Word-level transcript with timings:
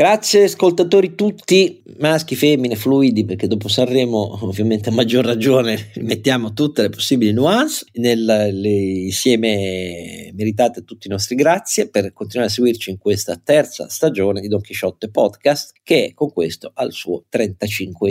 Grazie 0.00 0.44
ascoltatori 0.44 1.14
tutti, 1.14 1.82
maschi, 1.98 2.34
femmine, 2.34 2.74
fluidi, 2.74 3.26
perché 3.26 3.46
dopo 3.46 3.68
Sanremo 3.68 4.38
ovviamente 4.46 4.88
a 4.88 4.92
maggior 4.92 5.26
ragione 5.26 5.90
mettiamo 6.00 6.54
tutte 6.54 6.80
le 6.80 6.88
possibili 6.88 7.32
nuance. 7.32 7.84
Nel, 7.96 8.48
insieme 8.64 10.32
meritate 10.32 10.84
tutti 10.84 11.06
i 11.06 11.10
nostri 11.10 11.34
grazie 11.34 11.90
per 11.90 12.14
continuare 12.14 12.50
a 12.50 12.54
seguirci 12.54 12.88
in 12.88 12.96
questa 12.96 13.38
terza 13.44 13.90
stagione 13.90 14.40
di 14.40 14.48
Don 14.48 14.62
Chisciotte 14.62 15.10
Podcast, 15.10 15.74
che 15.82 16.12
con 16.14 16.32
questo 16.32 16.70
al 16.72 16.92
suo 16.92 17.24
35 17.28 18.10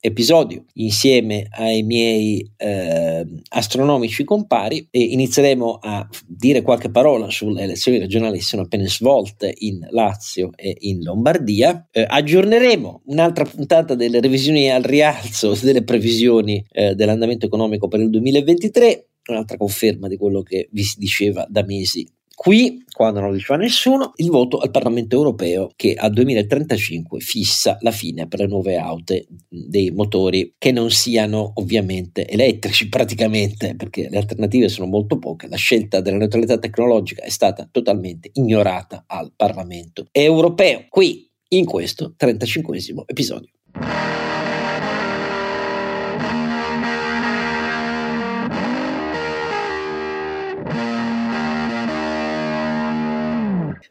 episodio. 0.00 0.64
Insieme 0.74 1.48
ai 1.50 1.82
miei 1.82 2.50
eh, 2.56 3.26
astronomici 3.50 4.24
compari 4.24 4.88
e 4.90 5.00
inizieremo 5.00 5.80
a 5.82 6.08
dire 6.26 6.62
qualche 6.62 6.88
parola 6.88 7.28
sulle 7.28 7.62
elezioni 7.62 7.98
regionali 7.98 8.38
che 8.38 8.44
sono 8.44 8.62
appena 8.62 8.86
svolte 8.86 9.52
in 9.58 9.86
Lazio 9.90 10.50
e 10.54 10.74
in 10.80 11.02
Lombardia 11.02 11.24
Lombardia. 11.26 11.88
Eh, 11.90 12.06
aggiorneremo 12.08 13.02
un'altra 13.06 13.44
puntata 13.44 13.94
delle 13.94 14.20
revisioni 14.20 14.70
al 14.70 14.82
rialzo 14.82 15.58
delle 15.60 15.82
previsioni 15.82 16.64
eh, 16.70 16.94
dell'andamento 16.94 17.46
economico 17.46 17.88
per 17.88 18.00
il 18.00 18.10
2023, 18.10 19.08
un'altra 19.28 19.56
conferma 19.56 20.06
di 20.06 20.16
quello 20.16 20.42
che 20.42 20.68
vi 20.70 20.84
si 20.84 20.98
diceva 20.98 21.44
da 21.48 21.64
mesi 21.64 22.08
Qui, 22.38 22.84
quando 22.92 23.20
non 23.20 23.30
lo 23.30 23.34
diceva 23.34 23.58
nessuno, 23.58 24.12
il 24.16 24.28
voto 24.28 24.58
al 24.58 24.70
Parlamento 24.70 25.16
europeo 25.16 25.70
che 25.74 25.94
al 25.94 26.12
2035 26.12 27.18
fissa 27.18 27.78
la 27.80 27.90
fine 27.90 28.28
per 28.28 28.40
le 28.40 28.46
nuove 28.46 28.76
auto 28.76 29.14
dei 29.48 29.90
motori 29.90 30.54
che 30.58 30.70
non 30.70 30.90
siano 30.90 31.52
ovviamente 31.54 32.28
elettrici 32.28 32.90
praticamente, 32.90 33.74
perché 33.74 34.10
le 34.10 34.18
alternative 34.18 34.68
sono 34.68 34.86
molto 34.86 35.18
poche. 35.18 35.48
La 35.48 35.56
scelta 35.56 36.02
della 36.02 36.18
neutralità 36.18 36.58
tecnologica 36.58 37.22
è 37.22 37.30
stata 37.30 37.66
totalmente 37.72 38.28
ignorata 38.34 39.04
al 39.06 39.32
Parlamento 39.34 40.06
europeo. 40.12 40.84
Qui, 40.90 41.26
in 41.48 41.64
questo 41.64 42.12
35 42.18 43.04
episodio. 43.06 43.48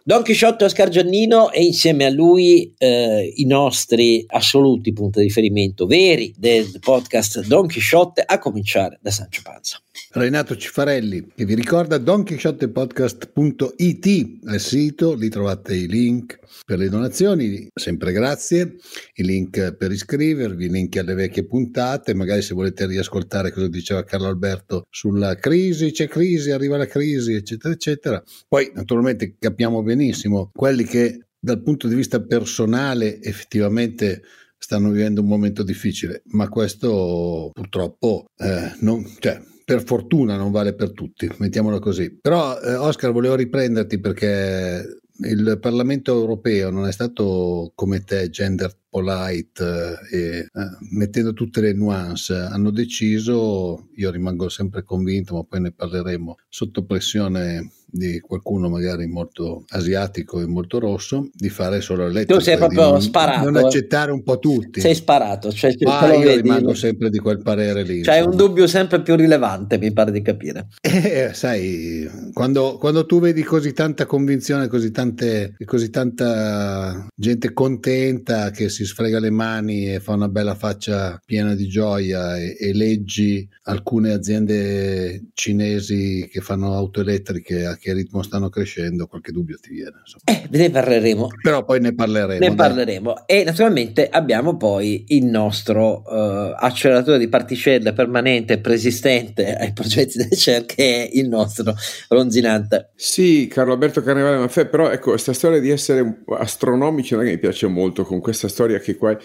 Don 0.08 0.22
Chisciotte 0.22 0.66
Oscar 0.66 0.90
Giannino 0.90 1.50
e 1.50 1.64
insieme 1.64 2.06
a 2.06 2.12
lui 2.12 2.72
eh, 2.78 3.34
i 3.38 3.48
nostri 3.48 4.24
assoluti 4.28 4.94
punti 4.94 5.18
di 5.18 5.26
riferimento 5.26 5.88
veri 5.88 6.32
del 6.38 6.78
podcast 6.80 7.44
Don 7.48 7.66
Chisciotte 7.66 8.22
a 8.24 8.38
cominciare 8.38 9.00
da 9.02 9.10
Sancio 9.10 9.42
Panza. 9.44 9.82
Renato 10.12 10.56
Cifarelli 10.56 11.32
che 11.36 11.46
vi 11.46 11.56
ricorda 11.56 11.98
donchisciottepodcast.it 11.98 14.46
al 14.46 14.60
sito, 14.60 15.16
lì 15.16 15.28
trovate 15.30 15.74
i 15.74 15.88
link 15.88 16.38
per 16.64 16.78
le 16.78 16.90
donazioni, 16.90 17.68
sempre 17.74 18.12
grazie, 18.12 18.76
i 19.16 19.24
link 19.24 19.76
per 19.76 19.92
iscrivervi, 19.92 20.66
i 20.66 20.70
link 20.70 20.96
alle 20.98 21.14
vecchie 21.14 21.46
puntate, 21.46 22.14
magari 22.14 22.42
se 22.42 22.54
volete 22.54 22.86
riascoltare 22.86 23.52
cosa 23.52 23.68
diceva 23.68 24.04
Carlo 24.04 24.28
Alberto 24.28 24.86
sulla 24.90 25.36
crisi, 25.36 25.92
c'è 25.92 26.08
crisi, 26.08 26.52
arriva 26.52 26.78
la 26.78 26.88
crisi, 26.88 27.34
eccetera, 27.34 27.74
eccetera. 27.74 28.24
Poi 28.48 28.72
naturalmente 28.74 29.36
capiamo 29.38 29.84
benissimo 29.84 30.52
quelli 30.54 30.84
che 30.84 31.28
dal 31.40 31.62
punto 31.62 31.88
di 31.88 31.96
vista 31.96 32.22
personale 32.22 33.22
effettivamente 33.22 34.24
stanno 34.58 34.90
vivendo 34.90 35.22
un 35.22 35.28
momento 35.28 35.62
difficile, 35.62 36.24
ma 36.30 36.50
questo 36.50 37.52
purtroppo 37.54 38.26
eh, 38.38 38.74
non, 38.80 39.06
cioè, 39.20 39.40
per 39.64 39.84
fortuna 39.84 40.38
non 40.38 40.52
vale 40.52 40.74
per 40.74 40.92
tutti, 40.92 41.30
mettiamolo 41.38 41.80
così. 41.80 42.18
Però 42.20 42.60
eh, 42.60 42.76
Oscar 42.76 43.12
volevo 43.12 43.36
riprenderti 43.36 44.00
perché 44.00 45.02
il 45.20 45.58
Parlamento 45.62 46.12
europeo 46.14 46.70
non 46.70 46.88
è 46.88 46.92
stato 46.92 47.72
come 47.74 48.04
te 48.04 48.30
gender 48.30 48.78
polite 48.90 49.64
eh, 50.12 50.18
e 50.18 50.38
eh, 50.40 50.50
mettendo 50.92 51.34
tutte 51.34 51.62
le 51.62 51.74
nuance 51.74 52.34
hanno 52.34 52.70
deciso, 52.70 53.90
io 53.96 54.12
rimango 54.12 54.50
sempre 54.50 54.84
convinto, 54.84 55.36
ma 55.36 55.44
poi 55.44 55.62
ne 55.62 55.72
parleremo, 55.72 56.36
sotto 56.50 56.86
pressione 56.86 57.72
di 57.96 58.20
qualcuno 58.20 58.70
magari 58.70 59.08
molto 59.08 59.64
asiatico 59.70 60.42
e 60.42 60.46
molto 60.46 60.80
rosso 60.80 61.30
di 61.34 61.50
fare 61.50 61.80
solo 61.80 62.06
elettrico. 62.06 62.40
Tu 62.40 62.44
sei 62.44 62.58
proprio 62.58 62.92
non, 62.92 63.02
sparato. 63.02 63.50
Non 63.50 63.64
accettare 63.64 64.12
un 64.12 64.22
po' 64.22 64.38
tutti. 64.38 64.82
Sei 64.82 64.94
sparato. 64.94 65.52
Cioè, 65.52 65.76
ah, 65.86 66.14
io 66.14 66.20
vedi. 66.20 66.42
rimango 66.42 66.74
sempre 66.74 67.10
di 67.10 67.20
quel 67.20 67.42
parere 67.42 67.84
lì. 67.84 68.02
C'hai 68.02 68.22
un 68.22 68.36
dubbio 68.36 68.68
sempre 68.68 69.02
più 69.02 69.16
rilevante, 69.16 69.78
mi 69.78 69.94
pare 69.94 70.12
di 70.12 70.22
capire. 70.22 70.68
Eh, 71.06 71.34
sai, 71.34 72.10
quando, 72.34 72.78
quando, 72.78 73.06
tu 73.06 73.20
vedi 73.20 73.44
così 73.44 73.74
tanta 73.74 74.06
convinzione, 74.06 74.68
così, 74.68 74.92
tante, 74.92 75.56
così 75.64 75.90
tanta 75.90 77.08
gente 77.16 77.54
contenta 77.54 78.50
che 78.50 78.70
si 78.70 78.86
sfrega 78.86 79.20
le 79.20 79.30
mani 79.30 79.94
e 79.94 80.00
fa 80.00 80.14
una 80.14 80.28
bella 80.28 80.56
faccia 80.56 81.22
piena 81.24 81.54
di 81.54 81.68
gioia 81.68 82.38
e, 82.38 82.58
e 82.60 82.74
leggi 82.74 83.48
alcune 83.64 84.14
aziende 84.14 85.28
cinesi 85.34 86.28
che 86.32 86.42
fanno 86.42 86.74
auto 86.74 87.02
elettriche 87.02 87.66
a 87.66 87.78
che 87.86 87.94
ritmo 87.94 88.24
stanno 88.24 88.50
crescendo, 88.50 89.06
qualche 89.06 89.32
dubbio 89.32 89.60
ti 89.62 89.70
viene. 89.70 90.02
Eh, 90.24 90.48
ne 90.50 90.72
parleremo. 90.72 91.28
Però 91.40 91.64
poi 91.64 91.80
ne 91.80 91.94
parleremo. 91.94 92.40
Ne 92.40 92.48
dai. 92.48 92.56
parleremo. 92.56 93.28
E 93.28 93.44
naturalmente 93.44 94.10
abbiamo 94.10 94.58
poi 94.58 95.06
il 95.10 95.26
nostro 95.26 96.02
uh, 96.04 96.56
acceleratore 96.56 97.20
di 97.20 97.28
particelle 97.28 97.94
permanente 97.94 98.54
e 98.54 98.58
preesistente 98.58 99.56
ai 99.56 99.72
progetti 99.74 100.18
del 100.18 100.32
CER 100.32 100.66
che 100.66 101.04
è 101.04 101.10
il 101.14 101.28
nostro 101.28 101.76
Ronzinante. 102.08 102.90
Sì, 102.96 103.48
Carlo 103.48 103.74
Alberto 103.74 104.02
Carnevale 104.02 104.38
Maffè, 104.38 104.66
però 104.66 104.90
ecco, 104.90 105.12
questa 105.12 105.34
storia 105.34 105.60
di 105.60 105.70
essere 105.70 106.24
astronomici 106.40 107.14
non 107.14 107.22
è 107.22 107.26
che 107.28 107.34
mi 107.34 107.40
piace 107.40 107.68
molto 107.68 108.04
con 108.04 108.20
questa 108.20 108.48
storia 108.48 108.80
che 108.80 108.96
qua 108.96 109.16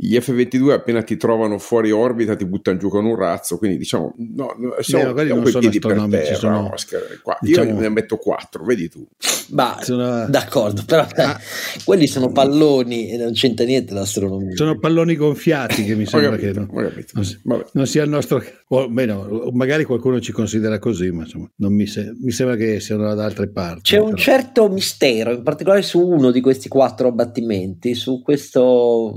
gli 0.00 0.16
F-22 0.16 0.70
appena 0.70 1.02
ti 1.02 1.16
trovano 1.16 1.58
fuori 1.58 1.90
orbita 1.90 2.36
ti 2.36 2.46
buttano 2.46 2.78
giù 2.78 2.88
con 2.88 3.04
un 3.04 3.16
razzo, 3.16 3.58
quindi 3.58 3.78
diciamo, 3.78 4.14
no, 4.16 4.54
siamo, 4.78 5.12
Beh, 5.12 5.24
non 5.24 5.44
sono 5.46 5.66
astronomici, 5.66 6.22
terra, 6.22 6.38
sono, 6.38 6.72
Oscar, 6.72 7.20
qua. 7.20 7.36
diciamo, 7.40 7.70
io 7.70 7.80
ne 7.80 7.88
metto 7.88 8.16
4, 8.16 8.64
vedi 8.64 8.88
tu. 8.88 9.04
Ma 9.50 9.78
sono... 9.82 10.28
d'accordo, 10.28 10.84
però 10.86 11.04
ah. 11.16 11.36
quelli 11.84 12.06
sono 12.06 12.30
palloni 12.30 13.10
e 13.10 13.16
non 13.16 13.32
c'entra 13.32 13.64
niente 13.64 13.92
l'astronomia. 13.92 14.54
Sono 14.54 14.78
palloni 14.78 15.16
gonfiati 15.16 15.82
che 15.82 15.96
mi 15.96 16.06
sembra 16.06 16.30
capito, 16.30 16.52
che 16.52 16.66
non, 17.12 17.24
non, 17.42 17.64
non, 17.72 17.86
sia 17.88 18.04
il 18.04 18.10
nostro... 18.10 18.40
O, 18.68 18.88
meno, 18.88 19.50
magari 19.52 19.82
qualcuno 19.82 20.20
ci 20.20 20.30
considera 20.30 20.78
così, 20.78 21.10
ma 21.10 21.22
insomma, 21.22 21.48
mi, 21.56 21.86
se, 21.86 22.14
mi, 22.20 22.30
sembra 22.30 22.54
che 22.54 22.78
siano 22.78 23.12
da 23.14 23.24
altre 23.24 23.48
parti. 23.48 23.80
C'è 23.82 23.98
un 23.98 24.14
certo 24.14 24.68
mistero, 24.68 25.32
in 25.32 25.42
particolare 25.42 25.82
su 25.82 26.06
uno 26.06 26.30
di 26.30 26.40
questi 26.40 26.68
quattro 26.68 27.08
abbattimenti, 27.08 27.94
su 27.94 28.22
questo 28.22 29.12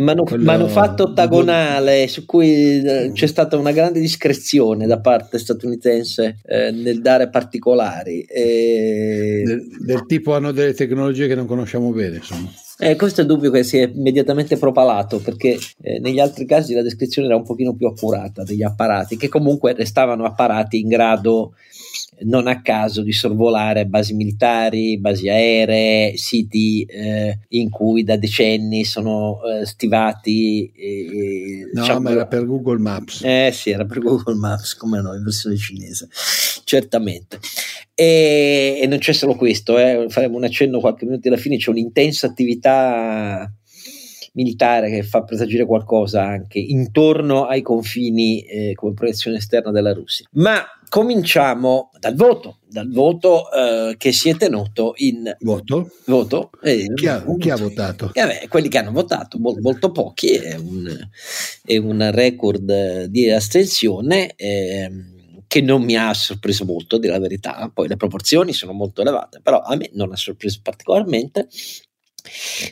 manu- 0.00 0.36
manufatto 0.36 1.04
ottagonale 1.04 2.08
su 2.08 2.24
cui 2.24 2.82
eh, 2.82 3.10
c'è 3.12 3.26
stata 3.26 3.56
una 3.56 3.72
grande 3.72 4.00
discrezione 4.00 4.86
da 4.86 5.00
parte 5.00 5.38
statunitense 5.38 6.38
eh, 6.44 6.70
nel 6.70 7.00
dare 7.00 7.28
particolari. 7.28 8.22
E... 8.22 9.42
Del, 9.44 9.66
del, 9.78 10.06
tipo 10.06 10.34
hanno 10.34 10.52
delle 10.52 10.74
tecnologie 10.74 11.28
che 11.28 11.34
non 11.34 11.46
conosciamo 11.46 11.90
bene, 11.90 12.16
insomma. 12.16 12.50
Eh, 12.82 12.96
questo 12.96 13.20
è 13.20 13.24
il 13.24 13.28
dubbio 13.28 13.50
che 13.50 13.62
si 13.62 13.76
è 13.76 13.90
immediatamente 13.94 14.56
propalato 14.56 15.18
perché 15.18 15.58
eh, 15.82 15.98
negli 16.00 16.18
altri 16.18 16.46
casi 16.46 16.72
la 16.72 16.80
descrizione 16.80 17.28
era 17.28 17.36
un 17.36 17.44
pochino 17.44 17.74
più 17.74 17.86
accurata 17.86 18.42
degli 18.42 18.62
apparati 18.62 19.18
che 19.18 19.28
comunque 19.28 19.74
restavano 19.74 20.24
apparati 20.24 20.80
in 20.80 20.88
grado 20.88 21.52
non 22.22 22.46
a 22.46 22.60
caso 22.60 23.02
di 23.02 23.12
sorvolare 23.12 23.86
basi 23.86 24.14
militari, 24.14 24.98
basi 24.98 25.28
aeree, 25.28 26.16
siti 26.16 26.84
eh, 26.84 27.38
in 27.48 27.70
cui 27.70 28.04
da 28.04 28.16
decenni 28.16 28.84
sono 28.84 29.40
eh, 29.44 29.64
stivati. 29.64 30.70
Eh, 30.74 31.70
no, 31.72 31.80
diciamo, 31.80 32.00
ma 32.00 32.10
era 32.10 32.26
per 32.26 32.46
Google 32.46 32.78
Maps. 32.78 33.22
Eh 33.24 33.50
sì, 33.52 33.70
era 33.70 33.84
per 33.84 34.00
Google 34.00 34.34
Maps, 34.34 34.74
come 34.74 35.00
no, 35.00 35.14
in 35.14 35.22
versione 35.22 35.56
cinese, 35.56 36.08
certamente. 36.64 37.38
E, 37.94 38.78
e 38.82 38.86
non 38.86 38.98
c'è 38.98 39.12
solo 39.12 39.34
questo, 39.34 39.78
eh, 39.78 40.06
faremo 40.08 40.36
un 40.36 40.44
accenno 40.44 40.80
qualche 40.80 41.04
minuto 41.04 41.28
alla 41.28 41.36
fine, 41.36 41.56
c'è 41.56 41.70
un'intensa 41.70 42.26
attività 42.26 43.50
militare 44.32 44.90
che 44.90 45.02
fa 45.02 45.22
presagire 45.22 45.66
qualcosa 45.66 46.22
anche 46.22 46.60
intorno 46.60 47.46
ai 47.46 47.62
confini 47.62 48.42
eh, 48.42 48.74
come 48.74 48.94
proiezione 48.94 49.38
esterna 49.38 49.72
della 49.72 49.92
Russia. 49.92 50.26
Ma 50.32 50.64
cominciamo 50.90 51.90
dal 51.98 52.16
voto, 52.16 52.58
dal 52.68 52.90
voto 52.90 53.50
eh, 53.50 53.94
che 53.96 54.12
si 54.12 54.28
è 54.28 54.36
tenuto 54.36 54.92
in 54.96 55.34
voto. 55.38 55.88
voto 56.06 56.50
eh, 56.62 56.92
chi, 56.92 57.06
ha, 57.06 57.24
chi, 57.38 57.48
ha, 57.48 57.56
votato? 57.56 58.10
Eh 58.12 58.26
beh, 58.26 58.48
quelli 58.48 58.68
che 58.68 58.78
hanno 58.78 58.90
votato, 58.90 59.38
molto, 59.38 59.60
molto 59.62 59.92
pochi, 59.92 60.34
è 60.34 60.56
un, 60.56 61.08
è 61.64 61.76
un, 61.78 62.10
record 62.10 63.04
di 63.04 63.30
astensione. 63.30 64.34
Eh, 64.34 65.18
che 65.46 65.60
non 65.60 65.82
mi 65.82 65.96
ha 65.96 66.14
sorpreso 66.14 66.64
molto, 66.64 66.94
a 66.94 66.98
dire 67.00 67.12
la 67.12 67.18
verità. 67.18 67.68
Poi 67.74 67.88
le 67.88 67.96
proporzioni 67.96 68.52
sono 68.52 68.72
molto 68.72 69.00
elevate, 69.00 69.40
però 69.42 69.60
a 69.60 69.74
me 69.74 69.90
non 69.94 70.12
ha 70.12 70.16
sorpreso 70.16 70.60
particolarmente. 70.62 71.48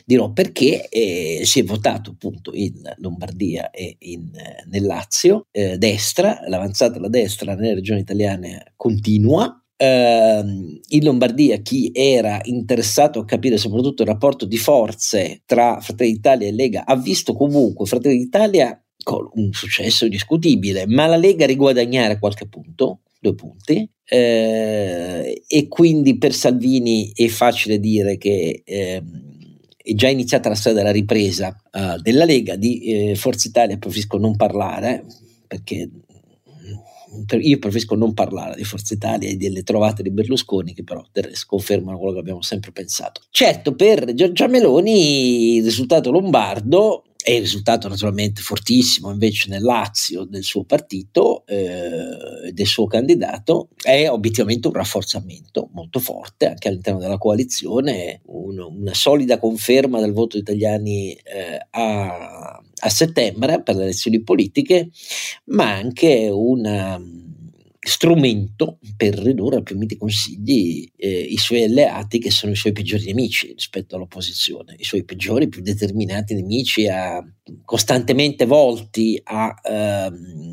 Dirò 0.05 0.31
perché 0.31 0.87
eh, 0.89 1.41
si 1.43 1.59
è 1.59 1.63
votato 1.63 2.11
appunto 2.11 2.51
in 2.53 2.81
Lombardia 2.97 3.69
e 3.71 3.95
in, 3.99 4.29
nel 4.69 4.83
Lazio, 4.83 5.47
eh, 5.51 5.77
destra, 5.77 6.41
l'avanzata 6.47 6.93
della 6.93 7.09
destra 7.09 7.55
nelle 7.55 7.75
regioni 7.75 8.01
italiane 8.01 8.73
continua, 8.75 9.59
eh, 9.81 10.43
in 10.87 11.03
Lombardia 11.03 11.57
chi 11.57 11.89
era 11.93 12.39
interessato 12.43 13.19
a 13.19 13.25
capire 13.25 13.57
soprattutto 13.57 14.01
il 14.01 14.09
rapporto 14.09 14.45
di 14.45 14.57
forze 14.57 15.41
tra 15.45 15.79
Fratelli 15.79 16.13
d'Italia 16.13 16.47
e 16.47 16.51
Lega 16.51 16.85
ha 16.85 16.97
visto 16.97 17.33
comunque 17.33 17.85
Fratelli 17.85 18.17
d'Italia 18.17 18.81
con 19.01 19.29
un 19.33 19.53
successo 19.53 20.03
indiscutibile, 20.03 20.85
ma 20.85 21.07
la 21.07 21.15
Lega 21.15 21.45
riguadagnare 21.45 22.19
qualche 22.19 22.47
punto, 22.47 22.99
due 23.19 23.33
punti, 23.33 23.89
eh, 24.03 25.43
e 25.47 25.67
quindi 25.67 26.17
per 26.17 26.33
Salvini 26.33 27.11
è 27.13 27.27
facile 27.27 27.79
dire 27.79 28.17
che 28.17 28.61
eh, 28.65 29.01
è 29.89 29.93
già 29.95 30.07
iniziata 30.07 30.49
la 30.49 30.55
strada 30.55 30.77
della 30.77 30.91
ripresa 30.91 31.55
uh, 31.71 31.99
della 31.99 32.25
Lega, 32.25 32.55
di 32.55 32.81
eh, 32.83 33.15
Forza 33.15 33.47
Italia 33.47 33.77
preferisco 33.77 34.17
non 34.17 34.35
parlare, 34.35 35.03
perché 35.47 35.89
io 37.39 37.57
preferisco 37.57 37.95
non 37.95 38.13
parlare 38.13 38.55
di 38.55 38.63
Forza 38.63 38.93
Italia 38.93 39.29
e 39.29 39.35
delle 39.35 39.63
trovate 39.63 40.03
di 40.03 40.11
Berlusconi 40.11 40.73
che 40.73 40.83
però 40.83 41.03
confermano 41.47 41.97
quello 41.97 42.13
che 42.13 42.19
abbiamo 42.19 42.43
sempre 42.43 42.71
pensato. 42.71 43.21
Certo, 43.31 43.73
per 43.73 44.13
Giorgia 44.13 44.47
Meloni 44.47 45.55
il 45.55 45.63
risultato 45.63 46.11
lombardo 46.11 47.05
è 47.21 47.31
il 47.31 47.41
risultato 47.41 47.89
naturalmente 47.89 48.41
fortissimo 48.41 49.11
invece 49.11 49.49
nel 49.49 49.61
Lazio 49.61 50.23
del 50.23 50.43
suo 50.43 50.63
partito 50.63 51.45
e 51.45 51.65
eh, 52.45 52.51
del 52.53 52.65
suo 52.65 52.87
candidato 52.87 53.69
è 53.81 54.09
obiettivamente 54.09 54.67
un 54.67 54.73
rafforzamento 54.73 55.69
molto 55.73 55.99
forte 55.99 56.47
anche 56.47 56.69
all'interno 56.69 56.99
della 56.99 57.17
coalizione, 57.17 58.21
un, 58.27 58.59
una 58.59 58.93
solida 58.93 59.37
conferma 59.37 59.99
del 59.99 60.13
voto 60.13 60.37
italiani 60.37 61.11
eh, 61.11 61.67
a, 61.71 62.61
a 62.79 62.89
settembre 62.89 63.61
per 63.61 63.75
le 63.75 63.83
elezioni 63.83 64.21
politiche, 64.21 64.89
ma 65.45 65.73
anche 65.73 66.29
una 66.31 66.99
strumento 67.79 68.79
per 68.97 69.15
ridurre 69.17 69.57
a 69.57 69.61
più 69.61 69.77
miti 69.77 69.95
consigli 69.95 70.91
eh, 70.97 71.21
i 71.21 71.37
suoi 71.37 71.63
alleati 71.63 72.19
che 72.19 72.29
sono 72.29 72.51
i 72.51 72.55
suoi 72.55 72.73
peggiori 72.73 73.05
nemici 73.05 73.53
rispetto 73.53 73.95
all'opposizione, 73.95 74.75
i 74.77 74.83
suoi 74.83 75.05
peggiori, 75.05 75.47
più 75.47 75.61
determinati 75.61 76.33
nemici 76.33 76.87
a, 76.87 77.23
costantemente 77.65 78.45
volti 78.45 79.19
a 79.23 79.53
eh, 79.63 80.09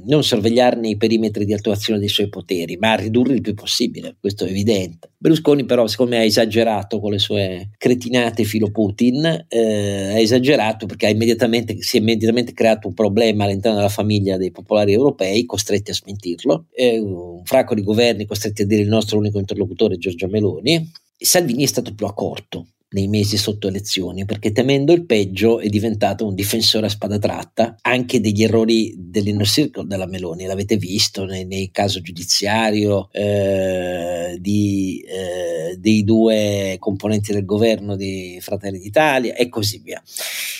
non 0.07 0.23
sorvegliarne 0.23 0.89
i 0.89 0.97
perimetri 0.97 1.45
di 1.45 1.53
attuazione 1.53 1.99
dei 1.99 2.09
suoi 2.09 2.29
poteri, 2.29 2.77
ma 2.77 2.93
a 2.93 2.97
ridurli 2.97 3.35
il 3.35 3.41
più 3.41 3.55
possibile, 3.55 4.17
questo 4.21 4.45
è 4.45 4.51
evidente. 4.51 5.11
Berlusconi 5.19 5.65
però 5.65 5.87
secondo 5.87 6.15
me 6.15 6.21
ha 6.21 6.25
esagerato 6.25 7.01
con 7.01 7.13
le 7.13 7.19
sue 7.19 7.71
cretinate 7.77 8.45
filo 8.45 8.71
Putin, 8.71 9.47
eh, 9.49 10.13
ha 10.13 10.19
esagerato 10.19 10.87
perché 10.87 11.07
ha 11.07 11.11
immediatamente, 11.11 11.77
si 11.81 11.97
è 11.97 12.01
immediatamente 12.01 12.53
creato 12.53 12.89
un 12.89 12.95
problema 12.95 13.45
all'interno 13.45 13.79
della 13.79 13.89
famiglia 13.89 14.37
dei 14.37 14.51
popolari 14.51 14.93
europei, 14.93 15.45
costretti 15.45 15.91
a 15.91 15.95
smentirlo, 15.95 16.67
eh, 16.73 16.99
un 16.99 17.45
fracco 17.45 17.75
di 17.75 17.83
governi 17.83 18.27
costretti 18.27 18.63
a 18.63 18.67
dire 18.67 18.83
il 18.83 18.89
nostro 18.89 19.19
unico 19.19 19.39
interlocutore 19.39 19.95
è 19.95 19.99
Giorgia 19.99 20.29
Meloni. 20.29 20.91
Salvini 21.19 21.63
è 21.63 21.67
stato 21.67 21.95
più 21.95 22.07
accorto, 22.07 22.67
nei 22.97 23.09
mesi 23.09 23.37
sotto 23.37 23.69
elezioni, 23.69 24.25
perché 24.25 24.53
temendo 24.53 24.95
il 24.95 25.05
peggio 25.05 25.61
è 25.61 25.69
diventato 25.69 26.27
un 26.27 26.35
difensore 26.35 26.87
a 26.87 26.89
spada 26.89 27.19
tratta 27.19 27.77
anche 27.83 28.21
degli 28.21 28.43
errori 28.43 28.95
dell'inner 28.97 29.47
circle 29.47 29.87
della 29.87 30.07
Meloni, 30.07 30.47
l'avete 30.47 30.79
visto 30.79 31.27
nei, 31.27 31.45
nei 31.45 31.71
caso 31.71 32.01
giudiziario 32.01 33.11
eh, 33.13 34.39
di, 34.41 35.05
eh, 35.07 35.77
dei 35.77 36.05
due 36.05 36.77
componenti 36.79 37.33
del 37.33 37.45
governo 37.45 37.97
di 37.97 38.39
Fratelli 38.41 38.79
d'Italia 38.79 39.35
e 39.35 39.51
così 39.51 39.79
via. 39.85 40.03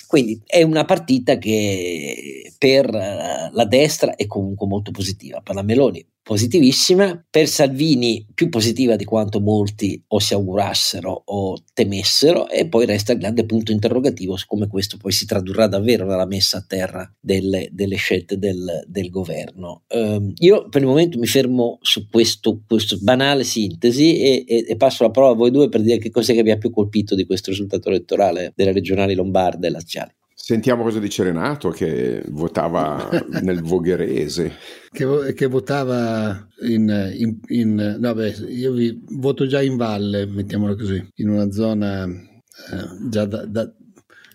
Quindi 0.07 0.39
è 0.45 0.63
una 0.63 0.85
partita 0.85 1.39
che 1.39 2.53
per 2.59 2.91
la 2.91 3.65
destra 3.65 4.15
è 4.15 4.27
comunque 4.27 4.67
molto 4.67 4.91
positiva, 4.91 5.41
per 5.41 5.55
la 5.55 5.63
Meloni 5.63 6.07
positivissima, 6.27 7.25
per 7.31 7.47
Salvini 7.47 8.27
più 8.35 8.49
positiva 8.49 8.97
di 8.97 9.05
quanto 9.05 9.41
molti 9.41 10.03
o 10.09 10.19
si 10.19 10.35
augurassero 10.35 11.23
o 11.25 11.57
temessero 11.73 12.26
e 12.49 12.69
poi 12.69 12.87
resta 12.87 13.13
il 13.13 13.19
grande 13.19 13.45
punto 13.45 13.73
interrogativo 13.73 14.37
su 14.37 14.47
come 14.47 14.67
questo 14.67 14.97
poi 14.97 15.13
si 15.13 15.27
tradurrà 15.27 15.67
davvero 15.67 16.07
nella 16.07 16.27
messa 16.27 16.59
a 16.59 16.65
terra 16.67 17.11
delle, 17.21 17.69
delle 17.73 17.97
scelte 17.97 18.39
del, 18.39 18.85
del 18.87 19.11
governo. 19.11 19.85
Um, 19.89 20.33
io 20.39 20.69
per 20.69 20.83
il 20.83 20.89
momento 20.89 21.19
mi 21.19 21.27
fermo 21.27 21.79
su 21.83 22.09
questo, 22.09 22.63
questo 22.67 22.99
banale 23.01 23.45
sintesi 23.45 24.19
e, 24.21 24.45
e, 24.47 24.65
e, 24.69 24.77
passo 24.77 25.05
la 25.05 25.11
parola 25.11 25.33
a 25.33 25.37
voi 25.37 25.51
due 25.51 25.69
per 25.69 25.83
dire 25.83 25.99
che 25.99 26.11
cos'è 26.11 26.35
che 26.35 26.43
vi 26.43 26.51
ha 26.51 26.59
più 26.59 26.71
colpito 26.71 27.15
di 27.15 27.27
questo 27.27 27.51
risultato 27.51 27.89
elettorale 27.89 28.53
delle 28.57 28.73
regionali 28.73 29.15
lombarde 29.15 29.67
e 29.67 29.71
laziali. 29.71 30.15
Sentiamo 30.49 30.85
cosa 30.85 31.01
dice 31.01 31.25
Renato 31.25 31.71
che 31.71 32.23
votava 32.29 33.11
nel 33.43 33.63
Vogherese. 33.63 34.53
Che, 34.93 35.33
che 35.35 35.47
votava 35.47 36.47
in, 36.69 37.13
in, 37.17 37.41
in 37.49 37.97
no 37.99 38.15
beh, 38.15 38.29
io 38.51 38.71
vi, 38.71 38.97
voto 39.17 39.49
già 39.49 39.61
in 39.61 39.75
valle, 39.75 40.25
mettiamola 40.25 40.77
così, 40.77 41.05
in 41.17 41.31
una 41.31 41.51
zona 41.51 42.05
eh, 42.05 43.09
già 43.09 43.25
da, 43.25 43.45
da, 43.45 43.75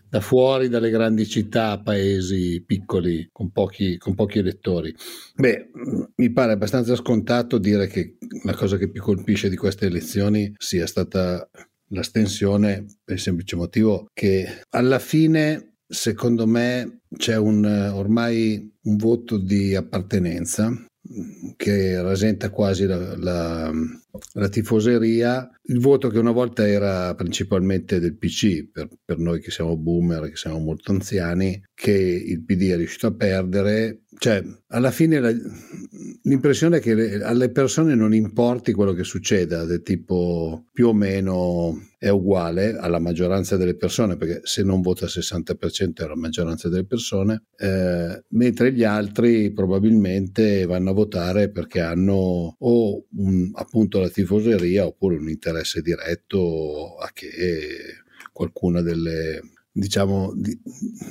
da, 0.10 0.20
fuori 0.20 0.68
dalle 0.68 0.90
grandi 0.90 1.26
città, 1.26 1.80
paesi 1.80 2.62
piccoli 2.62 3.30
con 3.32 3.52
pochi, 3.52 3.98
con 3.98 4.14
pochi 4.14 4.40
elettori. 4.40 4.94
Beh, 5.36 5.70
mi 6.18 6.34
pare 6.34 6.52
abbastanza 6.52 6.94
scontato 6.98 7.58
dire 7.58 7.88
che 7.88 8.18
la 8.44 8.54
cosa 8.54 8.76
che 8.76 8.90
più 8.90 9.02
colpisce 9.02 9.48
di 9.48 9.56
queste 9.56 9.86
elezioni 9.86 10.54
sia 10.58 10.88
stata 10.88 11.50
l'astensione 11.94 12.86
per 13.02 13.16
il 13.16 13.22
semplice 13.22 13.56
motivo 13.56 14.08
che 14.14 14.64
alla 14.72 15.00
fine 15.00 15.71
secondo 15.92 16.48
me 16.48 17.02
c'è 17.18 17.36
un, 17.36 17.66
ormai 17.66 18.74
un 18.84 18.96
voto 18.96 19.38
di 19.38 19.76
appartenenza 19.76 20.74
che 21.58 22.02
rasenta 22.02 22.50
quasi 22.50 22.86
la, 22.86 23.18
la, 23.18 23.72
la, 24.34 24.50
tifoseria, 24.50 25.50
il 25.64 25.80
voto 25.80 26.10
che 26.10 26.20
una 26.20 26.32
volta 26.32 26.68
era 26.68 27.14
principalmente 27.16 28.00
del 28.00 28.18
PC, 28.18 28.70
per, 28.72 28.88
per, 29.04 29.18
noi 29.18 29.42
che 29.42 29.52
siamo 29.52 29.76
boomer, 29.78 30.30
che 30.30 30.36
siamo 30.36 30.60
molto 30.60 30.92
anziani, 30.92 31.62
che 31.74 31.92
il 31.92 32.44
PD 32.44 32.70
è 32.70 32.78
riuscito 32.78 33.08
a 33.08 33.14
perdere. 33.14 34.01
Cioè, 34.18 34.44
alla 34.68 34.92
fine 34.92 35.20
la, 35.20 35.32
l'impressione 36.24 36.78
è 36.78 36.80
che 36.82 36.94
le, 36.94 37.24
alle 37.24 37.50
persone 37.50 37.96
non 37.96 38.14
importi 38.14 38.74
quello 38.74 38.92
che 38.94 39.04
succeda, 39.04 39.64
del 39.64 39.82
tipo 39.82 40.66
più 40.74 40.90
o 40.90 40.94
meno 40.94 41.88
è 41.98 42.10
uguale 42.10 42.76
alla 42.78 43.00
maggioranza 43.00 43.56
delle 43.56 43.76
persone, 43.76 44.18
perché 44.18 44.42
se 44.44 44.64
non 44.64 44.82
vota 44.82 45.06
il 45.06 45.12
60% 45.14 46.04
è 46.04 46.08
la 46.08 46.16
maggioranza 46.16 46.68
delle 46.68 46.86
persone, 46.86 47.44
eh, 47.58 48.24
mentre 48.30 48.74
gli 48.74 48.84
altri 48.84 49.52
probabilmente 49.54 50.66
vanno 50.66 50.90
a 50.90 50.94
votare 50.94 51.50
perché 51.50 51.80
hanno 51.80 52.56
o 52.60 53.06
un, 53.16 53.52
appunto 53.54 54.00
la 54.00 54.10
tifoseria 54.10 54.86
oppure 54.86 55.16
un 55.16 55.30
interesse 55.30 55.82
diretto 55.82 56.98
a 56.98 57.10
che 57.14 57.30
qualcuna 58.34 58.82
delle 58.82 59.42
diciamo 59.72 60.34
di, 60.36 60.60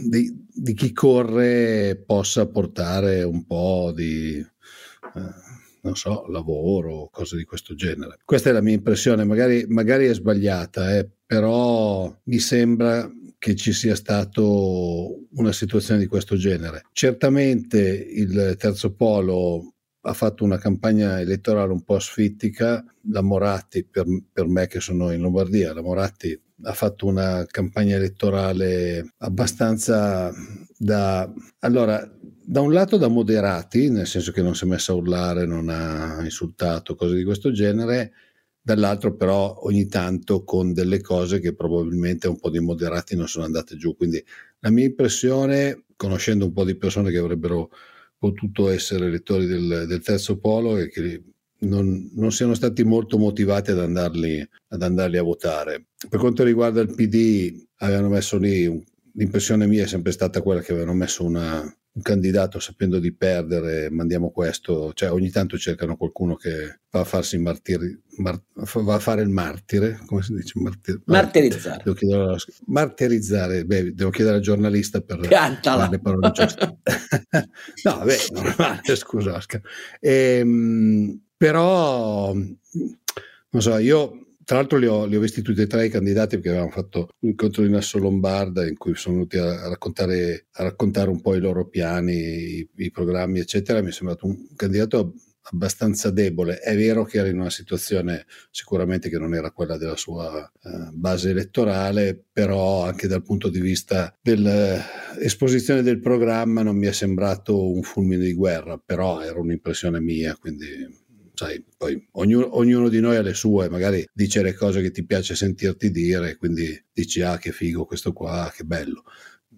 di, 0.09 0.47
di 0.53 0.75
chi 0.75 0.93
corre 0.93 2.03
possa 2.05 2.47
portare 2.47 3.23
un 3.23 3.47
po' 3.47 3.93
di 3.95 4.37
eh, 4.37 5.49
non 5.83 5.97
so, 5.97 6.27
lavoro 6.29 7.09
cose 7.11 7.37
di 7.37 7.45
questo 7.45 7.75
genere. 7.75 8.19
Questa 8.25 8.51
è 8.51 8.53
la 8.53 8.61
mia 8.61 8.75
impressione, 8.75 9.25
magari, 9.25 9.65
magari 9.69 10.07
è 10.07 10.15
sbagliata, 10.15 10.97
eh, 10.97 11.09
però 11.25 12.15
mi 12.25 12.39
sembra 12.39 13.11
che 13.39 13.57
ci 13.57 13.73
sia 13.73 13.95
stata 13.95 14.43
una 14.43 15.53
situazione 15.53 16.01
di 16.01 16.07
questo 16.07 16.37
genere. 16.37 16.85
Certamente 16.93 17.81
il 17.81 18.57
terzo 18.59 18.93
polo 18.93 19.75
ha 20.03 20.13
fatto 20.13 20.45
una 20.45 20.59
campagna 20.59 21.21
elettorale 21.21 21.73
un 21.73 21.83
po' 21.83 21.95
asfittica, 21.95 22.85
la 23.11 23.23
Moratti, 23.23 23.85
per, 23.85 24.05
per 24.31 24.47
me 24.47 24.67
che 24.67 24.81
sono 24.81 25.11
in 25.13 25.23
Lombardia, 25.23 25.73
la 25.73 25.83
Moratti 25.83 26.39
ha 26.63 26.73
fatto 26.73 27.07
una 27.07 27.45
campagna 27.47 27.97
elettorale 27.97 29.13
abbastanza 29.19 30.33
da... 30.77 31.31
Allora, 31.61 32.09
da 32.51 32.61
un 32.61 32.73
lato 32.73 32.97
da 32.97 33.09
moderati, 33.09 33.91
nel 33.91 34.07
senso 34.07 34.33
che 34.33 34.43
non 34.43 34.57
si 34.57 34.65
è 34.65 34.67
messa 34.67 34.93
a 34.93 34.97
urlare, 34.97 35.47
non 35.47 35.69
ha 35.69 36.21
insultato, 36.23 36.97
cose 36.97 37.15
di 37.15 37.23
questo 37.23 37.53
genere, 37.53 38.13
dall'altro 38.61 39.15
però 39.15 39.61
ogni 39.63 39.87
tanto 39.87 40.43
con 40.43 40.73
delle 40.73 41.01
cose 41.01 41.39
che 41.39 41.55
probabilmente 41.55 42.29
un 42.29 42.39
po' 42.39 42.51
di 42.51 42.59
moderati 42.59 43.17
non 43.17 43.29
sono 43.29 43.45
andate 43.45 43.77
giù. 43.77 43.97
Quindi 43.97 44.23
la 44.61 44.71
mia 44.71 44.85
impressione, 44.85 45.85
conoscendo 45.97 46.47
un 46.47 46.53
po' 46.53 46.65
di 46.65 46.77
persone 46.77 47.11
che 47.11 47.19
avrebbero 47.19 47.71
potuto 48.19 48.69
essere 48.69 49.07
elettori 49.07 49.47
del, 49.47 49.85
del 49.87 50.03
terzo 50.03 50.39
polo, 50.39 50.77
è 50.77 50.89
che 50.89 51.23
non, 51.61 52.11
non, 52.15 52.33
siano 52.33 52.55
stati 52.55 52.85
molto 52.85 53.19
motivati 53.19 53.71
ad 53.71 53.81
andarli, 53.81 54.47
ad 54.69 54.83
andarli 54.83 55.17
a 55.17 55.23
votare. 55.23 55.87
Per 56.09 56.19
quanto 56.19 56.45
riguarda 56.45 56.81
il 56.81 56.95
PD, 56.95 57.67
avevano 57.77 58.09
messo 58.09 58.39
lì, 58.39 58.85
l'impressione 59.15 59.67
mia 59.67 59.85
è 59.85 59.87
sempre 59.87 60.13
stata 60.13 60.43
quella 60.43 60.61
che 60.61 60.73
avevano 60.73 60.95
messo 60.95 61.25
una, 61.25 61.61
un 61.93 62.03
candidato 62.03 62.61
sapendo 62.61 62.99
di 62.99 63.13
perdere, 63.13 63.91
mandiamo 63.91 64.31
questo, 64.31 64.93
cioè 64.95 65.11
ogni 65.11 65.31
tanto 65.31 65.59
cercano 65.59 65.97
qualcuno 65.97 66.37
che 66.37 66.81
va 66.91 67.01
a 67.01 67.05
farsi 67.05 67.37
martiri, 67.39 68.01
mar, 68.19 68.41
va 68.55 68.95
a 68.95 68.99
fare 69.01 69.23
il 69.23 69.29
martire, 69.29 70.01
come 70.07 70.23
si 70.23 70.35
dice? 70.35 70.59
Martir, 70.61 71.03
Martirizzare. 71.05 71.83
Devo 71.85 71.97
chiedere, 71.97 72.37
martirizzare, 72.67 73.65
beh, 73.65 73.95
devo 73.95 74.11
chiedere 74.11 74.37
al 74.37 74.43
giornalista 74.43 75.01
per 75.01 75.19
Piantala. 75.27 75.89
le 75.89 76.01
parole 76.01 76.31
giuste. 76.31 76.79
no, 77.85 78.05
beh, 78.05 78.19
normale, 78.33 78.97
scusa 78.97 79.35
Oscar. 79.35 79.61
Ehm, 79.99 81.21
però 81.41 82.35
non 82.35 83.63
so, 83.63 83.79
io 83.79 84.35
tra 84.45 84.59
l'altro 84.59 84.77
li 84.77 84.87
ho, 84.87 85.07
li 85.07 85.17
ho, 85.17 85.21
visti 85.21 85.41
tutti 85.41 85.63
e 85.63 85.67
tre 85.67 85.87
i 85.87 85.89
candidati 85.89 86.35
perché 86.35 86.51
avevamo 86.51 86.71
fatto 86.71 87.09
un 87.21 87.31
incontro 87.31 87.63
di 87.63 87.71
Nasso 87.71 87.99
Lombarda 87.99 88.69
in 88.69 88.77
cui 88.77 88.95
sono 88.95 89.15
venuti 89.15 89.39
a, 89.39 89.67
raccontare, 89.67 90.49
a 90.51 90.65
raccontare, 90.65 91.09
un 91.09 91.23
po' 91.23 91.35
i 91.35 91.41
loro 91.41 91.67
piani, 91.67 92.13
i, 92.13 92.69
i, 92.77 92.91
programmi, 92.91 93.39
eccetera. 93.39 93.81
Mi 93.81 93.89
è 93.89 93.93
sembrato 93.93 94.27
un 94.27 94.55
candidato 94.55 95.15
abbastanza 95.45 96.11
debole. 96.11 96.59
È 96.59 96.77
vero 96.77 97.05
che 97.05 97.19
era 97.19 97.29
in 97.29 97.41
una 97.41 97.49
situazione 97.49 98.27
sicuramente 98.51 99.09
che 99.09 99.19
non 99.19 99.35
era 99.35 99.51
quella 99.51 99.79
della 99.79 99.97
sua 99.97 100.53
uh, 100.63 100.91
base 100.93 101.31
elettorale, 101.31 102.23
però 102.31 102.85
anche 102.85 103.09
dal 103.09 103.23
punto 103.23 103.49
di 103.49 103.61
vista 103.61 104.15
dell'esposizione 104.21 105.81
del 105.83 106.01
programma 106.01 106.61
non 106.61 106.77
mi 106.77 106.87
è 106.87 106.93
sembrato 106.93 107.73
un 107.73 107.83
fulmine 107.83 108.25
di 108.25 108.35
guerra, 108.35 108.77
però 108.77 109.23
era 109.23 109.41
un'impressione 109.41 110.01
mia, 110.01 110.37
quindi 110.37 111.00
sai, 111.41 111.65
poi 111.75 112.07
ognuno, 112.13 112.59
ognuno, 112.59 112.91
di 112.91 113.01
noi 113.01 113.17
ha 113.17 113.23
le 113.23 113.33
sue, 113.33 113.71
magari 113.71 114.07
dice 114.13 114.43
le 114.43 114.53
cose 114.53 114.83
che 114.83 114.91
ti 114.91 115.07
piace 115.07 115.35
sentirti 115.35 115.91
dire, 115.91 116.37
quindi 116.37 116.69
dici 116.93 117.23
ah 117.23 117.39
che 117.39 117.51
figo 117.51 117.87
questo 117.87 118.13
qua, 118.13 118.53
che 118.55 118.65
bello. 118.65 119.05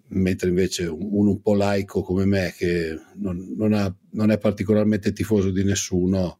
Mentre 0.09 0.47
invece 0.47 0.85
uno 0.85 1.31
un 1.31 1.41
po' 1.41 1.55
laico 1.55 2.01
come 2.01 2.23
me, 2.23 2.53
che 2.55 2.97
non, 3.15 3.53
non, 3.57 3.73
ha, 3.73 3.93
non 4.11 4.31
è 4.31 4.37
particolarmente 4.37 5.11
tifoso 5.11 5.49
di 5.49 5.65
nessuno, 5.65 6.39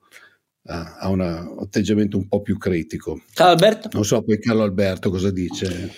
ha, 0.67 0.97
ha 0.99 1.09
un 1.09 1.19
atteggiamento 1.19 2.15
un 2.15 2.29
po' 2.29 2.41
più 2.41 2.57
critico. 2.57 3.21
Ciao 3.33 3.49
Alberto. 3.49 3.89
Non 3.91 4.05
so 4.05 4.21
poi 4.21 4.39
Carlo 4.39 4.63
Alberto 4.63 5.09
cosa 5.09 5.29
dice. 5.29 5.91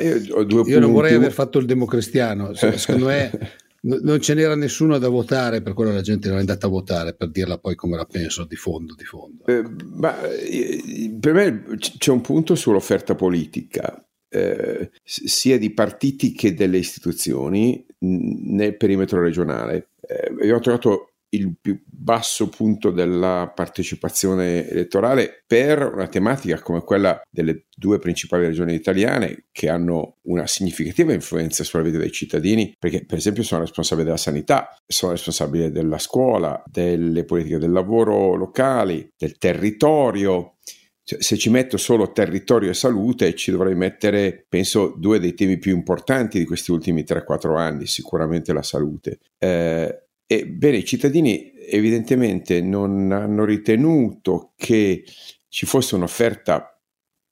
io, 0.00 0.64
io 0.66 0.78
non 0.80 0.92
vorrei 0.92 1.14
aver 1.14 1.32
fatto 1.32 1.58
il 1.58 1.64
democristiano, 1.64 2.52
secondo 2.52 3.06
me 3.06 3.30
non 3.82 4.20
ce 4.20 4.34
n'era 4.34 4.54
nessuno 4.54 4.98
da 4.98 5.08
votare, 5.08 5.62
per 5.62 5.72
quello 5.72 5.92
la 5.92 6.02
gente 6.02 6.28
non 6.28 6.36
è 6.36 6.40
andata 6.40 6.66
a 6.66 6.70
votare, 6.70 7.14
per 7.14 7.30
dirla 7.30 7.58
poi 7.58 7.74
come 7.74 7.96
la 7.96 8.04
penso 8.04 8.44
di 8.44 8.56
fondo. 8.56 8.94
Di 8.94 9.04
fondo. 9.04 9.44
Eh, 9.46 9.64
ma, 9.94 10.22
eh, 10.22 11.16
per 11.18 11.32
me 11.32 11.64
c'è 11.78 12.10
un 12.10 12.20
punto 12.20 12.54
sull'offerta 12.54 13.14
politica, 13.14 14.04
eh, 14.28 14.90
sia 15.02 15.58
di 15.58 15.72
partiti 15.72 16.32
che 16.32 16.54
delle 16.54 16.78
istituzioni 16.78 17.84
nel 17.98 18.76
perimetro 18.76 19.20
regionale. 19.20 19.88
Eh, 20.00 20.28
abbiamo 20.30 20.60
trovato 20.60 21.11
il 21.34 21.54
più 21.60 21.80
basso 21.86 22.48
punto 22.48 22.90
della 22.90 23.50
partecipazione 23.54 24.68
elettorale 24.68 25.44
per 25.46 25.92
una 25.92 26.06
tematica 26.06 26.60
come 26.60 26.82
quella 26.82 27.20
delle 27.30 27.66
due 27.74 27.98
principali 27.98 28.46
regioni 28.46 28.74
italiane 28.74 29.46
che 29.50 29.68
hanno 29.68 30.16
una 30.22 30.46
significativa 30.46 31.12
influenza 31.12 31.64
sulla 31.64 31.82
vita 31.82 31.98
dei 31.98 32.10
cittadini 32.10 32.74
perché 32.78 33.06
per 33.06 33.18
esempio 33.18 33.42
sono 33.42 33.62
responsabili 33.62 34.06
della 34.06 34.18
sanità, 34.18 34.76
sono 34.86 35.12
responsabili 35.12 35.70
della 35.70 35.98
scuola, 35.98 36.62
delle 36.66 37.24
politiche 37.24 37.58
del 37.58 37.72
lavoro 37.72 38.34
locali, 38.34 39.08
del 39.16 39.38
territorio. 39.38 40.56
Se 41.04 41.36
ci 41.36 41.50
metto 41.50 41.76
solo 41.78 42.12
territorio 42.12 42.70
e 42.70 42.74
salute, 42.74 43.34
ci 43.34 43.50
dovrei 43.50 43.74
mettere, 43.74 44.46
penso, 44.48 44.94
due 44.96 45.18
dei 45.18 45.34
temi 45.34 45.58
più 45.58 45.74
importanti 45.74 46.38
di 46.38 46.44
questi 46.44 46.70
ultimi 46.70 47.02
3-4 47.02 47.56
anni, 47.56 47.86
sicuramente 47.86 48.52
la 48.52 48.62
salute. 48.62 49.18
Eh, 49.36 50.01
Ebbene, 50.26 50.78
i 50.78 50.84
cittadini 50.84 51.52
evidentemente 51.68 52.60
non 52.60 53.12
hanno 53.12 53.44
ritenuto 53.44 54.52
che 54.56 55.04
ci 55.48 55.66
fosse 55.66 55.94
un'offerta 55.94 56.80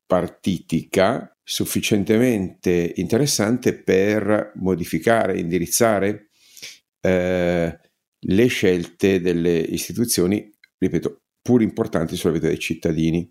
partitica 0.07 1.35
sufficientemente 1.43 2.93
interessante 2.97 3.75
per 3.75 4.53
modificare, 4.57 5.39
indirizzare 5.39 6.29
eh, 7.01 7.79
le 8.19 8.47
scelte 8.47 9.21
delle 9.21 9.57
istituzioni, 9.59 10.53
ripeto, 10.79 11.23
pur 11.43 11.63
importanti 11.63 12.17
sulla 12.17 12.35
vita 12.35 12.47
dei 12.47 12.59
cittadini. 12.59 13.29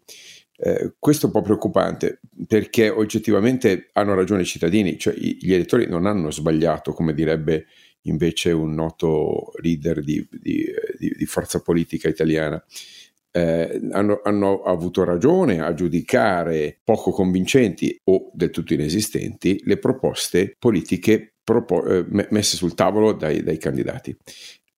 Eh, 0.61 0.95
questo 0.99 1.23
è 1.23 1.25
un 1.27 1.33
po' 1.33 1.41
preoccupante 1.41 2.19
perché 2.47 2.89
oggettivamente 2.89 3.89
hanno 3.93 4.13
ragione 4.13 4.41
i 4.41 4.45
cittadini, 4.45 4.97
cioè 4.97 5.13
gli 5.13 5.53
elettori 5.53 5.87
non 5.87 6.05
hanno 6.05 6.31
sbagliato, 6.31 6.91
come 6.91 7.13
direbbe 7.13 7.67
invece 8.03 8.51
un 8.51 8.73
noto 8.73 9.51
leader 9.61 10.03
di, 10.03 10.25
di, 10.31 10.65
di, 10.97 11.13
di 11.17 11.25
forza 11.25 11.61
politica 11.61 12.07
italiana. 12.07 12.63
Eh, 13.31 13.79
hanno, 13.91 14.21
hanno, 14.23 14.63
avuto 14.63 15.03
ragione 15.03 15.61
a 15.61 15.73
giudicare 15.75 16.79
poco 16.83 17.11
convincenti 17.11 17.99
o 18.05 18.31
del 18.33 18.49
tutto 18.49 18.73
inesistenti 18.73 19.61
le 19.65 19.77
proposte 19.77 20.55
politiche 20.57 21.35
propo- 21.43 21.85
eh, 21.85 22.05
messe 22.09 22.55
sul 22.55 22.73
tavolo 22.73 23.13
dai, 23.13 23.43
dai 23.43 23.57
candidati. 23.57 24.15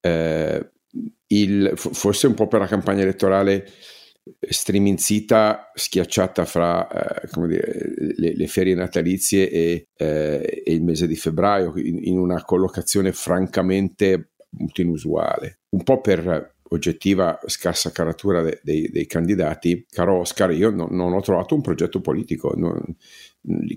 Eh, 0.01 0.69
il, 1.27 1.71
forse 1.75 2.27
un 2.27 2.33
po' 2.33 2.47
per 2.47 2.59
la 2.59 2.67
campagna 2.67 3.03
elettorale 3.03 3.65
striminzita, 4.39 5.71
schiacciata 5.73 6.45
fra 6.45 6.87
eh, 7.21 7.47
dire, 7.47 7.93
le, 8.17 8.35
le, 8.35 8.47
ferie 8.47 8.75
natalizie 8.75 9.49
e, 9.49 9.87
eh, 9.95 10.63
e, 10.65 10.73
il 10.73 10.83
mese 10.83 11.07
di 11.07 11.15
febbraio, 11.15 11.73
in, 11.77 11.99
in, 12.03 12.17
una 12.17 12.43
collocazione 12.43 13.11
francamente 13.11 14.33
molto 14.51 14.81
inusuale. 14.81 15.61
Un 15.69 15.83
po' 15.83 16.01
per 16.01 16.55
oggettiva 16.69 17.39
scarsa 17.45 17.91
caratura 17.91 18.41
de, 18.41 18.59
de, 18.63 18.89
dei 18.91 19.05
candidati, 19.05 19.85
caro 19.89 20.19
Oscar, 20.19 20.51
io 20.51 20.69
non, 20.69 20.89
non, 20.91 21.13
ho 21.13 21.21
trovato 21.21 21.55
un 21.55 21.61
progetto 21.61 21.99
politico. 21.99 22.53
Non, 22.55 22.81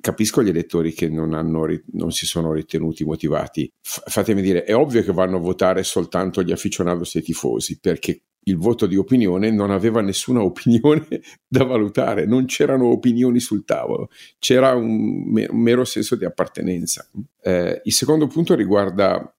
capisco 0.01 0.43
gli 0.43 0.49
elettori 0.49 0.93
che 0.93 1.09
non, 1.09 1.33
hanno, 1.33 1.67
non, 1.93 2.11
si 2.13 2.27
sono 2.27 2.53
ritenuti 2.53 3.05
motivati. 3.05 3.71
F- 3.81 4.03
fatemi 4.07 4.43
dire, 4.43 4.65
è 4.65 4.75
ovvio 4.75 5.03
che 5.03 5.13
vanno 5.13 5.37
a 5.37 5.41
votare 5.41 5.83
soltanto 5.83 6.43
gli 6.43 6.53
aficionados 6.53 7.15
e 7.15 7.21
i 7.21 7.23
tifosi, 7.23 7.79
perché 7.81 8.23
il 8.47 8.57
voto 8.57 8.87
di 8.87 8.97
opinione 8.97 9.51
non 9.51 9.71
aveva 9.71 10.01
nessuna 10.01 10.43
opinione 10.43 11.07
da 11.49 11.65
valutare, 11.65 12.27
non 12.27 12.45
c'erano 12.47 12.87
opinioni 12.87 13.41
sul 13.41 13.65
tavolo, 13.65 14.11
c'era 14.39 14.75
un, 14.75 15.33
un 15.49 15.61
mero 15.61 15.85
senso 15.85 16.17
di 16.17 16.25
appartenenza. 16.25 17.09
Eh, 17.41 17.81
il 17.85 17.93
secondo 17.93 18.27
punto 18.27 18.55
riguarda 18.55 19.35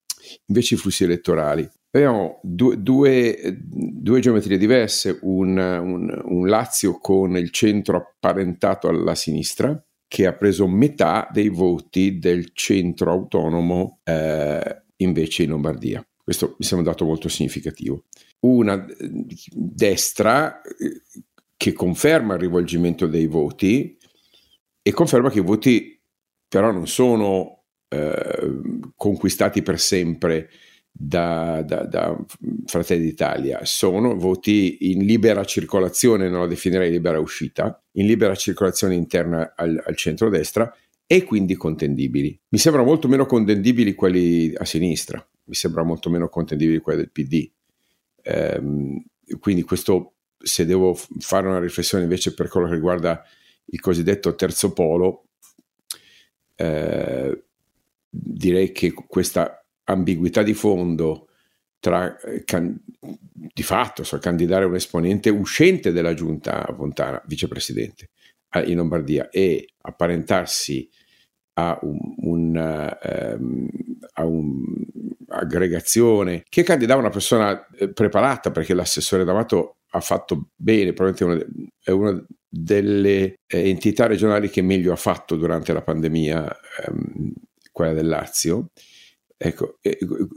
invece 0.46 0.74
i 0.74 0.78
flussi 0.78 1.04
elettorali. 1.04 1.68
Abbiamo 1.90 2.40
due, 2.42 2.82
due, 2.82 3.56
due 3.58 4.20
geometrie 4.20 4.58
diverse, 4.58 5.18
un, 5.22 5.56
un, 5.56 6.22
un 6.24 6.46
Lazio 6.46 6.98
con 6.98 7.36
il 7.38 7.50
centro 7.50 7.96
apparentato 7.96 8.88
alla 8.88 9.14
sinistra, 9.14 9.82
che 10.08 10.26
ha 10.26 10.32
preso 10.34 10.66
metà 10.66 11.28
dei 11.32 11.48
voti 11.48 12.18
del 12.18 12.50
centro 12.52 13.10
autonomo 13.10 14.00
eh, 14.04 14.82
invece 14.96 15.42
in 15.42 15.50
Lombardia. 15.50 16.06
Questo 16.22 16.56
mi 16.58 16.64
sembra 16.64 16.88
un 16.88 16.92
dato 16.92 17.04
molto 17.04 17.28
significativo 17.28 18.04
una 18.40 18.84
destra 19.50 20.60
eh, 20.62 21.02
che 21.56 21.72
conferma 21.72 22.34
il 22.34 22.40
rivolgimento 22.40 23.06
dei 23.06 23.26
voti 23.26 23.98
e 24.82 24.92
conferma 24.92 25.30
che 25.30 25.38
i 25.38 25.42
voti 25.42 26.00
però 26.48 26.70
non 26.70 26.86
sono 26.86 27.64
eh, 27.88 28.52
conquistati 28.94 29.62
per 29.62 29.80
sempre 29.80 30.50
da, 30.98 31.62
da, 31.62 31.84
da, 31.84 32.16
Fratelli 32.64 33.04
d'Italia, 33.04 33.60
sono 33.64 34.16
voti 34.16 34.92
in 34.92 35.04
libera 35.04 35.44
circolazione, 35.44 36.30
non 36.30 36.40
la 36.40 36.46
definirei 36.46 36.90
libera 36.90 37.20
uscita, 37.20 37.82
in 37.92 38.06
libera 38.06 38.34
circolazione 38.34 38.94
interna 38.94 39.52
al, 39.54 39.82
al 39.84 39.94
centro-destra 39.94 40.74
e 41.06 41.22
quindi 41.24 41.54
contendibili. 41.54 42.38
Mi 42.48 42.58
sembrano 42.58 42.88
molto 42.88 43.08
meno 43.08 43.26
contendibili 43.26 43.94
quelli 43.94 44.54
a 44.56 44.64
sinistra, 44.64 45.24
mi 45.44 45.54
sembra 45.54 45.82
molto 45.82 46.08
meno 46.08 46.28
contendibili 46.28 46.78
quelli 46.80 47.00
del 47.00 47.10
PD. 47.10 47.50
Ehm, 48.22 49.04
quindi 49.38 49.62
questo, 49.62 50.14
se 50.38 50.64
devo 50.64 50.94
fare 51.18 51.46
una 51.46 51.60
riflessione 51.60 52.04
invece 52.04 52.32
per 52.32 52.48
quello 52.48 52.68
che 52.68 52.74
riguarda 52.74 53.22
il 53.66 53.80
cosiddetto 53.80 54.34
terzo 54.34 54.72
polo, 54.72 55.26
eh, 56.54 57.44
direi 58.08 58.72
che 58.72 58.94
questa 58.94 59.60
ambiguità 59.86 60.42
di 60.42 60.54
fondo 60.54 61.28
tra 61.78 62.18
eh, 62.20 62.44
can, 62.44 62.78
di 62.98 63.62
fatto 63.62 64.04
cioè, 64.04 64.20
candidare 64.20 64.64
un 64.64 64.74
esponente 64.74 65.30
uscente 65.30 65.92
della 65.92 66.14
giunta 66.14 66.66
Fontana, 66.76 67.22
vicepresidente 67.26 68.10
in 68.64 68.76
Lombardia 68.76 69.28
e 69.28 69.68
apparentarsi 69.82 70.88
a 71.58 71.78
un, 71.82 71.98
un, 72.18 72.96
um, 73.38 73.68
a 74.14 74.24
un'aggregazione 74.24 76.44
che 76.48 76.62
candidava 76.62 77.00
una 77.00 77.10
persona 77.10 77.66
eh, 77.76 77.92
preparata 77.92 78.50
perché 78.50 78.74
l'assessore 78.74 79.24
D'Amato 79.24 79.76
ha 79.90 80.00
fatto 80.00 80.48
bene, 80.54 80.92
probabilmente 80.92 81.46
una, 81.46 81.72
è 81.82 81.90
una 81.90 82.24
delle 82.48 83.38
eh, 83.46 83.68
entità 83.68 84.06
regionali 84.06 84.48
che 84.48 84.62
meglio 84.62 84.92
ha 84.92 84.96
fatto 84.96 85.36
durante 85.36 85.72
la 85.72 85.82
pandemia, 85.82 86.56
ehm, 86.86 87.32
quella 87.72 87.92
del 87.92 88.08
Lazio. 88.08 88.70
Ecco, 89.36 89.78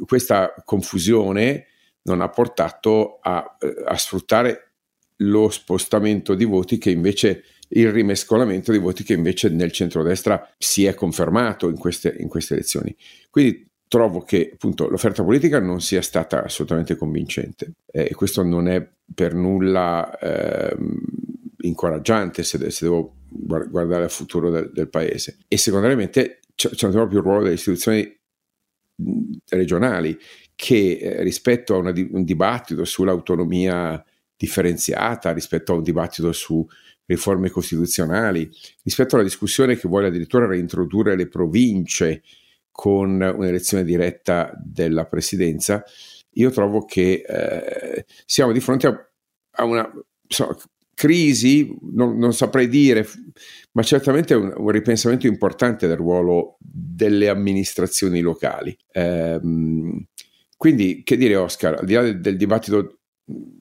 questa 0.05 0.53
confusione 0.65 1.67
non 2.03 2.21
ha 2.21 2.29
portato 2.29 3.19
a, 3.21 3.57
a 3.85 3.97
sfruttare 3.97 4.71
lo 5.17 5.49
spostamento 5.49 6.33
di 6.33 6.45
voti 6.45 6.77
che 6.77 6.91
invece 6.91 7.43
il 7.69 7.91
rimescolamento 7.91 8.71
di 8.71 8.77
voti 8.77 9.03
che 9.03 9.13
invece 9.13 9.49
nel 9.49 9.71
centrodestra 9.71 10.49
si 10.57 10.85
è 10.85 10.93
confermato 10.93 11.69
in 11.69 11.77
queste, 11.77 12.15
in 12.19 12.27
queste 12.27 12.55
elezioni. 12.55 12.95
Quindi 13.29 13.67
trovo 13.87 14.21
che 14.21 14.51
appunto 14.53 14.87
l'offerta 14.87 15.23
politica 15.23 15.59
non 15.59 15.81
sia 15.81 16.01
stata 16.01 16.43
assolutamente 16.43 16.95
convincente 16.95 17.73
eh, 17.91 18.07
e 18.09 18.15
questo 18.15 18.43
non 18.43 18.67
è 18.67 18.87
per 19.13 19.33
nulla 19.33 20.17
eh, 20.19 20.75
incoraggiante 21.61 22.43
se, 22.43 22.69
se, 22.69 22.85
devo 22.85 23.15
guardare 23.27 24.03
al 24.03 24.11
futuro 24.11 24.49
del, 24.49 24.71
del 24.71 24.89
paese. 24.89 25.37
E 25.47 25.57
secondariamente 25.57 26.39
c'è, 26.55 26.69
c'è 26.69 26.89
proprio 26.89 27.19
il 27.19 27.25
ruolo 27.25 27.43
delle 27.43 27.55
istituzioni 27.55 28.18
regionali 29.49 30.17
che 30.55 30.97
eh, 31.01 31.23
rispetto 31.23 31.75
a 31.75 31.77
una, 31.77 31.93
un 32.11 32.23
dibattito 32.23 32.83
sull'autonomia 32.83 34.03
differenziata, 34.35 35.31
rispetto 35.31 35.73
a 35.73 35.75
un 35.75 35.83
dibattito 35.83 36.31
su 36.31 36.65
riforme 37.05 37.49
costituzionali, 37.49 38.49
rispetto 38.83 39.15
alla 39.15 39.23
discussione 39.23 39.77
che 39.77 39.87
vuole 39.87 40.07
addirittura 40.07 40.45
reintrodurre 40.45 41.15
le 41.15 41.27
province 41.27 42.23
con 42.71 43.19
un'elezione 43.21 43.83
diretta 43.83 44.53
della 44.63 45.05
presidenza, 45.05 45.83
io 46.33 46.51
trovo 46.51 46.85
che 46.85 47.23
eh, 47.27 48.05
siamo 48.25 48.51
di 48.51 48.59
fronte 48.59 48.87
a, 48.87 49.09
a 49.51 49.63
una 49.65 49.91
so, 50.27 50.55
crisi, 50.99 51.73
non, 51.93 52.17
non, 52.17 52.33
saprei 52.33 52.67
dire, 52.67 53.07
ma 53.71 53.83
certamente 53.83 54.33
un, 54.33 54.53
un, 54.53 54.69
ripensamento 54.69 55.27
importante 55.27 55.87
del 55.87 55.95
ruolo 55.95 56.57
delle 56.59 57.29
amministrazioni 57.29 58.19
locali. 58.19 58.77
Eh, 58.91 59.39
quindi, 60.57 61.01
che 61.05 61.15
dire 61.15 61.37
Oscar, 61.37 61.75
al 61.75 61.85
di 61.85 61.93
là 61.93 62.01
del, 62.01 62.19
del 62.19 62.35
dibattito 62.35 62.97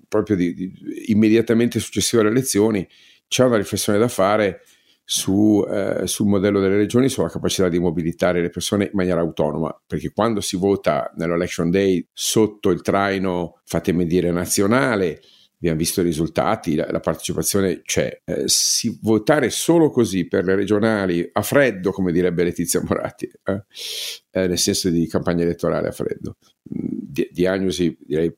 proprio 0.08 0.34
di, 0.34 0.52
di, 0.52 0.72
immediatamente 1.12 1.78
successivo 1.78 2.22
alle 2.22 2.32
elezioni, 2.32 2.84
c'è 3.28 3.44
una 3.44 3.56
riflessione 3.56 4.00
da 4.00 4.08
fare 4.08 4.62
su, 5.04 5.64
eh, 5.70 6.08
sul 6.08 6.26
modello 6.26 6.58
delle 6.58 6.76
regioni, 6.76 7.08
sulla 7.08 7.30
capacità 7.30 7.68
di 7.68 7.78
mobilitare 7.78 8.40
le 8.40 8.50
persone 8.50 8.86
in 8.86 8.90
maniera 8.94 9.20
autonoma, 9.20 9.80
perché 9.86 10.10
quando 10.10 10.40
si 10.40 10.56
vota 10.56 11.12
nell'election 11.14 11.70
day 11.70 12.04
sotto 12.12 12.70
il 12.70 12.82
traino 12.82 13.60
fatemi 13.64 14.06
dire 14.06 14.32
nazionale, 14.32 15.20
abbiamo 15.58 15.78
visto 15.78 16.00
i 16.00 16.04
risultati, 16.04 16.76
la, 16.76 16.86
la 16.90 17.00
partecipazione 17.00 17.82
c'è. 17.82 18.22
Eh, 18.24 18.44
si 18.46 18.98
votare 19.02 19.50
solo 19.50 19.90
così 19.90 20.26
per 20.26 20.44
le 20.44 20.54
regionali 20.54 21.28
a 21.32 21.42
freddo, 21.42 21.90
come 21.90 22.12
direbbe 22.12 22.44
Letizia 22.44 22.82
Moratti, 22.82 23.28
eh? 23.44 23.64
Eh, 24.30 24.46
nel 24.46 24.58
senso 24.58 24.88
di 24.88 25.06
campagna 25.08 25.42
elettorale 25.42 25.88
a 25.88 25.92
freddo. 25.92 26.36
Mm, 26.72 26.86
di, 27.00 27.28
diagnosi 27.32 27.96
direi 28.00 28.32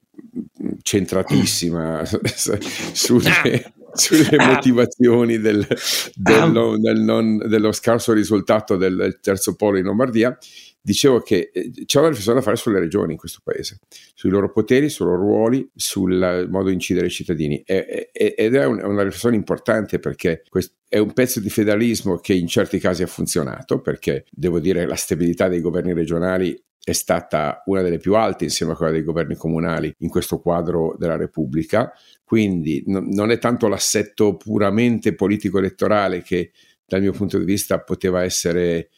centratissima 0.82 2.04
sulle, 2.34 3.72
sulle 3.92 4.36
ah. 4.36 4.46
motivazioni 4.46 5.38
del, 5.38 5.66
dello, 6.14 6.78
del 6.78 7.00
non, 7.00 7.36
dello 7.36 7.72
scarso 7.72 8.12
risultato 8.12 8.76
del 8.76 9.18
terzo 9.20 9.56
polo 9.56 9.76
in 9.76 9.84
Lombardia, 9.84 10.36
dicevo 10.82 11.20
che 11.20 11.50
eh, 11.52 11.70
c'è 11.84 11.98
una 11.98 12.08
riflessione 12.08 12.38
da 12.38 12.44
fare 12.44 12.56
sulle 12.56 12.80
regioni 12.80 13.12
in 13.12 13.18
questo 13.18 13.40
paese, 13.42 13.78
sui 14.14 14.30
loro 14.30 14.50
poteri, 14.50 14.88
sui 14.88 15.06
loro 15.06 15.18
ruoli, 15.18 15.68
sul 15.74 16.48
modo 16.50 16.68
di 16.68 16.74
incidere 16.74 17.06
i 17.06 17.10
cittadini. 17.10 17.62
ed 17.64 18.54
è 18.54 18.64
una 18.64 19.02
riflessione 19.02 19.36
importante 19.36 19.98
perché 19.98 20.42
è 20.88 20.98
un 20.98 21.12
pezzo 21.12 21.40
di 21.40 21.50
federalismo 21.50 22.18
che 22.18 22.34
in 22.34 22.46
certi 22.46 22.78
casi 22.78 23.02
ha 23.02 23.06
funzionato, 23.06 23.80
perché 23.80 24.24
devo 24.30 24.58
dire 24.58 24.86
la 24.86 24.96
stabilità 24.96 25.48
dei 25.48 25.60
governi 25.60 25.92
regionali 25.92 26.60
è 26.82 26.92
stata 26.92 27.62
una 27.66 27.82
delle 27.82 27.98
più 27.98 28.14
alte 28.14 28.44
insieme 28.44 28.72
a 28.72 28.76
quella 28.76 28.92
dei 28.92 29.02
governi 29.02 29.36
comunali 29.36 29.94
in 29.98 30.08
questo 30.08 30.40
quadro 30.40 30.96
della 30.98 31.16
Repubblica, 31.16 31.92
quindi 32.24 32.82
no, 32.86 33.00
non 33.06 33.30
è 33.30 33.38
tanto 33.38 33.68
l'assetto 33.68 34.36
puramente 34.36 35.14
politico-elettorale 35.14 36.22
che 36.22 36.52
dal 36.86 37.02
mio 37.02 37.12
punto 37.12 37.38
di 37.38 37.44
vista 37.44 37.80
poteva 37.80 38.24
essere 38.24 38.88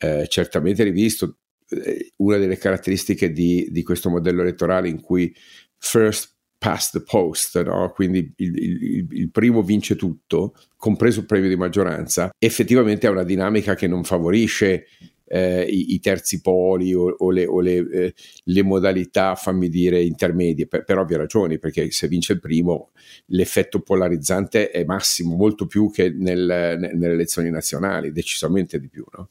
eh, 0.00 0.26
certamente 0.28 0.82
rivisto. 0.82 1.36
Eh, 1.68 2.12
una 2.16 2.38
delle 2.38 2.56
caratteristiche 2.56 3.30
di, 3.30 3.68
di, 3.70 3.82
questo 3.82 4.10
modello 4.10 4.40
elettorale 4.40 4.88
in 4.88 5.00
cui 5.00 5.32
first 5.76 6.34
past 6.58 6.98
the 6.98 7.02
post, 7.02 7.62
no? 7.62 7.90
quindi 7.94 8.32
il, 8.36 8.56
il, 8.56 9.06
il, 9.08 9.30
primo 9.30 9.62
vince 9.62 9.96
tutto, 9.96 10.54
compreso 10.76 11.20
il 11.20 11.26
premio 11.26 11.48
di 11.48 11.56
maggioranza, 11.56 12.30
effettivamente 12.38 13.06
è 13.06 13.10
una 13.10 13.22
dinamica 13.22 13.74
che 13.74 13.86
non 13.86 14.04
favorisce 14.04 14.86
eh, 15.32 15.62
i, 15.62 15.94
i, 15.94 16.00
terzi 16.00 16.40
poli 16.40 16.92
o, 16.92 17.14
o, 17.16 17.30
le, 17.30 17.46
o 17.46 17.60
le, 17.60 17.76
eh, 17.76 18.14
le, 18.42 18.62
modalità, 18.64 19.36
fammi 19.36 19.68
dire, 19.68 20.02
intermedie, 20.02 20.66
per, 20.66 20.84
per, 20.84 20.98
ovvie 20.98 21.16
ragioni, 21.16 21.60
perché 21.60 21.92
se 21.92 22.08
vince 22.08 22.32
il 22.32 22.40
primo 22.40 22.90
l'effetto 23.26 23.80
polarizzante 23.80 24.70
è 24.70 24.84
massimo, 24.84 25.36
molto 25.36 25.66
più 25.66 25.88
che 25.92 26.10
nel, 26.10 26.90
nelle 26.94 27.12
elezioni 27.12 27.48
nazionali, 27.48 28.10
decisamente 28.10 28.80
di 28.80 28.88
più. 28.88 29.04
No? 29.16 29.28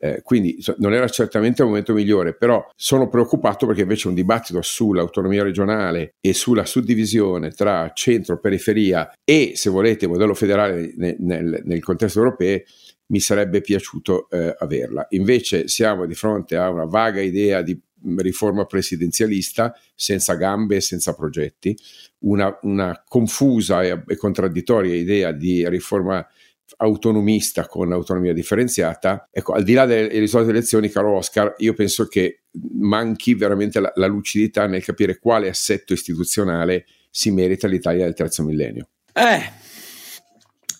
Eh, 0.00 0.20
quindi 0.22 0.62
non 0.76 0.92
era 0.92 1.08
certamente 1.08 1.62
il 1.62 1.68
momento 1.68 1.92
migliore, 1.92 2.34
però 2.34 2.64
sono 2.76 3.08
preoccupato 3.08 3.66
perché 3.66 3.82
invece 3.82 4.06
un 4.06 4.14
dibattito 4.14 4.60
sull'autonomia 4.62 5.42
regionale 5.42 6.14
e 6.20 6.34
sulla 6.34 6.64
suddivisione 6.64 7.50
tra 7.50 7.90
centro, 7.94 8.38
periferia 8.38 9.10
e, 9.24 9.52
se 9.56 9.70
volete, 9.70 10.06
modello 10.06 10.34
federale 10.34 10.92
nel, 10.94 11.16
nel, 11.18 11.62
nel 11.64 11.82
contesto 11.82 12.18
europeo 12.18 12.60
mi 13.08 13.20
sarebbe 13.20 13.60
piaciuto 13.60 14.28
eh, 14.30 14.54
averla. 14.58 15.06
Invece 15.10 15.68
siamo 15.68 16.06
di 16.06 16.14
fronte 16.14 16.56
a 16.56 16.70
una 16.70 16.84
vaga 16.84 17.20
idea 17.20 17.62
di 17.62 17.78
riforma 18.18 18.64
presidenzialista 18.64 19.74
senza 19.94 20.34
gambe 20.34 20.76
e 20.76 20.80
senza 20.80 21.14
progetti, 21.14 21.76
una, 22.20 22.56
una 22.62 23.02
confusa 23.06 23.82
e, 23.82 24.02
e, 24.06 24.16
contraddittoria 24.16 24.94
idea 24.94 25.32
di 25.32 25.68
riforma 25.68 26.24
autonomista 26.76 27.66
con 27.66 27.92
autonomia 27.92 28.32
differenziata. 28.32 29.28
Ecco, 29.32 29.52
al 29.52 29.64
di 29.64 29.72
là 29.72 29.86
delle 29.86 30.18
risolte 30.18 30.50
elezioni, 30.50 30.90
caro 30.90 31.16
Oscar, 31.16 31.54
io 31.58 31.72
penso 31.72 32.06
che 32.06 32.42
manchi 32.78 33.34
veramente 33.34 33.80
la, 33.80 33.90
la 33.96 34.06
lucidità 34.06 34.66
nel 34.66 34.84
capire 34.84 35.18
quale 35.18 35.48
assetto 35.48 35.92
istituzionale 35.92 36.86
si 37.10 37.30
merita 37.30 37.66
l'Italia 37.66 38.04
del 38.04 38.14
terzo 38.14 38.44
millennio. 38.44 38.88
Eh, 39.12 39.67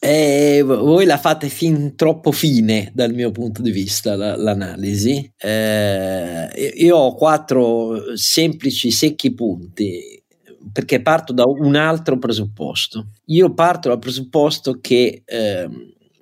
eh, 0.01 0.63
voi 0.63 1.05
la 1.05 1.19
fate 1.19 1.49
fin 1.49 1.95
troppo 1.97 2.31
fine 2.33 2.91
dal 2.95 3.13
mio 3.13 3.31
punto 3.31 3.63
di 3.63 3.71
vista 3.71 4.15
la, 4.17 4.37
l'analisi. 4.37 5.33
Eh, 5.37 6.73
io 6.77 6.97
ho 6.97 7.15
quattro 7.15 8.17
semplici, 8.17 8.91
secchi 8.91 9.35
punti 9.35 10.23
perché 10.73 11.01
parto 11.01 11.33
da 11.33 11.45
un 11.47 11.75
altro 11.75 12.19
presupposto. 12.19 13.13
Io 13.27 13.53
parto 13.55 13.89
dal 13.89 13.99
presupposto 13.99 14.79
che 14.81 15.23
eh, 15.25 15.69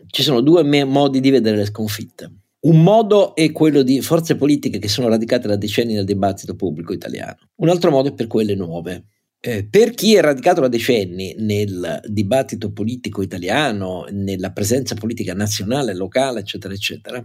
ci 0.06 0.22
sono 0.22 0.40
due 0.40 0.62
me- 0.62 0.84
modi 0.84 1.20
di 1.20 1.30
vedere 1.30 1.56
le 1.56 1.66
sconfitte. 1.66 2.30
Un 2.60 2.82
modo 2.82 3.34
è 3.34 3.52
quello 3.52 3.82
di 3.82 4.00
forze 4.00 4.36
politiche 4.36 4.78
che 4.78 4.88
sono 4.88 5.08
radicate 5.08 5.46
da 5.46 5.56
decenni 5.56 5.94
nel 5.94 6.04
dibattito 6.04 6.56
pubblico 6.56 6.92
italiano, 6.92 7.36
un 7.56 7.68
altro 7.68 7.90
modo 7.90 8.08
è 8.08 8.12
per 8.14 8.26
quelle 8.26 8.54
nuove 8.56 9.04
eh, 9.40 9.64
per 9.64 9.92
chi 9.92 10.14
è 10.14 10.20
radicato 10.20 10.60
da 10.60 10.68
decenni 10.68 11.34
nel 11.38 12.00
dibattito 12.06 12.72
politico 12.72 13.22
italiano, 13.22 14.06
nella 14.10 14.52
presenza 14.52 14.94
politica 14.94 15.34
nazionale, 15.34 15.94
locale, 15.94 16.40
eccetera, 16.40 16.74
eccetera, 16.74 17.24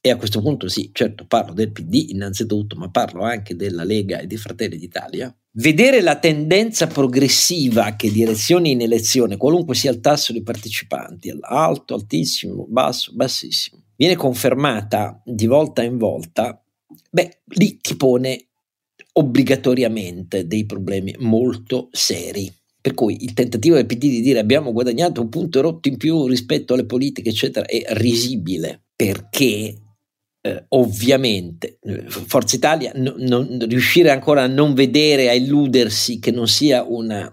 e 0.00 0.10
a 0.10 0.16
questo 0.16 0.40
punto 0.40 0.68
sì, 0.68 0.90
certo 0.92 1.26
parlo 1.26 1.52
del 1.52 1.72
PD 1.72 2.10
innanzitutto, 2.10 2.76
ma 2.76 2.88
parlo 2.88 3.22
anche 3.22 3.56
della 3.56 3.82
Lega 3.82 4.20
e 4.20 4.26
di 4.26 4.36
Fratelli 4.36 4.76
d'Italia, 4.76 5.34
vedere 5.52 6.00
la 6.00 6.18
tendenza 6.18 6.86
progressiva 6.86 7.96
che 7.96 8.12
direzioni 8.12 8.70
in 8.70 8.80
elezione, 8.80 9.36
qualunque 9.36 9.74
sia 9.74 9.90
il 9.90 10.00
tasso 10.00 10.32
di 10.32 10.42
partecipanti, 10.42 11.36
alto, 11.40 11.94
altissimo, 11.94 12.66
basso, 12.68 13.12
bassissimo, 13.14 13.82
viene 13.96 14.14
confermata 14.14 15.20
di 15.24 15.46
volta 15.46 15.82
in 15.82 15.98
volta, 15.98 16.62
beh, 17.10 17.42
lì 17.56 17.78
ti 17.78 17.96
pone 17.96 18.47
obbligatoriamente 19.18 20.46
dei 20.46 20.64
problemi 20.64 21.14
molto 21.18 21.88
seri. 21.90 22.52
Per 22.80 22.94
cui 22.94 23.24
il 23.24 23.34
tentativo 23.34 23.74
del 23.74 23.86
PD 23.86 24.08
di 24.08 24.20
dire 24.20 24.38
abbiamo 24.38 24.72
guadagnato 24.72 25.20
un 25.20 25.28
punto 25.28 25.60
rotto 25.60 25.88
in 25.88 25.96
più 25.96 26.26
rispetto 26.26 26.74
alle 26.74 26.86
politiche, 26.86 27.30
eccetera, 27.30 27.66
è 27.66 27.82
risibile 27.88 28.84
perché 28.94 29.74
eh, 30.40 30.64
ovviamente 30.68 31.78
Forza 32.06 32.54
Italia 32.54 32.92
no, 32.94 33.14
non, 33.18 33.58
riuscire 33.68 34.10
ancora 34.10 34.44
a 34.44 34.46
non 34.46 34.74
vedere, 34.74 35.28
a 35.28 35.34
illudersi 35.34 36.20
che 36.20 36.30
non 36.30 36.46
sia 36.46 36.84
un 36.84 37.30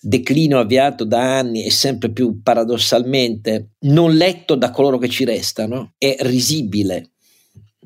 declino 0.00 0.58
avviato 0.58 1.04
da 1.04 1.38
anni 1.38 1.64
e 1.64 1.70
sempre 1.70 2.12
più 2.12 2.42
paradossalmente 2.42 3.70
non 3.86 4.14
letto 4.14 4.54
da 4.54 4.70
coloro 4.70 4.98
che 4.98 5.08
ci 5.08 5.24
restano, 5.24 5.94
è 5.96 6.16
risibile 6.20 7.13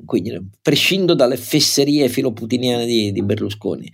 quindi 0.05 0.37
prescindo 0.61 1.13
dalle 1.13 1.37
fesserie 1.37 2.09
filoputiniane 2.09 2.85
di, 2.85 3.11
di 3.11 3.21
Berlusconi. 3.23 3.91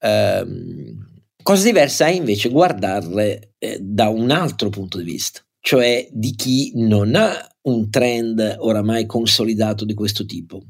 Um, 0.00 1.22
cosa 1.42 1.64
diversa 1.64 2.06
è 2.06 2.10
invece 2.10 2.48
guardarle 2.48 3.54
eh, 3.58 3.78
da 3.80 4.08
un 4.08 4.30
altro 4.30 4.70
punto 4.70 4.98
di 4.98 5.04
vista, 5.04 5.40
cioè 5.60 6.08
di 6.10 6.34
chi 6.34 6.72
non 6.76 7.14
ha 7.14 7.46
un 7.62 7.90
trend 7.90 8.56
oramai 8.58 9.06
consolidato 9.06 9.84
di 9.84 9.94
questo 9.94 10.24
tipo. 10.24 10.62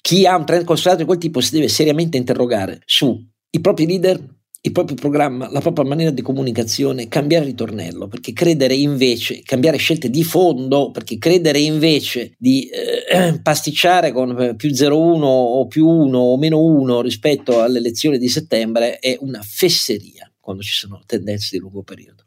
Chi 0.00 0.24
ha 0.26 0.36
un 0.36 0.46
trend 0.46 0.64
consolidato 0.64 1.00
di 1.02 1.08
quel 1.08 1.18
tipo 1.18 1.40
si 1.40 1.52
deve 1.52 1.68
seriamente 1.68 2.16
interrogare 2.16 2.80
sui 2.84 3.28
propri 3.60 3.86
leader, 3.86 4.35
il 4.66 4.72
proprio 4.72 4.96
programma, 4.96 5.48
la 5.50 5.60
propria 5.60 5.84
maniera 5.84 6.10
di 6.10 6.22
comunicazione, 6.22 7.08
cambiare 7.08 7.44
ritornello, 7.44 8.08
perché 8.08 8.32
credere 8.32 8.74
invece, 8.74 9.42
cambiare 9.42 9.76
scelte 9.76 10.10
di 10.10 10.24
fondo, 10.24 10.90
perché 10.90 11.18
credere 11.18 11.60
invece 11.60 12.34
di 12.36 12.68
eh, 12.68 13.38
pasticciare 13.42 14.12
con 14.12 14.54
più 14.56 14.70
0,1 14.70 15.22
o 15.22 15.66
più 15.66 15.86
1 15.86 16.18
o 16.18 16.36
meno 16.36 16.62
1 16.62 17.00
rispetto 17.00 17.62
alle 17.62 17.78
elezioni 17.78 18.18
di 18.18 18.28
settembre 18.28 18.98
è 18.98 19.16
una 19.20 19.40
fesseria 19.42 20.30
quando 20.40 20.62
ci 20.62 20.74
sono 20.74 21.02
tendenze 21.06 21.48
di 21.52 21.58
lungo 21.58 21.82
periodo. 21.82 22.24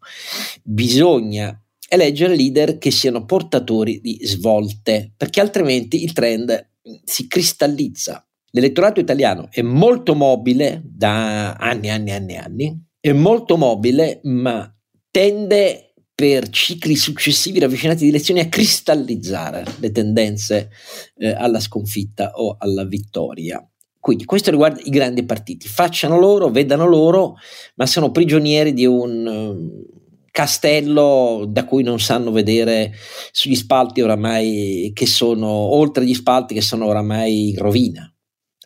Bisogna 0.63 1.61
eleggere 1.89 2.35
leader 2.35 2.77
che 2.77 2.91
siano 2.91 3.25
portatori 3.25 3.99
di 4.01 4.19
svolte, 4.23 5.11
perché 5.15 5.39
altrimenti 5.41 6.03
il 6.03 6.13
trend 6.13 6.69
si 7.03 7.27
cristallizza. 7.27 8.23
L'elettorato 8.51 8.99
italiano 8.99 9.47
è 9.51 9.61
molto 9.61 10.15
mobile 10.15 10.81
da 10.83 11.53
anni, 11.53 11.89
anni, 11.89 12.11
anni, 12.11 12.35
anni, 12.35 12.83
è 12.99 13.11
molto 13.11 13.57
mobile, 13.57 14.19
ma 14.23 14.71
tende 15.11 15.93
per 16.19 16.49
cicli 16.49 16.95
successivi 16.95 17.59
ravvicinati 17.59 18.03
di 18.03 18.09
elezioni 18.09 18.41
a 18.41 18.49
cristallizzare 18.49 19.63
le 19.79 19.91
tendenze 19.91 20.69
eh, 21.15 21.29
alla 21.29 21.59
sconfitta 21.59 22.31
o 22.33 22.57
alla 22.59 22.83
vittoria. 22.83 23.65
Quindi 23.99 24.25
questo 24.25 24.49
riguarda 24.51 24.81
i 24.83 24.89
grandi 24.89 25.23
partiti, 25.23 25.67
facciano 25.67 26.17
loro, 26.17 26.49
vedano 26.49 26.87
loro, 26.87 27.35
ma 27.75 27.85
sono 27.85 28.11
prigionieri 28.11 28.73
di 28.73 28.85
un 28.85 29.25
uh, 29.25 30.27
castello 30.31 31.45
da 31.47 31.65
cui 31.65 31.83
non 31.83 31.99
sanno 31.99 32.31
vedere 32.31 32.93
sugli 33.31 33.55
spalti 33.55 34.01
oramai 34.01 34.91
che 34.93 35.05
sono 35.05 35.47
oltre 35.47 36.05
gli 36.05 36.13
spalti 36.13 36.53
che 36.53 36.61
sono 36.61 36.85
oramai 36.85 37.49
in 37.49 37.57
rovina. 37.57 38.13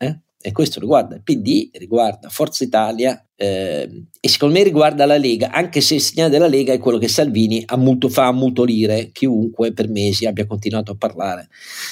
Eh? 0.06 0.20
E 0.46 0.52
questo 0.52 0.82
riguarda 0.82 1.16
il 1.16 1.24
PD, 1.24 1.70
riguarda 1.72 2.28
Forza 2.28 2.66
Italia 2.66 3.26
eh, 3.34 4.08
e 4.20 4.28
secondo 4.28 4.56
me 4.56 4.64
riguarda 4.64 5.06
la 5.06 5.18
Lega, 5.18 5.52
anche 5.52 5.80
se 5.80 5.96
il 5.96 6.02
segnale 6.02 6.30
della 6.30 6.48
Lega 6.48 6.74
è 6.74 6.80
quello 6.80 6.98
che 6.98 7.08
Salvini 7.08 7.64
ha 7.66 7.78
muto, 7.78 8.10
fa 8.10 8.28
ammutolire 8.28 9.12
chiunque 9.14 9.72
per 9.72 9.88
mesi 9.88 10.26
abbia 10.26 10.46
continuato 10.46 10.92
a 10.92 10.96
parlare 10.96 11.48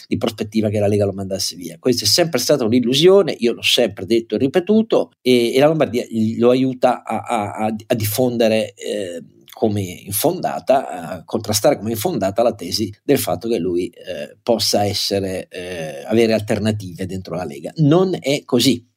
di 0.05 0.17
prospettiva 0.17 0.67
che 0.67 0.79
la 0.79 0.87
Lega 0.87 1.05
lo 1.05 1.13
mandasse 1.13 1.55
via. 1.55 1.77
Questa 1.79 2.03
è 2.03 2.07
sempre 2.07 2.39
stata 2.39 2.65
un'illusione, 2.65 3.33
io 3.39 3.53
l'ho 3.53 3.61
sempre 3.61 4.05
detto 4.05 4.35
e 4.35 4.39
ripetuto 4.39 5.11
e, 5.21 5.53
e 5.53 5.59
la 5.59 5.67
Lombardia 5.67 6.05
lo 6.37 6.49
aiuta 6.49 7.03
a, 7.03 7.21
a, 7.21 7.75
a 7.85 7.95
diffondere. 7.95 8.73
Eh, 8.73 9.23
come 9.53 9.81
infondata, 9.81 10.87
a 10.89 11.23
contrastare 11.23 11.77
come 11.77 11.91
infondata 11.91 12.41
la 12.41 12.53
tesi 12.53 12.93
del 13.03 13.19
fatto 13.19 13.47
che 13.47 13.57
lui 13.57 13.87
eh, 13.87 14.37
possa 14.41 14.85
essere, 14.85 15.47
eh, 15.49 16.03
avere 16.05 16.33
alternative 16.33 17.05
dentro 17.05 17.35
la 17.35 17.43
Lega. 17.43 17.71
Non 17.77 18.15
è 18.19 18.43
così. 18.43 18.87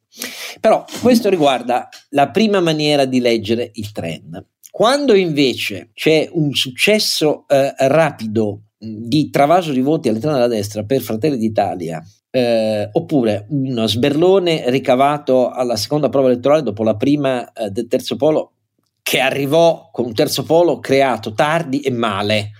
Però 0.60 0.84
questo 1.02 1.28
riguarda 1.28 1.88
la 2.10 2.30
prima 2.30 2.60
maniera 2.60 3.04
di 3.04 3.20
leggere 3.20 3.70
il 3.74 3.90
trend. 3.92 4.46
Quando 4.70 5.14
invece 5.14 5.90
c'è 5.92 6.28
un 6.32 6.52
successo 6.52 7.46
eh, 7.48 7.74
rapido 7.76 8.62
di 8.78 9.30
travaso 9.30 9.72
di 9.72 9.80
voti 9.80 10.08
all'interno 10.08 10.36
della 10.36 10.48
destra 10.48 10.84
per 10.84 11.00
Fratelli 11.00 11.36
d'Italia, 11.36 12.02
eh, 12.30 12.88
oppure 12.90 13.46
uno 13.50 13.86
sberlone 13.86 14.68
ricavato 14.70 15.50
alla 15.50 15.76
seconda 15.76 16.08
prova 16.08 16.28
elettorale 16.28 16.62
dopo 16.62 16.82
la 16.82 16.96
prima 16.96 17.52
eh, 17.52 17.70
del 17.70 17.86
terzo 17.86 18.16
polo 18.16 18.54
che 19.04 19.20
arrivò 19.20 19.90
con 19.92 20.06
un 20.06 20.14
terzo 20.14 20.44
polo 20.44 20.80
creato 20.80 21.34
tardi 21.34 21.82
e 21.82 21.90
male, 21.90 22.52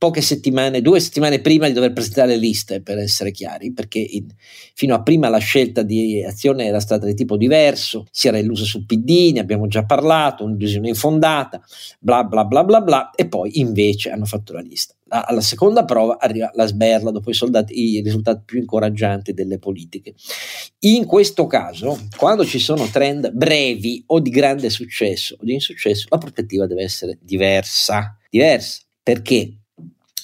poche 0.00 0.22
settimane, 0.22 0.80
due 0.80 0.98
settimane 0.98 1.42
prima 1.42 1.66
di 1.66 1.74
dover 1.74 1.92
presentare 1.92 2.28
le 2.28 2.36
liste, 2.38 2.80
per 2.80 2.96
essere 2.96 3.32
chiari, 3.32 3.70
perché 3.70 3.98
in, 3.98 4.28
fino 4.72 4.94
a 4.94 5.02
prima 5.02 5.28
la 5.28 5.36
scelta 5.36 5.82
di 5.82 6.24
azione 6.24 6.64
era 6.64 6.80
stata 6.80 7.04
di 7.04 7.12
tipo 7.12 7.36
diverso, 7.36 8.06
si 8.10 8.26
era 8.26 8.38
illuso 8.38 8.64
sul 8.64 8.86
PD, 8.86 9.32
ne 9.34 9.40
abbiamo 9.40 9.66
già 9.66 9.84
parlato, 9.84 10.42
un'illusione 10.44 10.88
infondata, 10.88 11.60
bla 11.98 12.24
bla 12.24 12.46
bla 12.46 12.64
bla 12.64 12.80
bla, 12.80 13.10
e 13.10 13.28
poi 13.28 13.60
invece 13.60 14.10
hanno 14.10 14.24
fatto 14.24 14.54
la 14.54 14.62
lista 14.62 14.94
alla 15.10 15.40
seconda 15.40 15.84
prova 15.84 16.18
arriva 16.20 16.52
la 16.54 16.66
sberla 16.66 17.10
dopo 17.10 17.30
i, 17.30 17.34
soldati, 17.34 17.76
i 17.76 18.00
risultati 18.00 18.42
più 18.44 18.60
incoraggianti 18.60 19.32
delle 19.32 19.58
politiche. 19.58 20.14
In 20.82 21.04
questo 21.04 21.48
caso, 21.48 21.98
quando 22.16 22.44
ci 22.44 22.60
sono 22.60 22.86
trend 22.86 23.32
brevi 23.32 24.04
o 24.06 24.20
di 24.20 24.30
grande 24.30 24.70
successo 24.70 25.34
o 25.34 25.44
di 25.44 25.54
insuccesso, 25.54 26.06
la 26.10 26.18
prospettiva 26.18 26.66
deve 26.68 26.84
essere 26.84 27.18
diversa. 27.20 28.16
Diversa 28.30 28.82
perché 29.02 29.59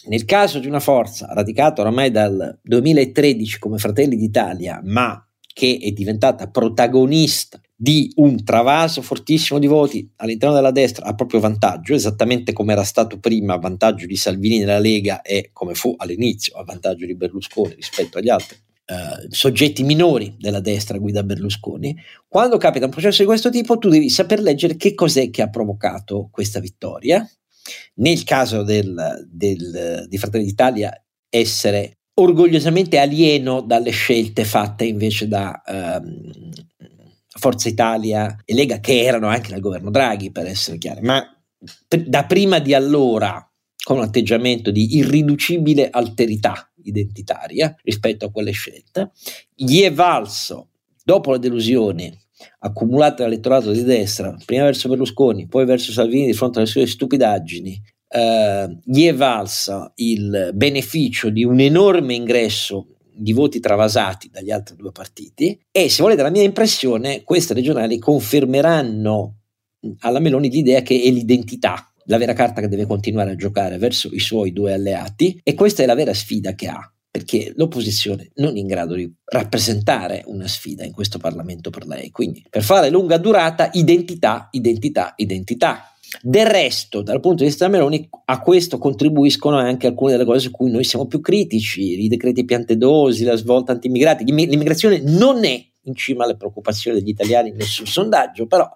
nel 0.07 0.25
caso 0.25 0.59
di 0.59 0.67
una 0.67 0.81
forza 0.81 1.27
radicata 1.33 1.81
oramai 1.81 2.11
dal 2.11 2.59
2013 2.63 3.59
come 3.59 3.79
Fratelli 3.79 4.17
d'Italia, 4.17 4.81
ma 4.85 5.21
che 5.53 5.79
è 5.81 5.91
diventata 5.91 6.49
protagonista 6.49 7.61
di 7.75 8.11
un 8.17 8.43
travaso 8.43 9.03
fortissimo 9.03 9.59
di 9.59 9.67
voti 9.67 10.11
all'interno 10.17 10.55
della 10.55 10.71
destra 10.71 11.07
a 11.07 11.15
proprio 11.15 11.41
vantaggio, 11.41 11.95
esattamente 11.95 12.53
come 12.53 12.73
era 12.73 12.85
stato 12.85 13.19
prima 13.19 13.55
a 13.55 13.59
vantaggio 13.59 14.07
di 14.07 14.17
Salvini 14.17 14.59
nella 14.59 14.79
Lega 14.79 15.21
e 15.21 15.51
come 15.53 15.75
fu 15.75 15.95
all'inizio 15.97 16.57
a 16.57 16.65
vantaggio 16.65 17.05
di 17.05 17.15
Berlusconi 17.15 17.75
rispetto 17.75 18.19
agli 18.19 18.31
altri 18.31 18.57
eh, 18.87 19.27
soggetti 19.31 19.83
minori 19.83 20.37
della 20.39 20.61
destra 20.61 20.99
guida 20.99 21.23
Berlusconi. 21.23 21.97
Quando 22.29 22.57
capita 22.57 22.85
un 22.85 22.91
processo 22.93 23.23
di 23.23 23.29
questo 23.29 23.51
tipo, 23.51 23.79
tu 23.79 23.89
devi 23.89 24.09
saper 24.09 24.41
leggere 24.41 24.77
che 24.77 24.95
cos'è 24.95 25.29
che 25.31 25.43
ha 25.43 25.51
provocato 25.51 26.29
questa 26.31 26.61
vittoria. 26.61 27.29
Nel 27.97 28.25
caso 28.25 28.63
del, 28.63 29.27
del, 29.31 30.07
di 30.09 30.19
Fratelli 30.19 30.45
d'Italia, 30.45 30.93
essere 31.29 31.99
orgogliosamente 32.15 32.99
alieno 32.99 33.61
dalle 33.61 33.91
scelte 33.91 34.45
fatte 34.45 34.85
invece 34.85 35.29
da 35.29 35.63
ehm, 35.65 36.51
Forza 37.39 37.69
Italia 37.69 38.37
e 38.45 38.55
Lega, 38.55 38.81
che 38.81 39.03
erano 39.03 39.29
anche 39.29 39.51
nel 39.51 39.61
governo 39.61 39.91
Draghi, 39.91 40.33
per 40.33 40.47
essere 40.47 40.79
chiari, 40.79 41.03
ma 41.03 41.23
da 41.89 42.25
prima 42.25 42.59
di 42.59 42.75
allora 42.75 43.47
con 43.83 43.99
un 43.99 44.03
atteggiamento 44.03 44.71
di 44.71 44.97
irriducibile 44.97 45.91
alterità 45.91 46.73
identitaria 46.83 47.75
rispetto 47.83 48.27
a 48.27 48.31
quelle 48.31 48.51
scelte, 48.51 49.13
gli 49.55 49.83
è 49.83 49.93
valso, 49.93 50.71
dopo 51.05 51.31
la 51.31 51.39
delusione 51.39 52.26
accumulata 52.61 53.23
dall'elettorato 53.23 53.71
di 53.71 53.83
destra, 53.83 54.37
prima 54.45 54.65
verso 54.65 54.89
Berlusconi, 54.89 55.47
poi 55.47 55.65
verso 55.65 55.93
Salvini 55.93 56.27
di 56.27 56.33
fronte 56.33 56.59
alle 56.59 56.69
sue 56.69 56.87
stupidaggini, 56.87 57.81
eh, 58.09 58.79
gli 58.85 59.07
è 59.07 59.15
valso 59.15 59.93
il 59.97 60.51
beneficio 60.55 61.31
di 61.31 61.45
un 61.45 61.61
enorme 61.61 62.15
ingresso 62.15 62.89
di 63.19 63.33
voti 63.33 63.61
travasati 63.61 64.29
dagli 64.31 64.51
altri 64.51 64.77
due 64.77 64.93
partiti 64.93 65.59
e 65.71 65.89
se 65.89 66.03
volete 66.03 66.23
la 66.23 66.31
mia 66.31 66.43
impressione 66.43 67.23
queste 67.23 67.55
regionali 67.55 67.99
confermeranno 67.99 69.37
alla 70.01 70.19
Meloni 70.19 70.51
l'idea 70.51 70.83
che 70.83 71.01
è 71.01 71.11
l'identità 71.11 71.91
la 72.09 72.19
vera 72.19 72.35
carta 72.35 72.61
che 72.61 72.69
deve 72.69 72.87
continuare 72.87 73.31
a 73.31 73.37
giocare 73.37 73.79
verso 73.79 74.09
i 74.13 74.21
suoi 74.21 74.53
due 74.53 74.75
alleati 74.75 75.41
e 75.43 75.55
questa 75.55 75.83
è 75.83 75.87
la 75.87 75.95
vera 75.95 76.13
sfida 76.13 76.55
che 76.55 76.69
ha 76.69 76.93
perché 77.17 77.55
l'opposizione 77.57 78.31
non 78.35 78.57
è 78.57 78.59
in 78.59 78.67
grado 78.67 78.95
di 78.95 79.11
rappresentare 79.25 80.23
una 80.27 80.47
sfida 80.47 80.85
in 80.85 80.93
questo 80.93 81.17
Parlamento 81.17 81.71
per 81.71 81.87
lei. 81.87 82.11
Quindi, 82.11 82.45
per 82.51 82.63
fare 82.63 82.91
lunga 82.91 83.17
durata, 83.17 83.71
identità, 83.73 84.49
identità, 84.51 85.15
identità. 85.17 85.95
Del 86.21 86.45
resto, 86.45 87.01
dal 87.01 87.21
punto 87.21 87.43
di 87.43 87.49
vista 87.49 87.69
Meloni, 87.69 88.07
a 88.27 88.41
questo 88.41 88.77
contribuiscono 88.77 89.57
anche 89.57 89.87
alcune 89.87 90.13
delle 90.13 90.27
cose 90.27 90.41
su 90.41 90.51
cui 90.51 90.71
noi 90.71 90.85
siamo 90.85 91.07
più 91.07 91.23
critici, 91.23 92.05
i 92.05 92.09
decreti 92.09 92.45
piantedosi, 92.45 93.25
la 93.25 93.37
svolta 93.37 93.73
anti-immigrati. 93.73 94.25
L'immigrazione 94.25 95.01
non 95.01 95.43
è 95.43 95.65
in 95.87 95.95
cima 95.95 96.25
alle 96.25 96.37
preoccupazioni 96.37 96.99
degli 96.99 97.09
italiani 97.09 97.51
in 97.51 97.57
nessun 97.57 97.87
sondaggio, 97.87 98.47
però 98.47 98.69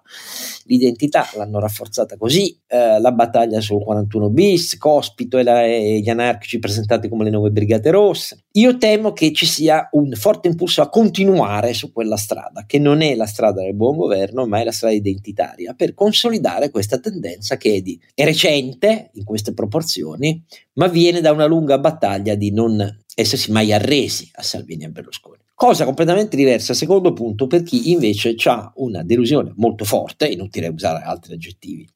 l'identità 0.65 1.27
l'hanno 1.35 1.59
rafforzata 1.59 2.17
così, 2.17 2.57
eh, 2.67 2.99
la 2.99 3.11
battaglia 3.11 3.61
sul 3.61 3.83
41 3.83 4.29
bis, 4.29 4.77
Cospito 4.77 5.37
e, 5.37 5.43
la, 5.43 5.63
e, 5.63 5.99
gli 5.99 6.09
anarchici 6.09 6.59
presentati 6.59 7.09
come 7.09 7.23
le 7.23 7.29
nuove 7.29 7.51
brigate 7.51 7.91
rosse. 7.91 8.43
Io 8.53 8.77
temo 8.77 9.13
che 9.13 9.31
ci 9.33 9.45
sia 9.45 9.87
un 9.91 10.11
forte 10.13 10.47
impulso 10.47 10.81
a 10.81 10.89
continuare 10.89 11.73
su 11.73 11.91
quella 11.91 12.17
strada, 12.17 12.65
che 12.65 12.79
non 12.79 13.01
è 13.01 13.15
la 13.15 13.25
strada 13.25 13.61
del 13.61 13.75
buon 13.75 13.97
governo, 13.97 14.45
ma 14.45 14.59
è 14.59 14.63
la 14.63 14.71
strada 14.71 14.95
identitaria, 14.95 15.73
per 15.73 15.93
consolidare 15.93 16.69
questa 16.69 16.99
tendenza 16.99 17.57
che 17.57 17.75
è, 17.75 17.81
di, 17.81 17.99
è 18.13 18.23
recente 18.23 19.11
in 19.13 19.23
queste 19.23 19.53
proporzioni, 19.53 20.43
ma 20.73 20.87
viene 20.87 21.21
da 21.21 21.31
una 21.31 21.45
lunga 21.45 21.77
battaglia 21.77 22.35
di 22.35 22.51
non 22.51 22.99
essersi 23.15 23.51
mai 23.51 23.73
arresi 23.73 24.29
a 24.33 24.41
Salvini 24.41 24.85
e 24.85 24.89
Berlusconi. 24.89 25.40
Cosa 25.61 25.85
completamente 25.85 26.35
diversa, 26.35 26.73
secondo 26.73 27.13
punto, 27.13 27.45
per 27.45 27.61
chi 27.61 27.91
invece 27.91 28.33
ha 28.45 28.71
una 28.77 29.03
delusione 29.03 29.53
molto 29.57 29.85
forte, 29.85 30.25
inutile 30.25 30.69
usare 30.69 31.03
altri 31.03 31.35
aggettivi 31.35 31.87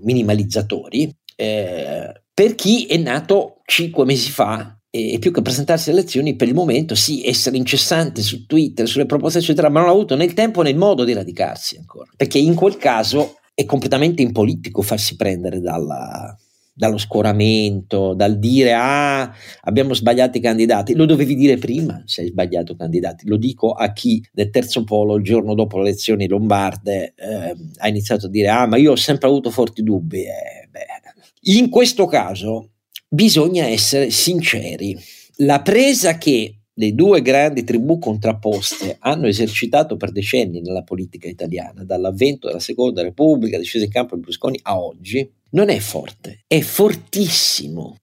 minimalizzatori, 0.00 1.14
eh, 1.36 2.22
per 2.32 2.54
chi 2.54 2.86
è 2.86 2.96
nato 2.96 3.60
cinque 3.66 4.06
mesi 4.06 4.30
fa 4.30 4.74
e 4.88 5.18
più 5.20 5.32
che 5.32 5.42
presentarsi 5.42 5.90
alle 5.90 5.98
elezioni, 5.98 6.34
per 6.34 6.48
il 6.48 6.54
momento 6.54 6.94
sì, 6.94 7.26
essere 7.26 7.58
incessante 7.58 8.22
su 8.22 8.46
Twitter, 8.46 8.88
sulle 8.88 9.04
proposte, 9.04 9.40
eccetera, 9.40 9.68
ma 9.68 9.80
non 9.80 9.90
ha 9.90 9.92
avuto 9.92 10.16
né 10.16 10.24
il 10.24 10.32
tempo 10.32 10.62
né 10.62 10.70
il 10.70 10.78
modo 10.78 11.04
di 11.04 11.12
radicarsi 11.12 11.76
ancora. 11.76 12.10
Perché 12.16 12.38
in 12.38 12.54
quel 12.54 12.78
caso 12.78 13.36
è 13.52 13.66
completamente 13.66 14.22
impolitico 14.22 14.80
farsi 14.80 15.14
prendere 15.16 15.60
dalla, 15.60 16.34
dallo 16.76 16.98
scoramento, 16.98 18.12
dal 18.12 18.38
dire 18.38 18.74
ah 18.74 19.32
abbiamo 19.62 19.94
sbagliato 19.94 20.36
i 20.36 20.42
candidati, 20.42 20.94
lo 20.94 21.06
dovevi 21.06 21.34
dire 21.34 21.56
prima 21.56 22.02
se 22.04 22.20
hai 22.20 22.28
sbagliato 22.28 22.72
i 22.72 22.76
candidati, 22.76 23.26
lo 23.26 23.38
dico 23.38 23.72
a 23.72 23.92
chi 23.92 24.22
nel 24.34 24.50
terzo 24.50 24.84
polo 24.84 25.16
il 25.16 25.24
giorno 25.24 25.54
dopo 25.54 25.78
le 25.78 25.88
elezioni 25.88 26.28
lombarde 26.28 27.14
eh, 27.16 27.56
ha 27.78 27.88
iniziato 27.88 28.26
a 28.26 28.28
dire 28.28 28.48
ah 28.50 28.66
ma 28.66 28.76
io 28.76 28.92
ho 28.92 28.96
sempre 28.96 29.26
avuto 29.26 29.50
forti 29.50 29.82
dubbi, 29.82 30.24
eh, 30.24 30.68
in 31.48 31.70
questo 31.70 32.04
caso 32.04 32.72
bisogna 33.08 33.64
essere 33.66 34.10
sinceri, 34.10 34.98
la 35.36 35.62
presa 35.62 36.18
che 36.18 36.56
le 36.78 36.94
due 36.94 37.22
grandi 37.22 37.64
tribù 37.64 37.98
contrapposte 37.98 38.96
hanno 38.98 39.26
esercitato 39.26 39.96
per 39.96 40.12
decenni 40.12 40.60
nella 40.60 40.82
politica 40.82 41.26
italiana, 41.26 41.84
dall'avvento 41.84 42.48
della 42.48 42.60
seconda 42.60 43.00
repubblica, 43.00 43.56
discesa 43.56 43.86
in 43.86 43.90
campo 43.90 44.14
di 44.14 44.20
Berlusconi 44.20 44.58
a 44.62 44.78
oggi, 44.78 45.30
non 45.50 45.68
è 45.68 45.78
forte, 45.78 46.44
è 46.46 46.60
fortissimo. 46.60 47.96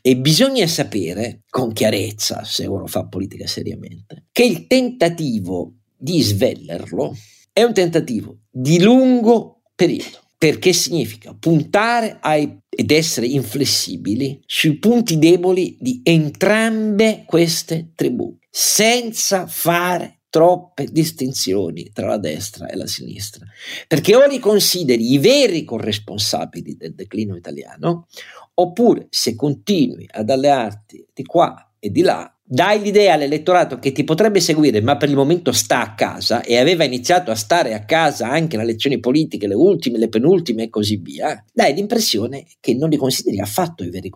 E 0.00 0.16
bisogna 0.16 0.66
sapere 0.66 1.42
con 1.48 1.72
chiarezza, 1.72 2.44
se 2.44 2.66
uno 2.66 2.86
fa 2.86 3.06
politica 3.06 3.46
seriamente, 3.46 4.26
che 4.32 4.44
il 4.44 4.66
tentativo 4.66 5.74
di 5.96 6.20
svellerlo 6.20 7.16
è 7.52 7.62
un 7.62 7.74
tentativo 7.74 8.38
di 8.50 8.80
lungo 8.80 9.62
periodo 9.74 10.20
perché 10.42 10.72
significa 10.72 11.36
puntare 11.38 12.18
ai, 12.20 12.58
ed 12.68 12.90
essere 12.90 13.26
inflessibili 13.26 14.42
sui 14.44 14.76
punti 14.78 15.16
deboli 15.16 15.76
di 15.78 16.00
entrambe 16.02 17.22
queste 17.24 17.92
tribù, 17.94 18.36
senza 18.50 19.46
fare 19.46 20.21
troppe 20.32 20.86
distinzioni 20.90 21.90
tra 21.92 22.06
la 22.06 22.16
destra 22.16 22.66
e 22.66 22.74
la 22.74 22.86
sinistra, 22.86 23.44
perché 23.86 24.16
o 24.16 24.26
li 24.26 24.38
consideri 24.38 25.12
i 25.12 25.18
veri 25.18 25.62
corresponsabili 25.62 26.74
del 26.74 26.94
declino 26.94 27.36
italiano, 27.36 28.06
oppure 28.54 29.08
se 29.10 29.36
continui 29.36 30.08
ad 30.10 30.30
allearti 30.30 31.04
di 31.12 31.22
qua 31.24 31.74
e 31.78 31.90
di 31.90 32.00
là, 32.00 32.34
dai 32.42 32.80
l'idea 32.80 33.12
all'elettorato 33.12 33.78
che 33.78 33.92
ti 33.92 34.04
potrebbe 34.04 34.40
seguire, 34.40 34.80
ma 34.80 34.96
per 34.96 35.10
il 35.10 35.16
momento 35.16 35.52
sta 35.52 35.82
a 35.82 35.94
casa 35.94 36.42
e 36.42 36.56
aveva 36.56 36.84
iniziato 36.84 37.30
a 37.30 37.34
stare 37.34 37.74
a 37.74 37.84
casa 37.84 38.28
anche 38.28 38.56
nelle 38.56 38.70
elezioni 38.70 39.00
politiche, 39.00 39.46
le 39.46 39.54
ultime, 39.54 39.98
le 39.98 40.08
penultime 40.08 40.62
e 40.62 40.70
così 40.70 40.96
via, 40.96 41.44
dai 41.52 41.74
l'impressione 41.74 42.46
che 42.58 42.74
non 42.74 42.88
li 42.88 42.96
consideri 42.96 43.38
affatto 43.38 43.84
i 43.84 43.90
veri 43.90 44.10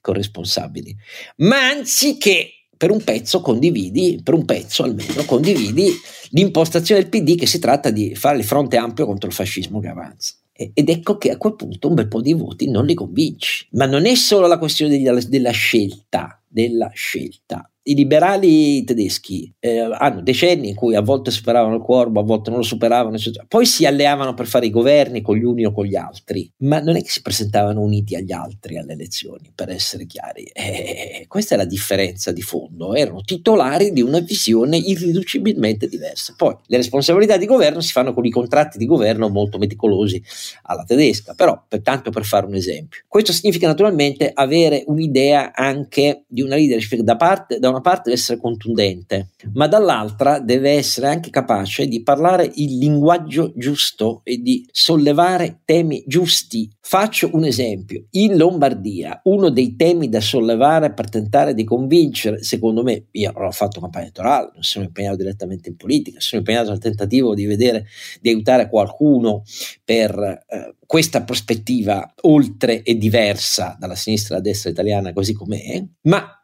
corresponsabili, 0.00 0.94
ma 1.36 1.68
anzi 1.68 2.18
che 2.18 2.53
per 2.76 2.90
un 2.90 3.02
pezzo 3.02 3.40
condividi, 3.40 4.20
per 4.22 4.34
un 4.34 4.44
pezzo 4.44 4.82
almeno, 4.82 5.24
condividi 5.24 5.90
l'impostazione 6.30 7.00
del 7.00 7.10
PD 7.10 7.36
che 7.36 7.46
si 7.46 7.58
tratta 7.58 7.90
di 7.90 8.14
fare 8.14 8.38
il 8.38 8.44
fronte 8.44 8.76
ampio 8.76 9.06
contro 9.06 9.28
il 9.28 9.34
fascismo 9.34 9.80
che 9.80 9.88
avanza. 9.88 10.34
Ed 10.52 10.88
ecco 10.88 11.18
che 11.18 11.30
a 11.30 11.36
quel 11.36 11.56
punto 11.56 11.88
un 11.88 11.94
bel 11.94 12.06
po' 12.06 12.20
di 12.20 12.32
voti 12.32 12.70
non 12.70 12.86
li 12.86 12.94
convinci. 12.94 13.66
Ma 13.72 13.86
non 13.86 14.06
è 14.06 14.14
solo 14.14 14.46
la 14.46 14.58
questione 14.58 14.96
della, 15.02 15.20
della 15.20 15.50
scelta, 15.50 16.40
della 16.46 16.90
scelta 16.94 17.68
i 17.86 17.94
liberali 17.94 18.82
tedeschi 18.84 19.52
eh, 19.58 19.80
hanno 19.80 20.22
decenni 20.22 20.70
in 20.70 20.74
cui 20.74 20.94
a 20.94 21.02
volte 21.02 21.30
superavano 21.30 21.76
il 21.76 21.82
quorum, 21.82 22.16
a 22.16 22.22
volte 22.22 22.48
non 22.48 22.60
lo 22.60 22.64
superavano, 22.64 23.16
eccetera. 23.16 23.44
poi 23.46 23.66
si 23.66 23.84
alleavano 23.84 24.32
per 24.32 24.46
fare 24.46 24.66
i 24.66 24.70
governi 24.70 25.20
con 25.20 25.36
gli 25.36 25.44
uni 25.44 25.66
o 25.66 25.72
con 25.72 25.84
gli 25.84 25.96
altri, 25.96 26.50
ma 26.58 26.80
non 26.80 26.96
è 26.96 27.02
che 27.02 27.10
si 27.10 27.20
presentavano 27.20 27.80
uniti 27.80 28.16
agli 28.16 28.32
altri 28.32 28.78
alle 28.78 28.92
elezioni, 28.92 29.52
per 29.54 29.70
essere 29.70 30.06
chiari. 30.06 30.50
Eh, 30.64 31.26
questa 31.28 31.54
è 31.54 31.58
la 31.58 31.64
differenza 31.64 32.32
di 32.32 32.40
fondo, 32.40 32.94
erano 32.94 33.20
titolari 33.22 33.92
di 33.92 34.00
una 34.00 34.20
visione 34.20 34.76
irriducibilmente 34.76 35.88
diversa. 35.88 36.34
Poi 36.36 36.56
le 36.66 36.76
responsabilità 36.76 37.36
di 37.36 37.46
governo 37.46 37.80
si 37.80 37.92
fanno 37.92 38.14
con 38.14 38.24
i 38.24 38.30
contratti 38.30 38.78
di 38.78 38.86
governo 38.86 39.28
molto 39.28 39.58
meticolosi 39.58 40.22
alla 40.62 40.84
tedesca, 40.84 41.34
però 41.34 41.62
per, 41.66 41.82
tanto 41.82 42.10
per 42.10 42.24
fare 42.24 42.46
un 42.46 42.54
esempio. 42.54 43.02
Questo 43.06 43.32
significa 43.32 43.66
naturalmente 43.66 44.30
avere 44.32 44.84
un'idea 44.86 45.52
anche 45.54 46.24
di 46.26 46.40
una 46.40 46.56
leadership 46.56 47.00
da 47.00 47.16
parte 47.16 47.58
da 47.58 47.73
una 47.74 47.82
parte 47.82 48.10
deve 48.10 48.16
essere 48.16 48.38
contundente, 48.38 49.30
ma 49.52 49.66
dall'altra 49.66 50.38
deve 50.38 50.70
essere 50.70 51.08
anche 51.08 51.30
capace 51.30 51.86
di 51.86 52.02
parlare 52.02 52.50
il 52.54 52.78
linguaggio 52.78 53.52
giusto 53.56 54.20
e 54.24 54.38
di 54.38 54.66
sollevare 54.70 55.60
temi 55.64 56.02
giusti. 56.06 56.70
Faccio 56.80 57.30
un 57.32 57.44
esempio. 57.44 58.06
In 58.10 58.36
Lombardia, 58.36 59.20
uno 59.24 59.50
dei 59.50 59.74
temi 59.74 60.08
da 60.08 60.20
sollevare 60.20 60.92
per 60.92 61.08
tentare 61.08 61.54
di 61.54 61.64
convincere, 61.64 62.42
secondo 62.42 62.82
me, 62.82 63.06
io 63.12 63.32
non 63.32 63.46
ho 63.46 63.50
fatto 63.50 63.80
campagna 63.80 64.04
elettorale, 64.04 64.50
non 64.54 64.62
sono 64.62 64.84
impegnato 64.84 65.16
direttamente 65.16 65.68
in 65.68 65.76
politica, 65.76 66.20
sono 66.20 66.40
impegnato 66.40 66.70
nel 66.70 66.78
tentativo 66.78 67.34
di 67.34 67.46
vedere, 67.46 67.86
di 68.20 68.28
aiutare 68.28 68.68
qualcuno 68.68 69.42
per 69.84 70.44
eh, 70.48 70.74
questa 70.86 71.22
prospettiva 71.22 72.14
oltre 72.22 72.82
e 72.82 72.96
diversa 72.96 73.76
dalla 73.78 73.96
sinistra 73.96 74.34
alla 74.34 74.44
destra 74.44 74.70
italiana 74.70 75.12
così 75.12 75.32
com'è, 75.32 75.84
ma 76.02 76.38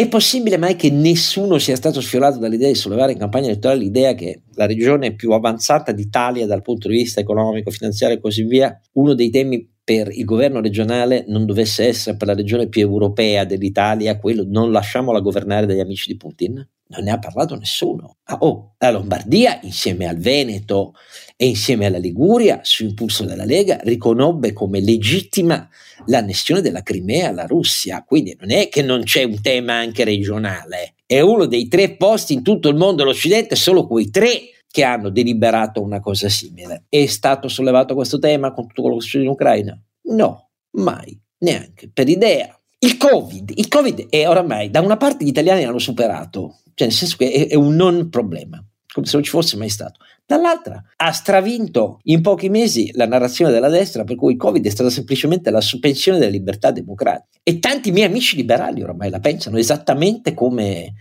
è 0.00 0.06
possibile 0.06 0.58
mai 0.58 0.76
che 0.76 0.90
nessuno 0.90 1.58
sia 1.58 1.74
stato 1.74 2.00
sfiorato 2.00 2.38
dall'idea 2.38 2.68
di 2.68 2.76
sollevare 2.76 3.10
in 3.10 3.18
campagna 3.18 3.48
elettorale 3.48 3.80
l'idea 3.80 4.14
che 4.14 4.42
la 4.54 4.64
regione 4.64 5.16
più 5.16 5.32
avanzata 5.32 5.90
d'Italia 5.90 6.46
dal 6.46 6.62
punto 6.62 6.86
di 6.86 6.94
vista 6.94 7.18
economico, 7.18 7.72
finanziario 7.72 8.16
e 8.16 8.20
così 8.20 8.44
via, 8.44 8.80
uno 8.92 9.14
dei 9.14 9.30
temi 9.30 9.68
per 9.82 10.08
il 10.12 10.24
governo 10.24 10.60
regionale 10.60 11.24
non 11.26 11.46
dovesse 11.46 11.86
essere 11.86 12.16
per 12.16 12.28
la 12.28 12.34
regione 12.34 12.68
più 12.68 12.82
europea 12.82 13.44
dell'Italia 13.44 14.18
quello 14.18 14.44
non 14.46 14.70
lasciamola 14.70 15.18
governare 15.18 15.66
dagli 15.66 15.80
amici 15.80 16.12
di 16.12 16.16
Putin? 16.16 16.54
Non 16.90 17.02
ne 17.02 17.10
ha 17.10 17.18
parlato 17.18 17.56
nessuno. 17.56 18.18
Ah, 18.24 18.36
oh, 18.40 18.74
la 18.78 18.90
Lombardia, 18.90 19.58
insieme 19.62 20.06
al 20.06 20.18
Veneto 20.18 20.92
e 21.40 21.46
insieme 21.46 21.86
alla 21.86 21.98
Liguria, 21.98 22.58
su 22.64 22.82
impulso 22.82 23.24
della 23.24 23.44
Lega, 23.44 23.78
riconobbe 23.84 24.52
come 24.52 24.80
legittima 24.80 25.68
l'annessione 26.06 26.60
della 26.60 26.82
Crimea 26.82 27.28
alla 27.28 27.46
Russia. 27.46 28.02
Quindi 28.02 28.36
non 28.40 28.50
è 28.50 28.68
che 28.68 28.82
non 28.82 29.04
c'è 29.04 29.22
un 29.22 29.40
tema 29.40 29.74
anche 29.74 30.02
regionale, 30.02 30.94
è 31.06 31.20
uno 31.20 31.46
dei 31.46 31.68
tre 31.68 31.94
posti 31.94 32.32
in 32.32 32.42
tutto 32.42 32.68
il 32.68 32.74
mondo 32.74 33.04
dell'Occidente, 33.04 33.54
solo 33.54 33.86
quei 33.86 34.10
tre 34.10 34.40
che 34.68 34.82
hanno 34.82 35.10
deliberato 35.10 35.80
una 35.80 36.00
cosa 36.00 36.28
simile. 36.28 36.86
È 36.88 37.06
stato 37.06 37.46
sollevato 37.46 37.94
questo 37.94 38.18
tema 38.18 38.52
con 38.52 38.66
tutto 38.66 38.82
quello 38.82 38.96
che 38.96 39.02
succede 39.04 39.24
in 39.24 39.30
Ucraina? 39.30 39.80
No, 40.08 40.48
mai, 40.72 41.16
neanche 41.38 41.88
per 41.88 42.08
idea. 42.08 42.52
Il 42.80 42.96
Covid, 42.96 43.52
il 43.54 43.68
Covid 43.68 44.08
è 44.08 44.28
oramai, 44.28 44.70
da 44.70 44.80
una 44.80 44.96
parte 44.96 45.24
gli 45.24 45.28
italiani 45.28 45.62
l'hanno 45.62 45.78
superato, 45.78 46.58
cioè 46.74 46.88
nel 46.88 46.96
senso 46.96 47.16
che 47.16 47.30
è, 47.30 47.48
è 47.50 47.54
un 47.54 47.76
non 47.76 48.08
problema, 48.08 48.60
come 48.92 49.06
se 49.06 49.14
non 49.14 49.22
ci 49.22 49.30
fosse 49.30 49.56
mai 49.56 49.68
stato. 49.68 50.00
Dall'altra 50.28 50.84
ha 50.96 51.10
stravinto 51.10 52.00
in 52.02 52.20
pochi 52.20 52.50
mesi 52.50 52.90
la 52.92 53.06
narrazione 53.06 53.50
della 53.50 53.70
destra 53.70 54.04
per 54.04 54.14
cui 54.14 54.32
il 54.32 54.38
Covid 54.38 54.62
è 54.62 54.68
stata 54.68 54.90
semplicemente 54.90 55.50
la 55.50 55.62
sospensione 55.62 56.18
della 56.18 56.30
libertà 56.30 56.70
democratica. 56.70 57.40
E 57.42 57.58
tanti 57.60 57.92
miei 57.92 58.08
amici 58.08 58.36
liberali 58.36 58.82
ormai 58.82 59.08
la 59.08 59.20
pensano 59.20 59.56
esattamente 59.56 60.34
come 60.34 60.92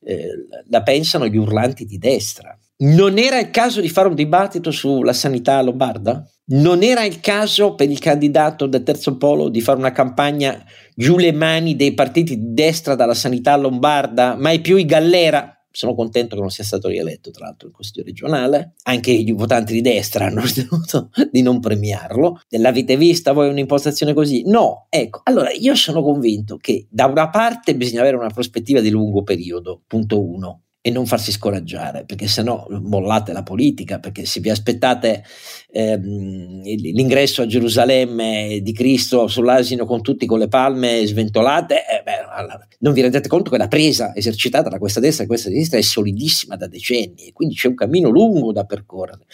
eh, 0.00 0.46
la 0.68 0.82
pensano 0.82 1.26
gli 1.26 1.38
urlanti 1.38 1.86
di 1.86 1.96
destra. 1.96 2.54
Non 2.80 3.16
era 3.16 3.38
il 3.38 3.48
caso 3.48 3.80
di 3.80 3.88
fare 3.88 4.08
un 4.08 4.14
dibattito 4.14 4.70
sulla 4.70 5.14
sanità 5.14 5.62
lombarda? 5.62 6.28
Non 6.48 6.82
era 6.82 7.04
il 7.04 7.20
caso 7.20 7.74
per 7.74 7.88
il 7.88 7.98
candidato 7.98 8.66
del 8.66 8.82
terzo 8.82 9.16
polo 9.16 9.48
di 9.48 9.62
fare 9.62 9.78
una 9.78 9.92
campagna 9.92 10.62
giù 10.94 11.16
le 11.16 11.32
mani 11.32 11.74
dei 11.74 11.94
partiti 11.94 12.36
di 12.36 12.52
destra 12.52 12.94
dalla 12.94 13.14
sanità 13.14 13.56
lombarda, 13.56 14.36
mai 14.36 14.60
più 14.60 14.76
i 14.76 14.84
Gallera? 14.84 15.57
Sono 15.78 15.94
contento 15.94 16.34
che 16.34 16.40
non 16.40 16.50
sia 16.50 16.64
stato 16.64 16.88
rieletto, 16.88 17.30
tra 17.30 17.44
l'altro, 17.44 17.68
in 17.68 17.72
questione 17.72 18.08
regionale. 18.08 18.72
Anche 18.82 19.12
i 19.12 19.30
votanti 19.30 19.74
di 19.74 19.80
destra 19.80 20.26
hanno 20.26 20.40
ritenuto 20.40 21.10
di 21.30 21.40
non 21.40 21.60
premiarlo. 21.60 22.40
L'avete 22.48 22.96
vista 22.96 23.30
voi 23.30 23.48
un'impostazione 23.48 24.12
così? 24.12 24.42
No. 24.44 24.88
Ecco, 24.88 25.20
allora 25.22 25.52
io 25.52 25.76
sono 25.76 26.02
convinto 26.02 26.56
che 26.56 26.88
da 26.90 27.06
una 27.06 27.30
parte 27.30 27.76
bisogna 27.76 28.00
avere 28.00 28.16
una 28.16 28.30
prospettiva 28.30 28.80
di 28.80 28.90
lungo 28.90 29.22
periodo, 29.22 29.82
punto 29.86 30.20
uno 30.20 30.62
e 30.88 30.90
non 30.90 31.06
farsi 31.06 31.30
scoraggiare, 31.30 32.04
perché 32.04 32.26
se 32.26 32.42
no 32.42 32.66
mollate 32.68 33.32
la 33.32 33.42
politica, 33.42 33.98
perché 33.98 34.24
se 34.24 34.40
vi 34.40 34.48
aspettate 34.48 35.22
ehm, 35.70 36.62
l'ingresso 36.62 37.42
a 37.42 37.46
Gerusalemme 37.46 38.60
di 38.62 38.72
Cristo 38.72 39.26
sull'asino 39.26 39.84
con 39.84 40.00
tutti 40.00 40.26
con 40.26 40.38
le 40.38 40.48
palme 40.48 41.06
sventolate, 41.06 41.76
eh, 41.76 42.02
beh, 42.02 42.66
non 42.78 42.94
vi 42.94 43.02
rendete 43.02 43.28
conto 43.28 43.50
che 43.50 43.58
la 43.58 43.68
presa 43.68 44.14
esercitata 44.14 44.68
da 44.68 44.78
questa 44.78 45.00
destra 45.00 45.24
e 45.24 45.26
questa 45.26 45.50
sinistra 45.50 45.78
è 45.78 45.82
solidissima 45.82 46.56
da 46.56 46.66
decenni, 46.66 47.28
e 47.28 47.32
quindi 47.32 47.54
c'è 47.54 47.68
un 47.68 47.74
cammino 47.74 48.08
lungo 48.08 48.52
da 48.52 48.64
percorrere. 48.64 49.26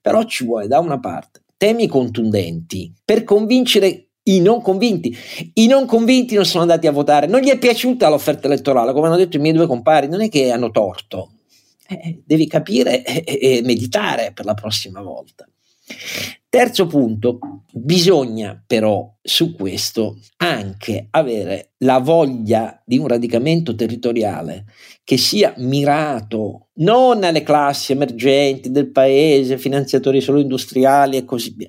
Però 0.00 0.22
ci 0.24 0.44
vuole 0.44 0.68
da 0.68 0.78
una 0.78 1.00
parte 1.00 1.42
temi 1.56 1.88
contundenti 1.88 2.90
per 3.04 3.24
convincere 3.24 4.09
i 4.24 4.40
non 4.40 4.60
convinti. 4.60 5.16
I 5.54 5.66
non 5.66 5.86
convinti 5.86 6.34
non 6.34 6.44
sono 6.44 6.62
andati 6.62 6.86
a 6.86 6.92
votare, 6.92 7.26
non 7.26 7.40
gli 7.40 7.48
è 7.48 7.58
piaciuta 7.58 8.08
l'offerta 8.08 8.46
elettorale, 8.46 8.92
come 8.92 9.06
hanno 9.06 9.16
detto 9.16 9.36
i 9.36 9.40
miei 9.40 9.54
due 9.54 9.66
compari, 9.66 10.08
non 10.08 10.20
è 10.20 10.28
che 10.28 10.50
hanno 10.50 10.70
torto. 10.70 11.32
Eh, 11.88 12.22
devi 12.24 12.46
capire 12.46 13.04
e, 13.04 13.24
e 13.24 13.62
meditare 13.62 14.32
per 14.32 14.44
la 14.44 14.54
prossima 14.54 15.00
volta. 15.02 15.48
Terzo 16.48 16.86
punto, 16.86 17.38
bisogna 17.72 18.60
però 18.66 19.12
su 19.22 19.54
questo 19.54 20.18
anche 20.38 21.06
avere 21.10 21.74
la 21.78 21.98
voglia 21.98 22.80
di 22.84 22.98
un 22.98 23.06
radicamento 23.06 23.74
territoriale 23.74 24.64
che 25.04 25.16
sia 25.16 25.54
mirato 25.58 26.68
non 26.74 27.22
alle 27.22 27.42
classi 27.42 27.92
emergenti 27.92 28.70
del 28.70 28.90
paese, 28.90 29.58
finanziatori 29.58 30.20
solo 30.20 30.40
industriali 30.40 31.16
e 31.16 31.24
così 31.24 31.54
via, 31.56 31.68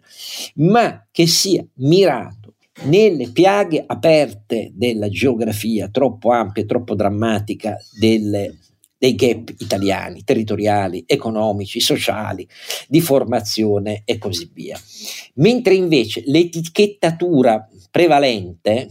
ma 0.55 1.07
che 1.11 1.27
sia 1.27 1.63
mirato 1.75 2.40
nelle 2.83 3.29
piaghe 3.31 3.83
aperte 3.85 4.71
della 4.73 5.09
geografia 5.09 5.89
troppo 5.89 6.31
ampia 6.31 6.63
e 6.63 6.65
troppo 6.65 6.95
drammatica 6.95 7.77
delle, 7.97 8.57
dei 8.97 9.15
gap 9.15 9.53
italiani, 9.57 10.23
territoriali, 10.23 11.03
economici, 11.05 11.79
sociali, 11.79 12.47
di 12.87 13.01
formazione 13.01 14.01
e 14.05 14.17
così 14.17 14.49
via. 14.53 14.79
Mentre 15.35 15.75
invece 15.75 16.23
l'etichettatura 16.25 17.67
prevalente 17.89 18.87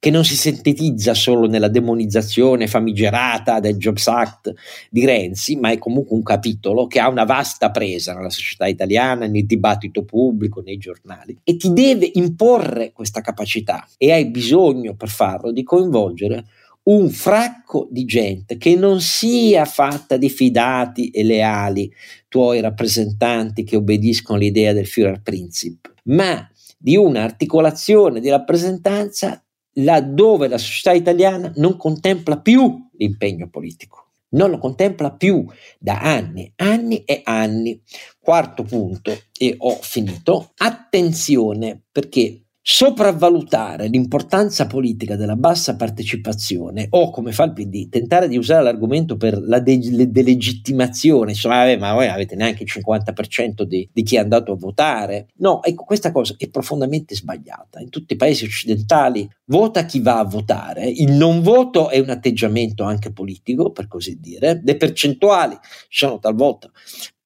che 0.00 0.10
non 0.10 0.24
si 0.24 0.36
sintetizza 0.36 1.12
solo 1.12 1.48
nella 1.48 1.68
demonizzazione 1.68 2.68
famigerata 2.68 3.58
del 3.58 3.76
Jobs 3.76 4.06
Act 4.06 4.54
di 4.90 5.04
Renzi, 5.04 5.56
ma 5.56 5.70
è 5.70 5.78
comunque 5.78 6.14
un 6.16 6.22
capitolo 6.22 6.86
che 6.86 7.00
ha 7.00 7.08
una 7.08 7.24
vasta 7.24 7.70
presa 7.70 8.14
nella 8.14 8.30
società 8.30 8.66
italiana, 8.66 9.26
nel 9.26 9.44
dibattito 9.44 10.04
pubblico, 10.04 10.60
nei 10.60 10.78
giornali 10.78 11.36
e 11.42 11.56
ti 11.56 11.72
deve 11.72 12.08
imporre 12.14 12.92
questa 12.92 13.20
capacità 13.20 13.86
e 13.96 14.12
hai 14.12 14.26
bisogno 14.26 14.94
per 14.94 15.08
farlo 15.08 15.50
di 15.50 15.64
coinvolgere 15.64 16.44
un 16.84 17.10
fracco 17.10 17.86
di 17.90 18.04
gente 18.04 18.56
che 18.56 18.74
non 18.76 19.00
sia 19.00 19.64
fatta 19.64 20.16
di 20.16 20.30
fidati 20.30 21.10
e 21.10 21.22
leali 21.22 21.92
tuoi 22.28 22.60
rappresentanti 22.60 23.64
che 23.64 23.76
obbediscono 23.76 24.38
all'idea 24.38 24.72
del 24.72 24.86
Führerprinzip, 24.86 25.92
ma 26.04 26.48
di 26.78 26.96
un'articolazione 26.96 28.20
di 28.20 28.28
rappresentanza 28.30 29.42
laddove 29.82 30.48
la 30.48 30.58
società 30.58 30.92
italiana 30.92 31.52
non 31.56 31.76
contempla 31.76 32.38
più 32.38 32.88
l'impegno 32.96 33.48
politico. 33.48 34.06
Non 34.30 34.50
lo 34.50 34.58
contempla 34.58 35.12
più 35.12 35.46
da 35.78 36.00
anni, 36.00 36.52
anni 36.56 37.04
e 37.04 37.22
anni. 37.24 37.80
Quarto 38.18 38.62
punto, 38.62 39.10
e 39.36 39.54
ho 39.56 39.78
finito. 39.80 40.52
Attenzione 40.56 41.82
perché 41.90 42.47
sopravvalutare 42.70 43.86
l'importanza 43.86 44.66
politica 44.66 45.16
della 45.16 45.36
bassa 45.36 45.74
partecipazione 45.74 46.86
o 46.90 47.10
come 47.10 47.32
fa 47.32 47.44
il 47.44 47.54
PD 47.54 47.88
tentare 47.88 48.28
di 48.28 48.36
usare 48.36 48.62
l'argomento 48.62 49.16
per 49.16 49.40
la 49.40 49.58
de- 49.58 50.10
delegittimazione 50.10 51.30
insomma 51.30 51.64
vabbè, 51.64 51.78
ma 51.78 51.94
voi 51.94 52.08
avete 52.08 52.36
neanche 52.36 52.64
il 52.64 52.70
50% 52.70 53.62
di, 53.62 53.88
di, 53.90 54.02
chi 54.02 54.16
è 54.16 54.18
andato 54.18 54.52
a 54.52 54.56
votare 54.56 55.28
no 55.36 55.62
ecco 55.62 55.84
questa 55.84 56.12
cosa 56.12 56.34
è 56.36 56.46
profondamente 56.50 57.14
sbagliata. 57.14 57.80
In 57.80 57.88
tutti 57.88 58.12
i 58.12 58.16
paesi 58.16 58.44
occidentali 58.44 59.26
vota 59.46 59.86
chi 59.86 60.00
va 60.00 60.18
a 60.18 60.24
votare 60.24 60.86
il 60.86 61.12
non 61.12 61.40
voto 61.40 61.88
è 61.88 61.98
un 61.98 62.10
atteggiamento 62.10 62.84
anche 62.84 63.12
politico 63.12 63.70
per 63.70 63.88
così 63.88 64.18
dire 64.20 64.60
le 64.62 64.76
percentuali 64.76 65.56
sono 65.88 66.18
talvolta 66.18 66.70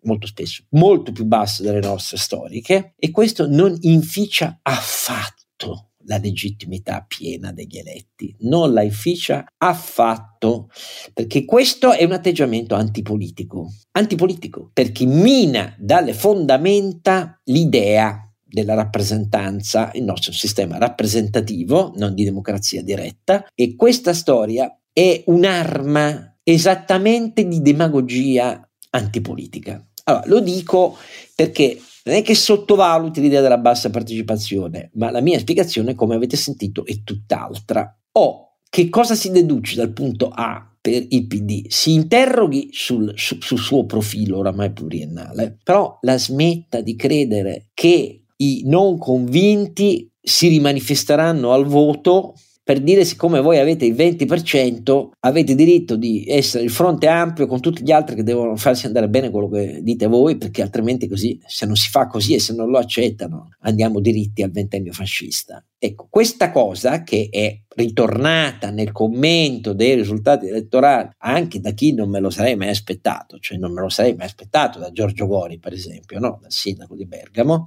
molto 0.03 0.27
spesso 0.27 0.65
molto 0.71 1.13
più 1.13 1.25
basse 1.25 1.63
delle 1.63 1.81
nostre 1.81 2.17
storiche 2.17 2.95
e 2.97 3.11
questo 3.11 3.49
non 3.49 3.77
inficia 3.81 4.59
affatto 4.63 5.93
la 6.07 6.19
legittimità 6.19 7.05
piena 7.07 7.53
degli 7.53 7.79
eletti, 7.79 8.35
non 8.41 8.73
la 8.73 8.83
inficia 8.83 9.45
affatto, 9.57 10.69
perché 11.13 11.45
questo 11.45 11.93
è 11.93 12.05
un 12.05 12.13
atteggiamento 12.13 12.75
antipolitico, 12.75 13.73
antipolitico, 13.93 14.71
perché 14.73 15.05
mina 15.05 15.75
dalle 15.79 16.13
fondamenta 16.13 17.41
l'idea 17.45 18.29
della 18.45 18.75
rappresentanza, 18.75 19.91
il 19.95 20.05
nostro 20.05 20.33
sistema 20.33 20.79
rappresentativo, 20.79 21.93
non 21.97 22.15
di 22.15 22.25
democrazia 22.25 22.83
diretta, 22.83 23.47
e 23.55 23.77
questa 23.77 24.13
storia 24.13 24.77
è 24.93 25.23
un'arma 25.27 26.39
esattamente 26.43 27.47
di 27.47 27.63
demagogia 27.63 28.69
antipolitica. 28.91 29.87
Allora, 30.05 30.25
lo 30.27 30.41
dico 30.41 30.97
perché 31.35 31.81
non 32.05 32.17
è 32.17 32.23
che 32.23 32.35
sottovaluti 32.35 33.21
l'idea 33.21 33.41
della 33.41 33.59
bassa 33.59 33.91
partecipazione, 33.91 34.91
ma 34.95 35.11
la 35.11 35.21
mia 35.21 35.39
spiegazione, 35.39 35.95
come 35.95 36.15
avete 36.15 36.37
sentito, 36.37 36.85
è 36.85 37.03
tutt'altra. 37.05 37.97
O 38.13 38.57
che 38.69 38.89
cosa 38.89 39.15
si 39.15 39.31
deduce 39.31 39.77
dal 39.77 39.93
punto 39.93 40.29
A 40.29 40.75
per 40.81 41.05
il 41.09 41.27
PD? 41.27 41.67
Si 41.69 41.93
interroghi 41.93 42.71
sul, 42.73 43.13
su, 43.17 43.39
sul 43.41 43.59
suo 43.59 43.85
profilo 43.85 44.39
oramai 44.39 44.73
pluriennale, 44.73 45.59
però 45.63 45.99
la 46.01 46.19
smetta 46.19 46.81
di 46.81 46.97
credere 46.97 47.69
che 47.75 48.25
i 48.37 48.63
non 48.65 48.99
convinti 48.99 50.11
si 50.21 50.49
rimanifesteranno 50.49 51.53
al 51.53 51.67
voto 51.67 52.35
per 52.65 52.81
dire 52.81 53.05
siccome 53.05 53.41
voi 53.41 53.59
avete 53.59 53.85
il 53.85 53.95
20% 53.95 55.09
avete 55.21 55.55
diritto 55.57 55.97
di 55.97 56.25
essere 56.29 56.63
il 56.63 56.71
fronte 56.71 57.09
ampio 57.09 57.47
con 57.47 57.61
tutti 57.61 57.83
gli 57.83 57.91
altri 57.91 58.15
che 58.15 58.23
devono 58.23 58.55
farsi 58.57 58.87
andare 58.87 59.09
bene 59.09 59.31
quello 59.31 59.49
che 59.49 59.81
dite 59.83 60.07
voi 60.07 60.37
perché 60.37 60.63
altrimenti 60.63 61.09
così 61.09 61.41
se 61.45 61.67
non 61.67 61.75
si 61.75 61.91
fa 61.91 62.07
così 62.07 62.35
e 62.35 62.41
se 62.41 62.55
non 62.55 62.71
lo 62.71 62.79
accettano 62.79 63.49
andiamo 63.61 63.99
diritti 63.99 64.43
al 64.43 64.53
ventennio 64.53 64.93
fascista 64.93 65.65
ecco 65.77 66.07
questa 66.09 66.53
cosa 66.53 67.03
che 67.03 67.29
è 67.31 67.61
ritornata 67.75 68.71
nel 68.71 68.93
commento 68.93 69.73
dei 69.73 69.97
risultati 69.97 70.47
elettorali 70.47 71.09
anche 71.19 71.59
da 71.59 71.73
chi 71.73 71.93
non 71.93 72.11
me 72.11 72.21
lo 72.21 72.31
sarei 72.31 72.55
mai 72.55 72.69
aspettato 72.69 73.39
cioè 73.39 73.59
non 73.59 73.73
me 73.73 73.81
lo 73.81 73.89
sarei 73.89 74.15
mai 74.15 74.27
aspettato 74.27 74.79
da 74.79 74.93
Giorgio 74.93 75.27
Gori 75.27 75.59
per 75.59 75.73
esempio 75.73 76.21
no? 76.21 76.39
dal 76.41 76.53
sindaco 76.53 76.95
di 76.95 77.07
Bergamo 77.07 77.67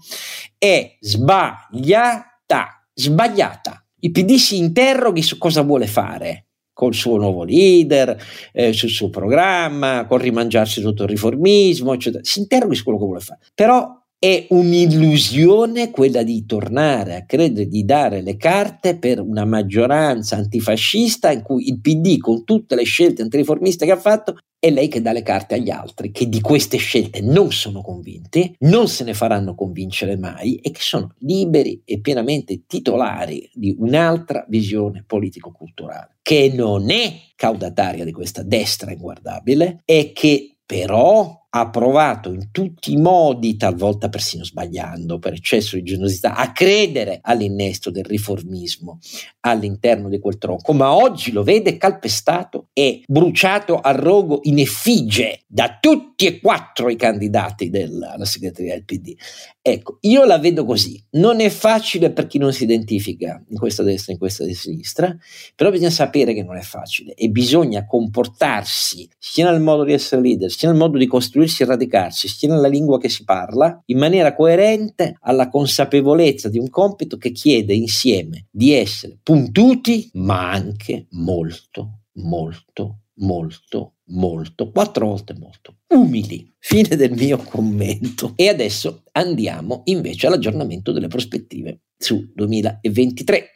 è 0.58 0.96
sbagliata 1.02 2.88
sbagliata 2.94 3.85
il 4.06 4.12
PD 4.12 4.36
si 4.36 4.58
interroghi 4.58 5.24
su 5.24 5.40
cosa 5.40 5.64
vuole 5.64 5.88
fare 5.88 6.46
col 6.72 6.94
suo 6.94 7.18
nuovo 7.18 7.44
leader, 7.44 8.22
eh, 8.52 8.72
sul 8.74 8.90
suo 8.90 9.10
programma, 9.10 10.06
con 10.08 10.20
rimangiarsi 10.20 10.82
tutto 10.82 11.04
il 11.04 11.10
riformismo, 11.10 11.94
eccetera. 11.94 12.24
Si 12.24 12.40
interroghi 12.40 12.76
su 12.76 12.84
quello 12.84 13.00
che 13.00 13.06
vuole 13.06 13.20
fare. 13.22 13.40
Però 13.56 14.05
è 14.26 14.48
un'illusione 14.50 15.92
quella 15.92 16.24
di 16.24 16.48
tornare 16.48 17.16
a 17.16 17.26
credere 17.26 17.68
di 17.68 17.86
dare 17.86 18.22
le 18.22 18.38
carte 18.38 18.98
per 18.98 19.20
una 19.20 19.46
maggioranza 19.46 20.36
antifascista 20.36 21.30
in 21.30 21.44
cui 21.44 21.68
il 21.68 21.80
PD 21.80 22.18
con 22.18 22.44
tutte 22.44 22.74
le 22.74 22.86
scelte 22.86 23.22
antiriformiste 23.22 23.86
che 23.86 23.92
ha 23.92 24.00
fatto 24.00 24.40
è 24.58 24.72
lei 24.72 24.88
che 24.88 25.04
dà 25.04 25.12
le 25.12 25.22
carte 25.22 25.54
agli 25.54 25.70
altri, 25.70 26.10
che 26.10 26.28
di 26.28 26.42
queste 26.42 26.78
scelte 26.78 27.22
non 27.22 27.52
sono 27.52 27.84
convinti, 27.84 28.56
non 28.62 28.88
se 28.88 29.04
ne 29.04 29.14
faranno 29.14 29.54
convincere 29.54 30.18
mai 30.18 30.56
e 30.56 30.72
che 30.72 30.82
sono 30.82 31.14
liberi 31.20 31.84
e 31.86 32.00
pienamente 32.00 32.64
titolari 32.66 33.48
di 33.54 33.76
un'altra 33.78 34.44
visione 34.50 35.04
politico-culturale, 35.06 36.16
che 36.24 36.52
non 36.52 36.90
è 36.90 37.14
caudataria 37.36 38.04
di 38.04 38.12
questa 38.12 38.42
destra 38.42 38.92
inguardabile 38.92 39.84
e 39.86 40.12
che 40.16 40.58
però 40.66 41.45
ha 41.58 41.70
provato 41.70 42.34
in 42.34 42.52
tutti 42.52 42.92
i 42.92 42.98
modi, 42.98 43.56
talvolta 43.56 44.10
persino 44.10 44.44
sbagliando 44.44 45.20
per 45.20 45.32
eccesso 45.32 45.78
di 45.78 45.84
generosità, 45.84 46.36
a 46.36 46.52
credere 46.52 47.20
all'innesto 47.22 47.92
del 47.92 48.04
riformismo 48.04 49.00
all'interno 49.42 50.10
di 50.10 50.20
quel 50.20 50.38
tronco, 50.38 50.74
ma 50.74 50.94
oggi 50.94 51.32
lo 51.32 51.44
vede 51.44 51.78
calpestato 51.78 52.68
e 52.74 53.04
bruciato 53.08 53.80
a 53.80 53.92
rogo 53.92 54.40
in 54.44 54.60
effigie 54.60 55.44
da 55.48 55.78
tutti 55.80 56.26
e 56.26 56.42
quattro 56.42 56.90
i 56.90 56.98
candidati 56.98 57.70
della 57.70 58.18
segreteria 58.26 58.74
del 58.74 58.84
PD. 58.84 59.16
Ecco, 59.62 60.00
io 60.02 60.26
la 60.26 60.38
vedo 60.38 60.66
così. 60.66 61.02
Non 61.12 61.40
è 61.40 61.50
facile 61.50 62.12
per 62.12 62.28
chi 62.28 62.38
non 62.38 62.52
si 62.52 62.64
identifica 62.64 63.42
in 63.48 63.58
questa 63.58 63.82
destra 63.82 64.12
e 64.12 64.14
in 64.14 64.20
questa 64.20 64.46
sinistra, 64.52 65.16
però 65.56 65.72
bisogna 65.72 65.90
sapere 65.90 66.34
che 66.34 66.44
non 66.44 66.58
è 66.58 66.62
facile 66.62 67.14
e 67.14 67.30
bisogna 67.30 67.86
comportarsi 67.86 69.10
sia 69.18 69.50
nel 69.50 69.62
modo 69.62 69.84
di 69.84 69.94
essere 69.94 70.22
leader, 70.22 70.52
sia 70.52 70.70
nel 70.70 70.78
modo 70.78 70.98
di 70.98 71.08
costruire 71.08 71.45
costruirsi 71.46 71.64
e 71.64 71.66
radicarsi 71.66 72.28
sia 72.28 72.50
nella 72.50 72.68
lingua 72.68 73.00
che 73.00 73.10
si 73.10 73.24
parla, 73.24 73.82
in 73.86 73.98
maniera 73.98 74.36
coerente 74.36 75.16
alla 75.22 75.50
consapevolezza 75.50 76.50
di 76.50 76.58
un 76.58 76.70
compito 76.70 77.18
che 77.18 77.32
chiede 77.32 77.74
insieme 77.74 78.48
di 78.52 78.74
essere 78.74 79.18
puntuti, 79.22 80.10
ma 80.14 80.52
anche 80.52 81.08
molto, 81.12 82.02
molto, 82.16 83.00
molto, 83.16 83.94
molto, 84.08 84.72
quattro 84.72 85.08
volte 85.08 85.36
molto, 85.38 85.78
umili. 85.88 86.54
Fine 86.60 86.96
del 86.96 87.12
mio 87.12 87.38
commento. 87.38 88.34
E 88.36 88.48
adesso 88.48 89.04
andiamo 89.12 89.82
invece 89.86 90.28
all'aggiornamento 90.28 90.92
delle 90.92 91.08
prospettive 91.08 91.82
su 91.98 92.32
2023. 92.34 93.55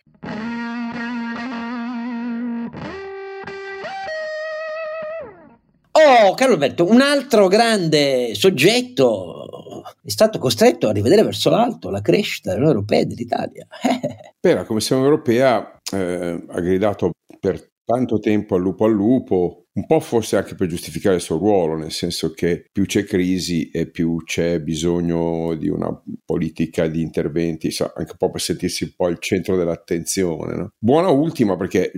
Oh, 6.12 6.34
caro 6.34 6.54
Alberto, 6.54 6.90
un 6.90 7.02
altro 7.02 7.48
grande 7.48 8.34
soggetto 8.34 9.94
è 10.04 10.10
stato 10.10 10.40
costretto 10.40 10.88
a 10.88 10.92
rivedere 10.92 11.22
verso 11.22 11.52
l'alto 11.52 11.92
la 11.92 12.02
crescita 12.02 12.50
dell'Unione 12.50 12.78
Europea 12.78 13.00
e 13.02 13.06
dell'Italia. 13.06 13.68
Beh, 14.42 14.54
la 14.56 14.64
Commissione 14.64 15.04
Europea 15.04 15.80
eh, 15.94 16.46
ha 16.48 16.60
gridato 16.62 17.12
per 17.40 17.70
tanto 17.86 18.20
tempo 18.20 18.56
al 18.56 18.62
lupo 18.62 18.86
al 18.86 18.92
lupo, 18.92 19.66
un 19.74 19.86
po' 19.86 20.00
forse 20.00 20.36
anche 20.38 20.56
per 20.56 20.68
giustificare 20.68 21.16
il 21.16 21.22
suo 21.22 21.38
ruolo, 21.38 21.76
nel 21.76 21.92
senso 21.92 22.32
che 22.32 22.66
più 22.72 22.86
c'è 22.86 23.04
crisi 23.04 23.70
e 23.70 23.88
più 23.90 24.24
c'è 24.24 24.60
bisogno 24.62 25.56
di 25.56 25.70
una 25.70 25.90
politica 26.26 26.88
di 26.88 27.02
interventi, 27.02 27.68
anche 27.80 28.12
un 28.12 28.18
po' 28.18 28.32
per 28.32 28.42
sentirsi 28.42 28.84
un 28.84 28.94
po' 28.96 29.06
al 29.06 29.20
centro 29.20 29.56
dell'attenzione. 29.56 30.56
No? 30.56 30.70
Buona 30.78 31.10
ultima 31.10 31.56
perché 31.56 31.92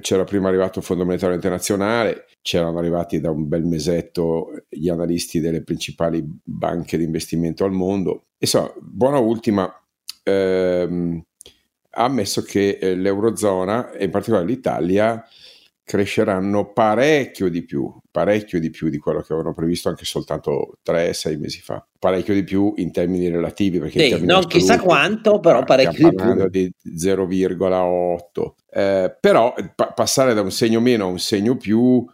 c'era 0.00 0.24
prima 0.24 0.48
arrivato 0.48 0.80
il 0.80 0.84
Fondo 0.84 1.04
Monetario 1.04 1.34
Internazionale, 1.34 2.26
c'erano 2.42 2.78
arrivati 2.78 3.20
da 3.20 3.30
un 3.30 3.46
bel 3.48 3.64
mesetto 3.64 4.64
gli 4.68 4.88
analisti 4.88 5.40
delle 5.40 5.62
principali 5.62 6.24
banche 6.42 6.96
di 6.96 7.04
investimento 7.04 7.64
al 7.64 7.72
mondo. 7.72 8.26
So, 8.38 8.74
buona 8.80 9.18
ultima, 9.18 9.72
ehm, 10.22 11.22
ha 11.90 12.04
ammesso 12.04 12.42
che 12.42 12.78
eh, 12.80 12.94
l'Eurozona 12.94 13.92
e 13.92 14.04
in 14.04 14.10
particolare 14.10 14.46
l'Italia 14.46 15.24
cresceranno 15.86 16.72
parecchio 16.72 17.48
di 17.48 17.62
più, 17.62 17.88
parecchio 18.10 18.58
di 18.58 18.70
più 18.70 18.88
di 18.88 18.98
quello 18.98 19.20
che 19.20 19.32
avevano 19.32 19.54
previsto 19.54 19.88
anche 19.88 20.04
soltanto 20.04 20.78
3-6 20.84 21.38
mesi 21.38 21.60
fa. 21.60 21.86
Parecchio 21.96 22.34
di 22.34 22.42
più 22.42 22.72
in 22.78 22.90
termini 22.90 23.28
relativi. 23.28 23.78
Perché 23.78 24.00
sì, 24.00 24.10
non 24.18 24.30
assoluti, 24.30 24.58
chissà 24.58 24.80
quanto, 24.80 25.38
però 25.38 25.62
parecchio 25.62 26.10
di 26.10 26.16
più. 26.16 26.48
di 26.48 26.72
0,8. 26.98 28.54
Eh, 28.68 29.16
però 29.20 29.54
pa- 29.76 29.92
passare 29.92 30.34
da 30.34 30.40
un 30.40 30.50
segno 30.50 30.80
meno 30.80 31.04
a 31.04 31.08
un 31.08 31.20
segno 31.20 31.56
più, 31.56 32.04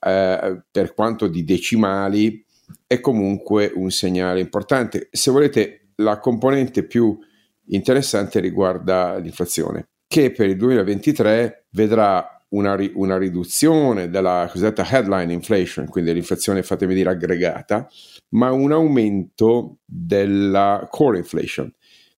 eh, 0.00 0.62
per 0.70 0.94
quanto 0.94 1.28
di 1.28 1.44
decimali, 1.44 2.42
è 2.86 2.98
comunque 2.98 3.70
un 3.74 3.90
segnale 3.90 4.40
importante. 4.40 5.08
Se 5.12 5.30
volete, 5.30 5.88
la 5.96 6.18
componente 6.18 6.82
più 6.82 7.18
interessante 7.66 8.40
riguarda 8.40 9.18
l'inflazione, 9.18 9.88
che 10.06 10.30
per 10.30 10.48
il 10.48 10.56
2023 10.56 11.66
vedrà 11.72 12.37
una, 12.50 12.74
ri- 12.74 12.92
una 12.94 13.18
riduzione 13.18 14.08
della 14.08 14.48
cosiddetta 14.50 14.86
headline 14.88 15.32
inflation, 15.32 15.86
quindi 15.86 16.12
l'inflazione, 16.12 16.62
fatemi 16.62 16.94
dire, 16.94 17.10
aggregata, 17.10 17.88
ma 18.30 18.50
un 18.52 18.72
aumento 18.72 19.78
della 19.84 20.86
core 20.90 21.18
inflation. 21.18 21.72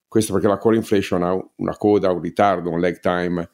Questo 0.06 0.32
perché 0.32 0.48
la 0.48 0.58
core 0.58 0.76
inflation 0.76 1.22
ha 1.22 1.34
una 1.56 1.76
coda, 1.76 2.10
un 2.10 2.20
ritardo, 2.20 2.70
un 2.70 2.80
lag 2.80 2.98
time 2.98 3.48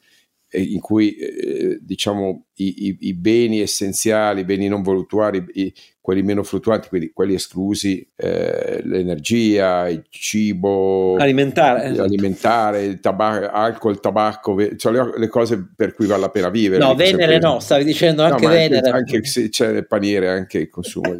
in 0.51 0.79
cui 0.79 1.15
eh, 1.15 1.77
diciamo 1.81 2.46
i, 2.57 2.87
i, 2.87 2.97
i, 3.01 3.13
beni 3.13 3.61
essenziali, 3.61 4.41
i 4.41 4.45
beni 4.45 4.67
non 4.67 4.81
voluttuari, 4.81 5.43
i, 5.53 5.73
quelli 6.07 6.23
meno 6.23 6.41
fluttuanti, 6.41 6.87
quindi 6.87 7.11
quelli 7.13 7.33
esclusi, 7.33 8.09
eh, 8.15 8.79
l'energia, 8.83 9.89
il 9.89 10.05
cibo 10.09 11.17
alimentare, 11.17 11.83
esatto. 11.83 12.03
alimentare 12.03 12.85
il 12.85 13.01
tabacco, 13.01 13.49
alcol, 13.49 13.99
tabacco, 13.99 14.75
cioè 14.77 14.93
le, 14.93 15.13
le, 15.17 15.27
cose 15.27 15.67
per 15.75 15.93
cui 15.93 16.05
vale 16.05 16.21
la 16.21 16.29
pena 16.29 16.49
vivere. 16.49 16.81
No, 16.81 16.95
Venere 16.95 17.39
no, 17.39 17.59
stavi 17.59 17.83
dicendo 17.83 18.23
anche 18.23 18.45
no, 18.45 18.51
Venere. 18.51 18.89
Anche, 18.89 19.17
anche 19.17 19.27
se 19.27 19.49
c'è 19.49 19.73
nel 19.73 19.85
paniere, 19.85 20.29
anche 20.29 20.59
il 20.59 20.69
consumo 20.69 21.13
di... 21.13 21.19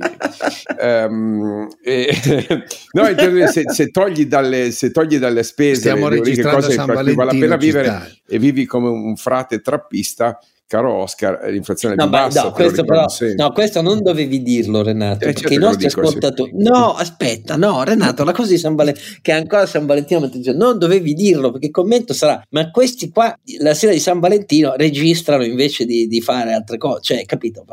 um, 0.82 1.68
e, 1.84 2.08
no, 2.94 3.48
se, 3.48 3.64
se, 3.70 3.88
togli 3.92 4.26
dalle, 4.26 4.72
se 4.72 4.92
togli 4.92 5.18
dalle 5.18 5.44
spese 5.44 5.82
Stiamo 5.82 6.08
le, 6.08 6.22
le 6.22 6.42
cose 6.42 6.76
per 6.76 7.04
cui 7.04 7.14
vale 7.14 7.34
la 7.34 7.38
pena 7.38 7.58
vivere 7.58 8.20
e 8.26 8.40
vivi 8.40 8.66
come 8.66 8.88
un 8.88 9.18
frate 9.18 9.60
trappista, 9.60 10.40
caro 10.68 10.94
Oscar, 10.94 11.50
l'inflazione 11.50 11.96
è 11.96 11.98
no, 11.98 12.04
più 12.04 12.12
bassa. 12.12 12.44
No 12.44 12.52
questo, 12.52 12.84
però, 12.84 13.06
no, 13.36 13.52
questo 13.52 13.82
non 13.82 14.02
dovevi 14.02 14.44
dirlo, 14.44 14.84
Renato. 14.84 15.24
Eh, 15.24 15.28
perché 15.28 15.42
certo 15.42 15.54
i 15.54 15.58
nostri 15.58 15.86
ascoltatori. 15.88 16.52
Sì. 16.52 16.64
No, 16.64 16.94
aspetta, 16.94 17.56
no, 17.56 17.84
Renato, 17.84 18.24
la 18.24 18.34
cosa 18.34 18.52
di 18.52 18.58
San 18.58 18.76
Valentino, 18.76 19.06
che 19.22 19.32
ancora 19.32 19.66
San 19.66 19.86
Valentino, 19.86 20.30
non 20.54 20.78
dovevi 20.78 21.14
dirlo 21.14 21.52
perché 21.52 21.68
il 21.68 21.72
commento 21.72 22.14
sarà: 22.14 22.42
ma 22.50 22.70
questi 22.70 23.10
qua 23.10 23.36
la 23.60 23.74
sera 23.74 23.94
di 23.94 24.00
San 24.00 24.20
Valentino 24.20 24.76
registrano 24.76 25.44
invece 25.44 25.86
di, 25.86 26.08
di 26.08 26.22
fare 26.22 26.54
altre 26.54 26.78
cose. 26.78 27.02
Cioè, 27.02 27.26
capito? 27.26 27.64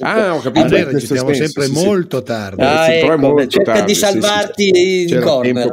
Ah, 0.00 0.34
ho 0.34 0.40
capito. 0.40 0.66
Noi 0.66 0.84
registriamo 0.84 1.32
sempre 1.32 1.66
sì, 1.66 1.72
molto 1.72 2.18
sì. 2.18 2.24
tardi. 2.24 2.62
Ah, 2.62 2.84
sì, 2.84 2.92
ecco, 2.92 3.18
molto 3.18 3.46
cerca 3.46 3.72
tardi, 3.74 3.92
di 3.92 3.98
salvarti 3.98 4.70
sì, 4.74 5.06
sì. 5.08 5.18
corner. 5.18 5.70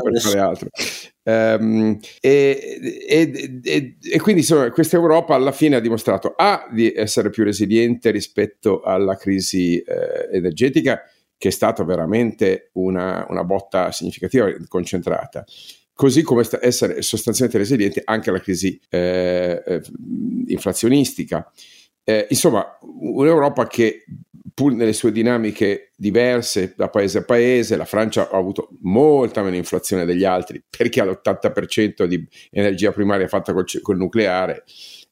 Um, 1.29 1.99
e, 2.21 2.79
e, 3.07 3.59
e, 3.61 3.97
e, 4.01 4.19
quindi 4.19 4.43
questa 4.71 4.95
Europa 4.95 5.35
alla 5.35 5.51
fine 5.51 5.75
ha 5.75 5.79
dimostrato 5.79 6.33
A 6.35 6.67
di 6.71 6.91
essere 6.91 7.29
più 7.29 7.43
resiliente 7.43 8.09
rispetto 8.09 8.81
alla 8.81 9.15
crisi 9.15 9.77
eh, 9.77 10.29
energetica, 10.31 11.03
che 11.37 11.49
è 11.49 11.51
stata 11.51 11.83
veramente 11.83 12.71
una, 12.73 13.27
una 13.29 13.43
botta 13.43 13.91
significativa, 13.91 14.51
concentrata, 14.67 15.45
così 15.93 16.23
come 16.23 16.47
essere 16.61 17.03
sostanzialmente 17.03 17.59
resiliente 17.59 18.01
anche 18.03 18.31
alla 18.31 18.41
crisi 18.41 18.79
eh, 18.89 19.61
eh, 19.63 19.81
inflazionistica. 20.47 21.51
Eh, 22.03 22.25
insomma, 22.29 22.65
un'Europa 22.81 23.67
che 23.67 24.03
pur 24.59 24.73
nelle 24.73 24.91
sue 24.91 25.13
dinamiche 25.13 25.93
diverse 25.95 26.73
da 26.75 26.89
paese 26.89 27.19
a 27.19 27.23
paese, 27.23 27.77
la 27.77 27.85
Francia 27.85 28.29
ha 28.29 28.35
avuto 28.37 28.67
molta 28.81 29.41
meno 29.41 29.55
inflazione 29.55 30.03
degli 30.03 30.25
altri 30.25 30.61
perché 30.69 30.99
ha 30.99 31.05
l'80% 31.05 32.03
di 32.03 32.27
energia 32.51 32.91
primaria 32.91 33.29
fatta 33.29 33.53
col, 33.53 33.63
col 33.81 33.95
nucleare, 33.95 34.65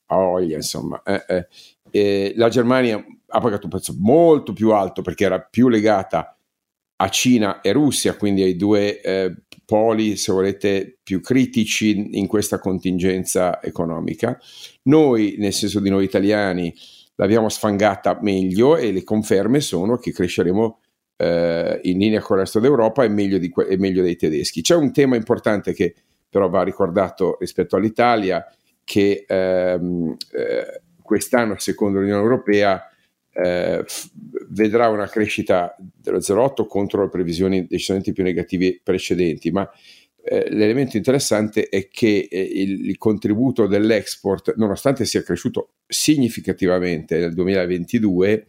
a 0.08 0.18
voglia 0.18 0.58
insomma. 0.58 1.02
Eh, 1.02 1.48
eh. 1.91 2.34
la 2.36 2.50
Germania 2.50 3.02
ha 3.28 3.39
pagato 3.39 3.64
un 3.64 3.70
prezzo 3.70 3.95
molto 3.98 4.52
più 4.52 4.72
alto 4.72 5.02
perché 5.02 5.24
era 5.24 5.39
più 5.39 5.70
legata 5.70 6.38
a 6.98 7.08
Cina 7.08 7.62
e 7.62 7.72
Russia, 7.72 8.18
quindi 8.18 8.41
ai 8.41 8.58
due 8.58 9.00
eh, 9.00 9.34
poli, 9.64 10.18
se 10.18 10.34
volete, 10.34 10.98
più 11.02 11.22
critici 11.22 12.18
in 12.20 12.28
questa 12.28 12.60
contingenza 12.60 13.64
economica. 13.64 14.38
Noi, 14.84 15.36
nel 15.38 15.54
senso 15.54 15.80
di 15.80 15.89
noi 15.89 16.04
italiani, 16.04 16.74
l'abbiamo 17.18 17.49
sfangata 17.49 18.18
meglio 18.22 18.78
e 18.78 18.91
le 18.91 19.03
conferme 19.03 19.59
sono 19.59 19.97
che 19.97 20.11
cresceremo 20.11 20.80
eh, 21.18 21.80
in 21.84 21.97
linea 21.97 22.22
con 22.22 22.38
il 22.38 22.43
resto 22.43 22.59
d'Europa 22.59 23.03
e 23.03 23.09
meglio, 23.09 23.38
di, 23.38 23.51
e 23.68 23.78
meglio 23.78 24.01
dei 24.01 24.15
tedeschi. 24.15 24.61
C'è 24.61 24.76
un 24.76 24.91
tema 24.91 25.15
importante 25.15 25.74
che 25.74 25.93
però 26.30 26.49
va 26.49 26.63
ricordato 26.63 27.38
rispetto 27.39 27.76
all'Italia, 27.76 28.45
che 28.84 29.26
ehm, 29.28 30.15
eh, 30.32 30.82
quest'anno, 31.01 31.57
secondo 31.57 31.99
l'Unione 31.99 32.22
Europea, 32.22 32.84
eh, 33.34 33.84
f- 33.86 34.09
vedrà 34.49 34.89
una 34.89 35.07
crescita 35.07 35.76
dello 35.78 36.20
0,8 36.20 36.68
contro 36.68 37.03
le 37.03 37.09
previsioni 37.09 37.65
decisamente 37.65 38.11
più 38.11 38.24
negative 38.24 38.80
precedenti, 38.84 39.51
ma 39.51 39.68
eh, 40.30 40.50
l'elemento 40.50 40.98
interessante 40.98 41.70
è 41.70 41.88
che 41.88 42.28
eh, 42.30 42.42
il, 42.42 42.90
il, 42.90 42.98
contributo 42.98 43.66
dell'export, 43.66 44.56
nonostante 44.58 45.06
sia 45.06 45.24
cresciuto 45.24 45.76
significativamente 45.88 47.18
nel 47.18 47.34
2022, 47.34 48.46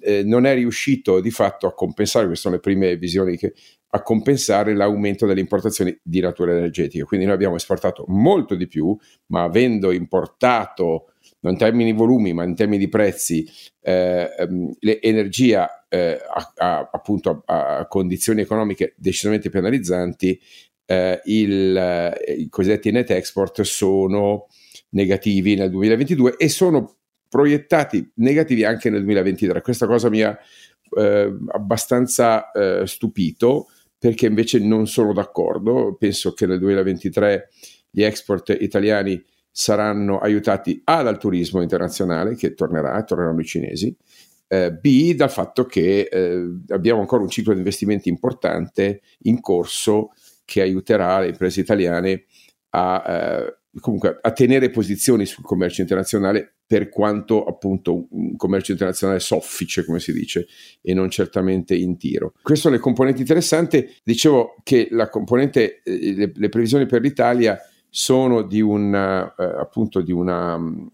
eh, 0.00 0.22
non 0.24 0.46
è 0.46 0.54
riuscito 0.54 1.20
di 1.20 1.30
fatto 1.30 1.66
a 1.66 1.74
compensare, 1.74 2.26
queste 2.26 2.42
sono 2.42 2.56
le 2.56 2.60
prime 2.60 2.96
visioni 2.96 3.36
che 3.36 3.54
a 3.88 4.02
compensare 4.02 4.74
l'aumento 4.74 5.26
delle 5.26 5.40
importazioni 5.40 5.96
di 6.02 6.20
natura 6.20 6.52
energetica. 6.52 7.04
Quindi 7.04 7.26
noi 7.26 7.34
abbiamo 7.34 7.56
esportato 7.56 8.04
molto 8.08 8.54
di 8.54 8.66
più, 8.66 8.96
ma 9.26 9.44
avendo 9.44 9.92
importato 9.92 11.12
non 11.40 11.52
in 11.52 11.58
termini 11.58 11.92
di 11.92 11.96
volumi, 11.96 12.32
ma 12.32 12.44
in 12.44 12.54
termini 12.54 12.78
di 12.78 12.88
prezzi, 12.88 13.48
eh, 13.80 14.28
ehm, 14.36 14.72
l'energia 14.80 15.86
eh, 15.88 16.18
a, 16.28 16.52
a, 16.56 16.90
appunto 16.92 17.42
a, 17.46 17.78
a, 17.78 17.86
condizioni 17.86 18.40
economiche 18.40 18.94
decisamente 18.96 19.48
penalizzanti, 19.48 20.40
eh, 20.86 21.20
il, 21.24 21.76
eh, 21.76 22.32
i 22.38 22.48
cosiddetti 22.48 22.90
net 22.90 23.10
export 23.10 23.60
sono 23.62 24.46
negativi 24.90 25.54
nel 25.56 25.70
2022 25.70 26.36
e 26.36 26.48
sono 26.48 26.96
proiettati 27.28 28.12
negativi 28.16 28.64
anche 28.64 28.88
nel 28.88 29.04
2023. 29.04 29.60
Questa 29.60 29.86
cosa 29.86 30.08
mi 30.08 30.22
ha 30.22 30.38
eh, 30.96 31.36
abbastanza 31.48 32.50
eh, 32.52 32.86
stupito 32.86 33.68
perché 33.98 34.26
invece 34.26 34.58
non 34.60 34.86
sono 34.86 35.12
d'accordo. 35.12 35.96
Penso 35.98 36.32
che 36.32 36.46
nel 36.46 36.58
2023 36.58 37.48
gli 37.90 38.02
export 38.02 38.56
italiani 38.58 39.22
saranno 39.50 40.18
aiutati 40.18 40.80
A 40.84 41.02
dal 41.02 41.18
turismo 41.18 41.62
internazionale 41.62 42.36
che 42.36 42.54
tornerà, 42.54 43.02
torneranno 43.04 43.40
i 43.40 43.44
cinesi, 43.44 43.96
eh, 44.48 44.72
B 44.72 45.14
dal 45.14 45.30
fatto 45.30 45.64
che 45.64 46.08
eh, 46.10 46.44
abbiamo 46.68 47.00
ancora 47.00 47.22
un 47.22 47.28
ciclo 47.28 47.52
di 47.52 47.58
investimenti 47.58 48.08
importante 48.08 49.00
in 49.22 49.40
corso 49.40 50.10
che 50.46 50.62
aiuterà 50.62 51.20
le 51.20 51.28
imprese 51.28 51.60
italiane 51.60 52.24
a, 52.70 53.04
eh, 53.06 53.58
comunque, 53.80 54.18
a 54.20 54.32
tenere 54.32 54.70
posizioni 54.70 55.26
sul 55.26 55.44
commercio 55.44 55.82
internazionale 55.82 56.54
per 56.66 56.88
quanto 56.88 57.44
appunto 57.44 58.06
un 58.10 58.34
commercio 58.36 58.72
internazionale 58.72 59.20
soffice, 59.20 59.84
come 59.84 60.00
si 60.00 60.12
dice, 60.12 60.46
e 60.80 60.94
non 60.94 61.10
certamente 61.10 61.74
in 61.74 61.98
tiro. 61.98 62.32
Queste 62.42 62.64
sono 62.64 62.74
le 62.76 62.80
componenti 62.80 63.20
interessanti. 63.20 63.86
Dicevo 64.02 64.56
che 64.62 64.88
la 64.90 65.10
componente, 65.10 65.82
eh, 65.82 66.14
le, 66.14 66.32
le 66.34 66.48
previsioni 66.48 66.86
per 66.86 67.02
l'Italia 67.02 67.60
sono 67.88 68.42
di 68.42 68.60
un 68.60 68.94
eh, 68.94 69.42
appunto 69.42 70.00
di 70.00 70.12
una 70.12 70.58
mm, 70.58 70.86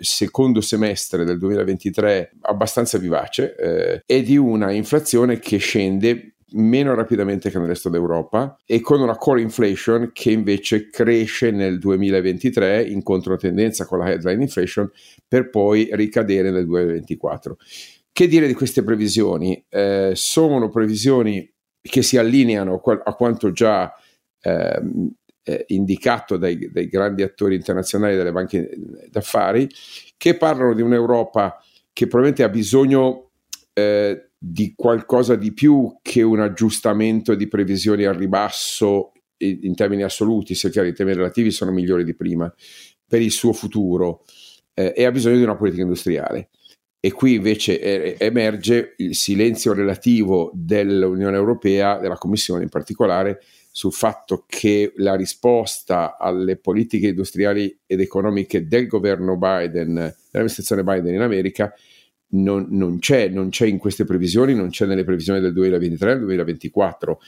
secondo 0.00 0.60
semestre 0.60 1.24
del 1.24 1.38
2023 1.38 2.32
abbastanza 2.42 2.98
vivace 2.98 3.54
eh, 3.56 4.02
e 4.06 4.22
di 4.22 4.36
una 4.36 4.72
inflazione 4.72 5.38
che 5.38 5.58
scende 5.58 6.34
meno 6.52 6.94
rapidamente 6.94 7.50
che 7.50 7.58
nel 7.58 7.68
resto 7.68 7.88
d'Europa 7.88 8.58
e 8.64 8.80
con 8.80 9.00
una 9.00 9.16
core 9.16 9.42
inflation 9.42 10.10
che 10.12 10.30
invece 10.30 10.88
cresce 10.88 11.50
nel 11.50 11.78
2023 11.78 12.82
in 12.84 13.02
controtendenza 13.02 13.84
con 13.84 13.98
la 13.98 14.10
headline 14.10 14.42
inflation 14.42 14.90
per 15.26 15.50
poi 15.50 15.88
ricadere 15.92 16.50
nel 16.50 16.66
2024. 16.66 17.56
Che 18.12 18.26
dire 18.26 18.46
di 18.46 18.54
queste 18.54 18.82
previsioni? 18.82 19.64
Eh, 19.68 20.12
sono 20.14 20.68
previsioni 20.70 21.50
che 21.80 22.02
si 22.02 22.16
allineano 22.16 22.80
a 22.82 23.14
quanto 23.14 23.52
già 23.52 23.92
ehm, 24.40 25.12
eh, 25.44 25.64
indicato 25.68 26.36
dai, 26.36 26.70
dai, 26.70 26.88
grandi 26.88 27.22
attori 27.22 27.54
internazionali 27.54 28.16
delle 28.16 28.32
banche 28.32 28.70
d'affari, 29.08 29.68
che 30.16 30.36
parlano 30.36 30.74
di 30.74 30.82
un'Europa 30.82 31.62
che 31.92 32.06
probabilmente 32.06 32.42
ha 32.42 32.48
bisogno 32.48 33.30
eh, 33.72 34.27
di 34.38 34.72
qualcosa 34.76 35.34
di 35.34 35.52
più 35.52 35.98
che 36.00 36.22
un 36.22 36.40
aggiustamento 36.40 37.34
di 37.34 37.48
previsioni 37.48 38.04
al 38.04 38.14
ribasso 38.14 39.12
in 39.38 39.74
termini 39.74 40.02
assoluti, 40.02 40.54
sia 40.54 40.68
chiaro 40.68 40.88
in 40.88 40.94
termini 40.94 41.18
relativi, 41.18 41.50
sono 41.50 41.70
migliori 41.70 42.04
di 42.04 42.14
prima 42.14 42.52
per 43.06 43.22
il 43.22 43.30
suo 43.30 43.52
futuro 43.52 44.24
eh, 44.74 44.92
e 44.96 45.04
ha 45.04 45.10
bisogno 45.10 45.36
di 45.36 45.42
una 45.42 45.56
politica 45.56 45.82
industriale. 45.82 46.50
E 47.00 47.12
qui 47.12 47.34
invece 47.34 47.80
eh, 47.80 48.16
emerge 48.18 48.94
il 48.98 49.14
silenzio 49.14 49.72
relativo 49.72 50.50
dell'Unione 50.54 51.36
Europea, 51.36 51.98
della 51.98 52.16
Commissione 52.16 52.64
in 52.64 52.68
particolare, 52.68 53.40
sul 53.70 53.92
fatto 53.92 54.44
che 54.46 54.92
la 54.96 55.14
risposta 55.14 56.16
alle 56.18 56.56
politiche 56.56 57.08
industriali 57.08 57.78
ed 57.86 58.00
economiche 58.00 58.66
del 58.66 58.88
governo 58.88 59.36
Biden, 59.36 59.94
dell'amministrazione 59.94 60.82
Biden 60.82 61.14
in 61.14 61.20
America, 61.20 61.72
non, 62.30 62.66
non, 62.70 62.98
c'è, 62.98 63.28
non 63.28 63.48
c'è 63.48 63.66
in 63.66 63.78
queste 63.78 64.04
previsioni, 64.04 64.54
non 64.54 64.70
c'è 64.70 64.86
nelle 64.86 65.04
previsioni 65.04 65.40
del 65.40 65.52
2023 65.52 66.12
e 66.12 66.18
2024, 66.18 67.20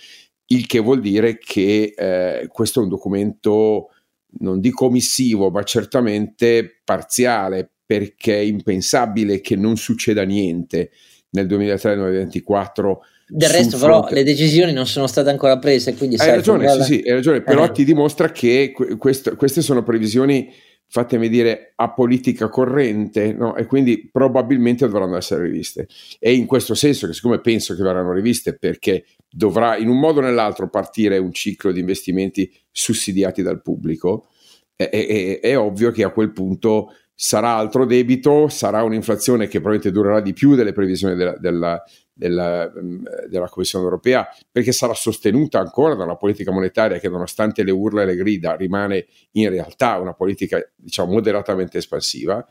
il 0.46 0.66
che 0.66 0.78
vuol 0.78 1.01
dire 1.01 1.38
che 1.38 1.94
eh, 1.96 2.48
questo 2.48 2.80
è 2.80 2.82
un 2.82 2.88
documento 2.88 3.90
non 4.38 4.61
dico 4.61 4.86
omissivo, 4.86 5.51
ma 5.51 5.62
certamente 5.62 6.80
parziale, 6.84 7.68
perché 7.84 8.36
è 8.36 8.42
impensabile 8.42 9.40
che 9.40 9.57
non 9.57 9.76
succeda 9.76 10.22
niente 10.22 10.90
nel 11.30 11.46
2023-2024 11.46 12.96
del 13.32 13.48
resto, 13.48 13.78
però, 13.78 14.09
le 14.11 14.24
decisioni 14.24 14.72
non 14.72 14.86
sono 14.86 15.07
state 15.07 15.30
ancora 15.30 15.59
prese. 15.59 15.94
Quindi 15.94 16.16
hai 16.16 16.30
ragione, 16.30 16.68
sì, 16.68 16.82
sì, 16.82 17.03
hai 17.07 17.12
ragione, 17.12 17.42
però 17.42 17.64
eh. 17.64 17.70
ti 17.70 17.84
dimostra 17.84 18.32
che 18.32 18.72
questo, 18.98 19.36
queste 19.36 19.62
sono 19.62 19.84
previsioni, 19.84 20.53
fatemi 20.91 21.28
dire, 21.28 21.72
a 21.76 21.93
politica 21.93 22.49
corrente, 22.49 23.32
no? 23.32 23.55
e 23.55 23.64
quindi 23.64 24.09
probabilmente 24.11 24.88
dovranno 24.88 25.16
essere 25.16 25.45
riviste. 25.45 25.86
E 26.18 26.34
in 26.34 26.47
questo 26.47 26.74
senso, 26.74 27.07
che 27.07 27.12
siccome 27.12 27.41
penso 27.41 27.76
che 27.76 27.82
verranno 27.82 28.12
riviste, 28.12 28.59
perché 28.59 29.05
dovrà 29.30 29.76
in 29.76 29.88
un 29.88 30.01
modo 30.01 30.18
o 30.18 30.22
nell'altro 30.22 30.68
partire 30.68 31.16
un 31.18 31.32
ciclo 31.32 31.70
di 31.70 31.78
investimenti 31.78 32.53
sussidiati 32.72 33.41
dal 33.41 33.62
pubblico, 33.62 34.26
è, 34.74 34.88
è, 34.88 35.38
è 35.41 35.57
ovvio 35.57 35.93
che 35.93 36.03
a 36.03 36.11
quel 36.11 36.32
punto 36.32 36.93
sarà 37.14 37.55
altro 37.55 37.84
debito, 37.84 38.49
sarà 38.49 38.82
un'inflazione 38.82 39.45
che 39.45 39.61
probabilmente 39.61 39.93
durerà 39.93 40.20
di 40.20 40.32
più 40.32 40.57
delle 40.57 40.72
previsioni 40.72 41.14
della, 41.14 41.36
della, 41.38 41.80
della, 42.20 42.70
mm, 42.70 43.04
della, 43.28 43.48
Commissione 43.48 43.84
europea, 43.84 44.28
perché 44.52 44.72
sarà 44.72 44.92
sostenuta 44.92 45.58
ancora 45.58 45.94
da 45.94 46.04
una 46.04 46.16
politica 46.16 46.52
monetaria 46.52 46.98
che 46.98 47.08
nonostante 47.08 47.64
le 47.64 47.70
urla 47.70 48.02
e 48.02 48.04
le 48.04 48.16
grida 48.16 48.54
rimane 48.56 49.06
in 49.32 49.48
realtà 49.48 49.96
una 49.96 50.12
politica 50.12 50.60
diciamo 50.76 51.12
moderatamente 51.12 51.78
espansiva, 51.78 52.46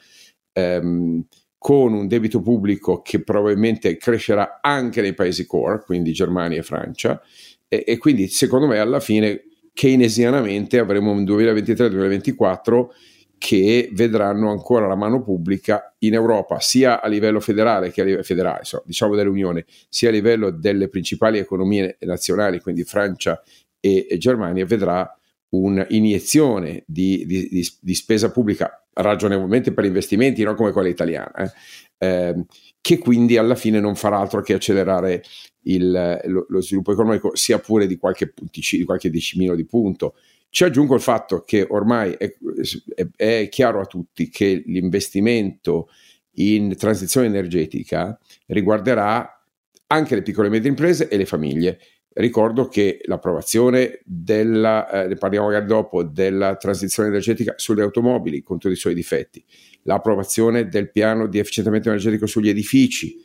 ehm, 0.53 1.23
con 1.59 1.93
un 1.93 2.07
debito 2.07 2.41
pubblico 2.41 3.01
che 3.01 3.21
probabilmente 3.21 3.95
crescerà 3.97 4.59
anche 4.61 5.01
nei 5.01 5.13
paesi 5.13 5.45
core, 5.45 5.83
quindi 5.85 6.13
Germania 6.13 6.59
e 6.59 6.63
Francia, 6.63 7.21
e, 7.67 7.83
e 7.85 7.97
quindi 7.97 8.27
secondo 8.27 8.65
me 8.65 8.79
alla 8.79 8.99
fine 8.99 9.43
keynesianamente 9.73 10.79
avremo 10.79 11.11
un 11.11 11.23
2023-2024 11.23 12.87
che 13.39 13.89
vedranno 13.93 14.51
ancora 14.51 14.85
la 14.85 14.95
mano 14.95 15.23
pubblica 15.23 15.95
in 15.99 16.13
Europa, 16.13 16.59
sia 16.59 17.01
a 17.01 17.07
livello 17.07 17.39
federale 17.39 17.91
che 17.91 18.01
a 18.01 18.03
livello 18.03 18.23
federale, 18.23 18.61
diciamo 18.83 19.15
dell'Unione, 19.15 19.65
sia 19.87 20.09
a 20.09 20.11
livello 20.11 20.51
delle 20.51 20.89
principali 20.89 21.39
economie 21.39 21.97
nazionali, 22.01 22.59
quindi 22.59 22.83
Francia 22.83 23.41
e, 23.79 24.05
e 24.07 24.17
Germania, 24.17 24.65
vedrà 24.65 25.11
un'iniezione 25.49 26.83
di, 26.85 27.25
di, 27.25 27.47
di, 27.49 27.67
di, 27.79 27.95
spesa 27.95 28.29
pubblica 28.29 28.85
ragionevolmente 28.93 29.73
per 29.73 29.85
investimenti, 29.85 30.43
non 30.43 30.55
come 30.55 30.71
quella 30.71 30.89
italiana, 30.89 31.31
eh, 31.35 31.51
eh, 31.97 32.45
che 32.81 32.97
quindi 32.97 33.37
alla 33.37 33.55
fine 33.55 33.79
non 33.79 33.95
farà 33.95 34.19
altro 34.19 34.41
che 34.41 34.53
accelerare 34.53 35.23
il, 35.63 36.21
lo, 36.25 36.45
lo, 36.47 36.61
sviluppo 36.61 36.91
economico, 36.91 37.35
sia 37.35 37.59
pure 37.59 37.87
di 37.87 37.97
qualche, 37.97 38.27
puntici, 38.27 38.77
di 38.77 38.83
qualche 38.83 39.09
decimino 39.09 39.55
di 39.55 39.65
punto. 39.65 40.15
Ci 40.49 40.63
aggiungo 40.63 40.95
il 40.95 41.01
fatto 41.01 41.43
che 41.43 41.65
ormai 41.69 42.13
è, 42.13 42.33
è, 42.95 43.07
è 43.15 43.49
chiaro 43.49 43.79
a 43.81 43.85
tutti 43.85 44.29
che 44.29 44.63
l'investimento 44.65 45.89
in 46.33 46.75
transizione 46.75 47.27
energetica 47.27 48.17
riguarderà 48.47 49.43
anche 49.87 50.15
le 50.15 50.21
piccole 50.21 50.47
e 50.47 50.51
medie 50.51 50.69
imprese 50.69 51.07
e 51.07 51.17
le 51.17 51.25
famiglie. 51.25 51.79
Ricordo 52.11 52.67
che 52.67 52.99
l'approvazione 53.05 54.01
della, 54.03 54.89
eh, 54.89 55.07
ne 55.07 55.15
parliamo 55.15 55.47
magari 55.47 55.65
dopo, 55.65 56.03
della 56.03 56.55
transizione 56.55 57.09
energetica 57.09 57.53
sulle 57.55 57.83
automobili 57.83 58.41
con 58.41 58.57
tutti 58.57 58.73
i 58.73 58.77
suoi 58.77 58.93
difetti, 58.93 59.43
l'approvazione 59.83 60.67
del 60.67 60.91
piano 60.91 61.27
di 61.27 61.39
efficientamento 61.39 61.89
energetico 61.89 62.25
sugli 62.25 62.49
edifici, 62.49 63.15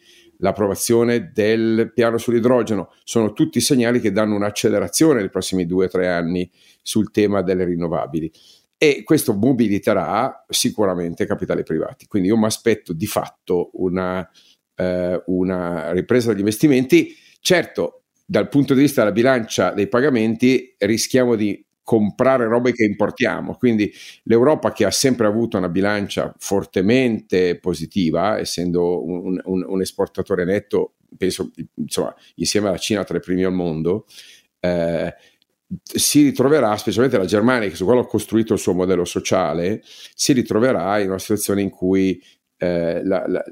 l'approvazione 0.44 1.30
del 1.32 1.90
piano 1.94 2.18
sull'idrogeno, 2.18 2.92
sono 3.02 3.32
tutti 3.32 3.60
segnali 3.60 3.98
che 3.98 4.12
danno 4.12 4.34
un'accelerazione 4.34 5.20
nei 5.20 5.30
prossimi 5.30 5.64
due 5.64 5.86
o 5.86 5.88
tre 5.88 6.06
anni 6.08 6.48
sul 6.82 7.10
tema 7.10 7.40
delle 7.40 7.64
rinnovabili 7.64 8.30
e 8.76 9.02
questo 9.04 9.32
mobiliterà 9.32 10.44
sicuramente 10.46 11.24
capitali 11.24 11.62
privati. 11.62 12.06
Quindi 12.06 12.28
io 12.28 12.36
mi 12.36 12.44
aspetto 12.44 12.92
di 12.92 13.06
fatto 13.06 13.70
una, 13.74 14.28
eh, 14.76 15.22
una 15.26 15.92
ripresa 15.92 16.28
degli 16.28 16.40
investimenti. 16.40 17.16
Certo, 17.40 18.02
dal 18.26 18.50
punto 18.50 18.74
di 18.74 18.82
vista 18.82 19.00
della 19.00 19.14
bilancia 19.14 19.70
dei 19.70 19.88
pagamenti 19.88 20.74
rischiamo 20.78 21.36
di 21.36 21.64
comprare 21.84 22.46
robe 22.46 22.72
che 22.72 22.84
importiamo. 22.84 23.54
Quindi 23.54 23.92
l'Europa 24.24 24.72
che 24.72 24.84
ha 24.84 24.90
sempre 24.90 25.26
avuto 25.26 25.58
una 25.58 25.68
bilancia 25.68 26.34
fortemente 26.38 27.58
positiva, 27.60 28.38
essendo 28.38 29.04
un, 29.04 29.40
un, 29.44 29.64
un 29.68 29.80
esportatore 29.80 30.44
netto, 30.44 30.94
penso 31.16 31.50
insomma, 31.74 32.14
insieme 32.36 32.68
alla 32.68 32.78
Cina 32.78 33.04
tra 33.04 33.18
i 33.18 33.20
primi 33.20 33.44
al 33.44 33.52
mondo, 33.52 34.06
eh, 34.60 35.14
si 35.82 36.22
ritroverà, 36.22 36.76
specialmente 36.76 37.18
la 37.18 37.24
Germania, 37.24 37.68
che 37.68 37.74
su 37.74 37.84
quello 37.84 38.00
ha 38.00 38.06
costruito 38.06 38.54
il 38.54 38.58
suo 38.58 38.74
modello 38.74 39.04
sociale, 39.04 39.82
si 40.14 40.32
ritroverà 40.32 40.98
in 40.98 41.08
una 41.08 41.18
situazione 41.18 41.62
in 41.62 41.70
cui 41.70 42.20
eh, 42.56 43.04
la, 43.04 43.24
la, 43.26 43.44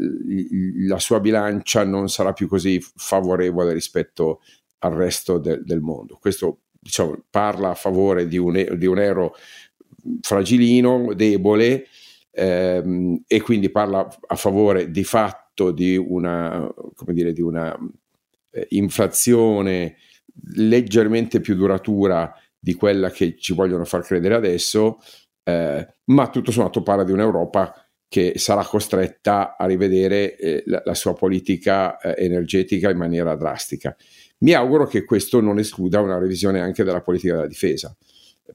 la, 0.87 0.99
sua 0.99 1.20
bilancia 1.20 1.85
non 1.85 2.09
sarà 2.09 2.33
più 2.33 2.49
così 2.49 2.80
favorevole 2.80 3.72
rispetto 3.72 4.41
al 4.78 4.93
resto 4.93 5.39
de, 5.39 5.61
del 5.62 5.80
mondo. 5.80 6.18
Questo 6.20 6.62
diciamo, 6.83 7.22
parla 7.30 7.70
a 7.70 7.74
favore 7.74 8.26
di 8.26 8.37
un, 8.37 8.74
di 8.76 8.87
un 8.87 8.99
euro 8.99 9.37
fragilino, 10.20 11.14
debole, 11.14 11.87
ehm, 12.33 13.22
e 13.26 13.41
quindi 13.41 13.70
parla 13.70 14.09
a 14.26 14.35
favore 14.35 14.91
di 14.91 15.05
fatto 15.05 15.70
di 15.70 15.97
una, 15.97 16.68
dire, 17.07 17.33
di 17.33 17.41
una 17.41 17.78
eh, 18.51 18.66
inflazione 18.70 19.97
leggermente 20.55 21.41
più 21.41 21.55
duratura 21.55 22.35
di 22.59 22.74
quella 22.74 23.11
che 23.11 23.37
ci 23.39 23.55
vogliono 23.55 23.85
far 23.85 24.03
credere 24.03 24.35
adesso, 24.35 24.99
eh, 25.45 25.87
ma 26.05 26.28
tutto 26.30 26.51
sommato 26.51 26.83
parla 26.83 27.05
di 27.05 27.12
un'Europa 27.12 27.74
che 28.09 28.35
sarà 28.37 28.64
costretta 28.64 29.57
a 29.57 29.66
rivedere 29.66 30.37
eh, 30.37 30.62
la, 30.66 30.83
la, 30.85 30.95
sua 30.95 31.14
politica 31.14 31.99
eh, 31.99 32.24
energetica 32.24 32.91
in 32.91 32.99
maniera 32.99 33.35
drastica. 33.37 33.97
Mi 34.43 34.53
auguro 34.55 34.86
che 34.86 35.05
questo 35.05 35.40
non 35.40 35.59
escluda 35.61 36.01
una 36.01 36.18
revisione 36.18 36.61
anche 36.61 36.82
della 36.82 37.01
politica 37.01 37.34
della 37.34 37.47
difesa, 37.47 37.97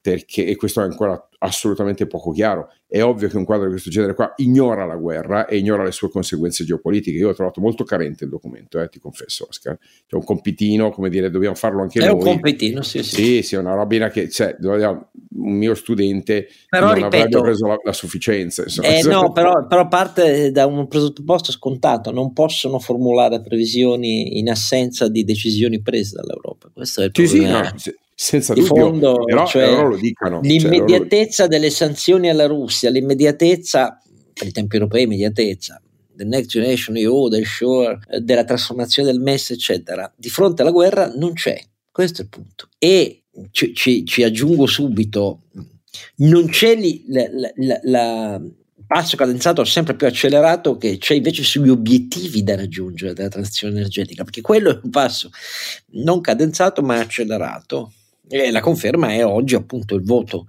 perché, 0.01 0.45
e 0.45 0.55
questo 0.55 0.81
è 0.81 0.83
ancora 0.83 1.27
assolutamente 1.39 2.07
poco 2.07 2.31
chiaro. 2.31 2.69
È 2.87 3.01
ovvio 3.03 3.27
che 3.27 3.37
un 3.37 3.43
quadro 3.43 3.65
di 3.65 3.71
questo 3.71 3.89
genere 3.89 4.13
qua 4.13 4.33
ignora 4.37 4.85
la 4.85 4.95
guerra 4.95 5.45
e 5.45 5.57
ignora 5.57 5.83
le 5.83 5.91
sue 5.91 6.09
conseguenze 6.09 6.63
geopolitiche. 6.63 7.17
Io 7.17 7.29
ho 7.29 7.33
trovato 7.33 7.59
molto 7.59 7.83
carente 7.83 8.23
il 8.23 8.29
documento, 8.29 8.79
eh, 8.79 8.87
ti 8.87 8.99
confesso, 8.99 9.45
Oscar. 9.49 9.77
C'è 9.77 10.15
un 10.15 10.23
compitino, 10.23 10.89
come 10.91 11.09
dire, 11.09 11.29
dobbiamo 11.29 11.55
farlo 11.55 11.81
anche 11.81 11.99
è 11.99 12.05
noi. 12.05 12.11
È 12.11 12.13
un 12.15 12.23
compitino, 12.23 12.81
sì, 12.81 13.03
sì. 13.03 13.15
Sì, 13.15 13.41
sì, 13.41 13.55
è 13.55 13.57
una 13.57 13.73
robina 13.73 14.09
che, 14.09 14.29
cioè, 14.29 14.55
un 14.59 15.53
mio 15.53 15.75
studente 15.75 16.47
però, 16.69 16.87
non 16.87 16.95
ripeto, 16.95 17.15
avrebbe 17.15 17.41
preso 17.41 17.67
la, 17.67 17.77
la 17.83 17.93
sufficienza. 17.93 18.63
Eh, 18.81 19.03
no, 19.03 19.31
però, 19.31 19.67
però, 19.67 19.87
parte 19.87 20.51
da 20.51 20.65
un 20.65 20.87
presupposto 20.87 21.51
scontato, 21.51 22.11
non 22.11 22.31
possono 22.31 22.79
formulare 22.79 23.41
previsioni 23.41 24.39
in 24.39 24.49
assenza 24.49 25.09
di 25.09 25.23
decisioni 25.23 25.81
prese 25.81 26.15
dall'Europa. 26.15 26.69
Questo 26.73 27.01
è 27.01 27.05
il 27.05 27.11
problema. 27.11 27.63
Sì, 27.75 27.89
sì, 27.89 27.89
no, 27.89 28.05
senza 28.19 28.55
di 28.55 28.61
dubbio, 28.61 28.75
fondo, 28.75 29.23
però, 29.23 29.45
cioè, 29.45 29.69
però 29.69 29.89
lo 29.89 29.95
dicano. 29.95 30.41
Cioè, 30.41 30.51
l'immediatezza 30.51 31.43
cioè, 31.43 31.47
delle 31.47 31.69
sanzioni 31.69 32.29
alla 32.29 32.47
Russia, 32.47 32.89
l'immediatezza, 32.89 34.01
per 34.33 34.47
i 34.47 34.51
tempi 34.51 34.75
europei, 34.75 35.03
immediatezza, 35.03 35.79
del 36.15 36.25
Next 36.25 36.49
Generation 36.49 36.97
EU, 36.97 37.27
del 37.27 37.45
Shore, 37.45 37.99
della 38.19 38.43
trasformazione 38.43 39.11
del 39.11 39.21
MES, 39.21 39.51
eccetera, 39.51 40.11
di 40.17 40.29
fronte 40.29 40.63
alla 40.63 40.71
guerra 40.71 41.13
non 41.15 41.33
c'è. 41.33 41.61
Questo 41.91 42.21
è 42.21 42.23
il 42.23 42.29
punto. 42.31 42.69
E 42.79 43.25
ci, 43.51 43.75
ci, 43.75 44.03
ci 44.03 44.23
aggiungo 44.23 44.65
subito, 44.65 45.43
non 46.15 46.47
c'è 46.47 46.75
lì 46.75 47.05
la, 47.09 47.27
la, 47.55 47.79
la, 47.83 48.41
passo 48.87 49.15
cadenzato 49.15 49.63
sempre 49.63 49.95
più 49.95 50.07
accelerato 50.07 50.77
che 50.77 50.97
c'è 50.97 51.13
invece 51.13 51.43
sugli 51.43 51.69
obiettivi 51.69 52.41
da 52.41 52.55
raggiungere 52.55 53.13
della 53.13 53.29
transizione 53.29 53.75
energetica, 53.75 54.23
perché 54.23 54.41
quello 54.41 54.71
è 54.71 54.79
un 54.81 54.89
passo 54.89 55.29
non 55.91 56.19
cadenzato 56.19 56.81
ma 56.81 56.97
accelerato. 56.97 57.91
E 58.29 58.51
la 58.51 58.59
conferma 58.59 59.13
è 59.13 59.25
oggi 59.25 59.55
appunto 59.55 59.95
il 59.95 60.03
voto 60.03 60.47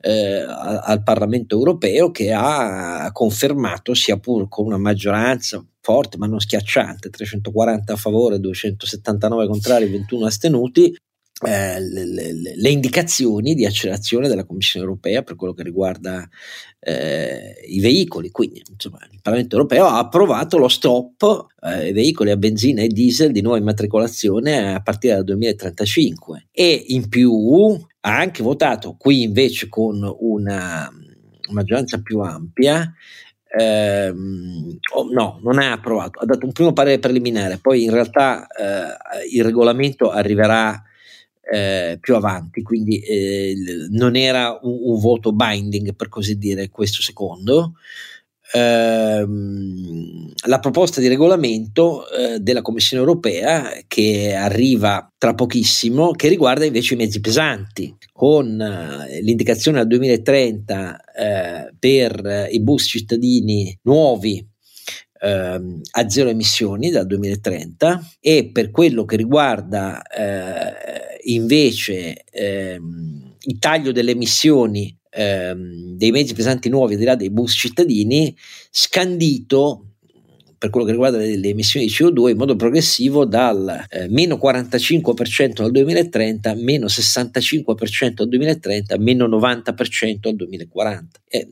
eh, 0.00 0.44
al 0.46 1.02
Parlamento 1.02 1.56
europeo 1.56 2.10
che 2.10 2.32
ha 2.32 3.10
confermato, 3.12 3.94
sia 3.94 4.18
pur 4.18 4.48
con 4.48 4.66
una 4.66 4.78
maggioranza 4.78 5.62
forte 5.80 6.18
ma 6.18 6.26
non 6.26 6.40
schiacciante, 6.40 7.10
340 7.10 7.92
a 7.92 7.96
favore, 7.96 8.40
279 8.40 9.46
contrari, 9.46 9.88
21 9.90 10.26
astenuti, 10.26 10.94
eh, 11.46 11.80
le, 11.80 12.04
le, 12.04 12.32
le, 12.56 12.68
indicazioni 12.70 13.54
di 13.54 13.64
accelerazione 13.64 14.26
della 14.26 14.44
Commissione 14.44 14.86
europea 14.86 15.22
per 15.22 15.36
quello 15.36 15.52
che 15.52 15.62
riguarda 15.62 16.28
eh, 16.80 17.54
i 17.68 17.78
veicoli. 17.80 18.30
Quindi 18.30 18.62
insomma, 18.68 18.98
il 19.10 19.20
Parlamento 19.22 19.56
europeo 19.56 19.86
ha 19.86 19.98
approvato 19.98 20.58
lo 20.58 20.68
stop 20.68 21.46
eh, 21.62 21.68
ai 21.68 21.92
veicoli 21.92 22.30
a 22.30 22.36
benzina 22.36 22.82
e 22.82 22.88
diesel 22.88 23.30
di 23.30 23.40
nuova 23.40 23.58
immatricolazione 23.58 24.74
a 24.74 24.80
partire 24.80 25.14
dal 25.14 25.24
2035 25.24 26.48
e 26.50 26.84
in 26.88 27.08
più 27.08 27.78
ha 28.00 28.16
anche 28.16 28.42
votato 28.42 28.96
qui 28.98 29.22
invece 29.22 29.68
con 29.68 30.02
una 30.20 30.90
maggioranza 31.50 32.00
più 32.00 32.18
ampia 32.20 32.92
ehm, 33.48 34.78
oh, 34.94 35.08
no, 35.10 35.40
non 35.42 35.58
ha 35.58 35.72
approvato, 35.72 36.18
ha 36.18 36.24
dato 36.26 36.46
un 36.46 36.52
primo 36.52 36.72
parere 36.72 36.98
preliminare, 36.98 37.58
poi 37.58 37.84
in 37.84 37.90
realtà 37.90 38.46
eh, 38.46 39.28
il 39.32 39.44
regolamento 39.44 40.10
arriverà 40.10 40.82
eh, 41.50 41.98
più 42.00 42.14
avanti, 42.14 42.62
quindi 42.62 42.98
eh, 42.98 43.54
non 43.90 44.16
era 44.16 44.58
un, 44.62 44.78
un, 44.82 45.00
voto 45.00 45.32
binding 45.32 45.94
per 45.94 46.08
così 46.08 46.36
dire 46.36 46.68
questo 46.68 47.00
secondo. 47.00 47.74
Eh, 48.50 49.26
la 50.46 50.58
proposta 50.58 51.00
di 51.00 51.08
regolamento 51.08 52.08
eh, 52.10 52.38
della 52.38 52.62
Commissione 52.62 53.02
europea 53.02 53.70
che 53.86 54.34
arriva 54.34 55.10
tra 55.16 55.34
pochissimo, 55.34 56.12
che 56.12 56.28
riguarda 56.28 56.64
invece 56.64 56.94
i 56.94 56.98
mezzi 56.98 57.20
pesanti, 57.20 57.94
con 58.12 58.60
eh, 58.60 59.20
l'indicazione 59.22 59.80
al 59.80 59.86
2030 59.86 61.00
eh, 61.00 61.74
per 61.78 62.48
i 62.50 62.60
bus 62.60 62.84
cittadini 62.84 63.76
nuovi 63.82 64.46
ehm, 65.20 65.80
a 65.92 66.08
zero 66.08 66.28
emissioni 66.28 66.90
dal 66.90 67.06
2030 67.06 68.16
e 68.20 68.50
per 68.52 68.70
quello 68.70 69.04
che 69.04 69.16
riguarda 69.16 70.02
eh, 70.02 71.07
invece 71.24 72.24
ehm, 72.30 73.36
il 73.40 73.58
taglio 73.58 73.92
delle 73.92 74.12
emissioni 74.12 74.96
ehm, 75.10 75.96
dei 75.96 76.10
mezzi 76.10 76.34
pesanti 76.34 76.68
nuovi 76.68 76.94
al 76.94 76.98
di 76.98 77.04
là 77.04 77.14
dei 77.14 77.30
bus 77.30 77.52
cittadini 77.52 78.34
scandito 78.70 79.84
per 80.58 80.70
quello 80.70 80.86
che 80.86 80.92
riguarda 80.92 81.18
le, 81.18 81.36
le, 81.36 81.48
emissioni 81.48 81.86
di 81.86 81.92
CO2 81.92 82.30
in 82.30 82.36
modo 82.36 82.56
progressivo 82.56 83.24
dal 83.24 83.84
eh, 83.88 84.08
meno 84.08 84.38
45% 84.42 85.62
al 85.62 85.70
2030, 85.70 86.54
meno 86.56 86.86
65% 86.86 88.22
al 88.22 88.28
2030, 88.28 88.98
meno 88.98 89.28
90% 89.28 90.28
al 90.28 90.34
2040. 90.34 91.20
Eh, 91.28 91.48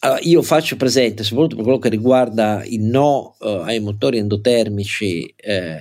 allora, 0.00 0.20
io 0.20 0.42
faccio 0.42 0.76
presente, 0.76 1.24
soprattutto 1.24 1.56
per 1.56 1.64
quello 1.64 1.78
che 1.78 1.88
riguarda 1.88 2.62
il 2.66 2.82
no 2.82 3.36
uh, 3.40 3.46
ai 3.64 3.80
motori 3.80 4.18
endotermici 4.18 5.32
eh, 5.34 5.78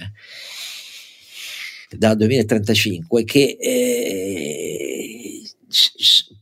dal 1.98 2.18
2035, 2.18 3.24
che 3.24 3.58
eh, 3.60 5.41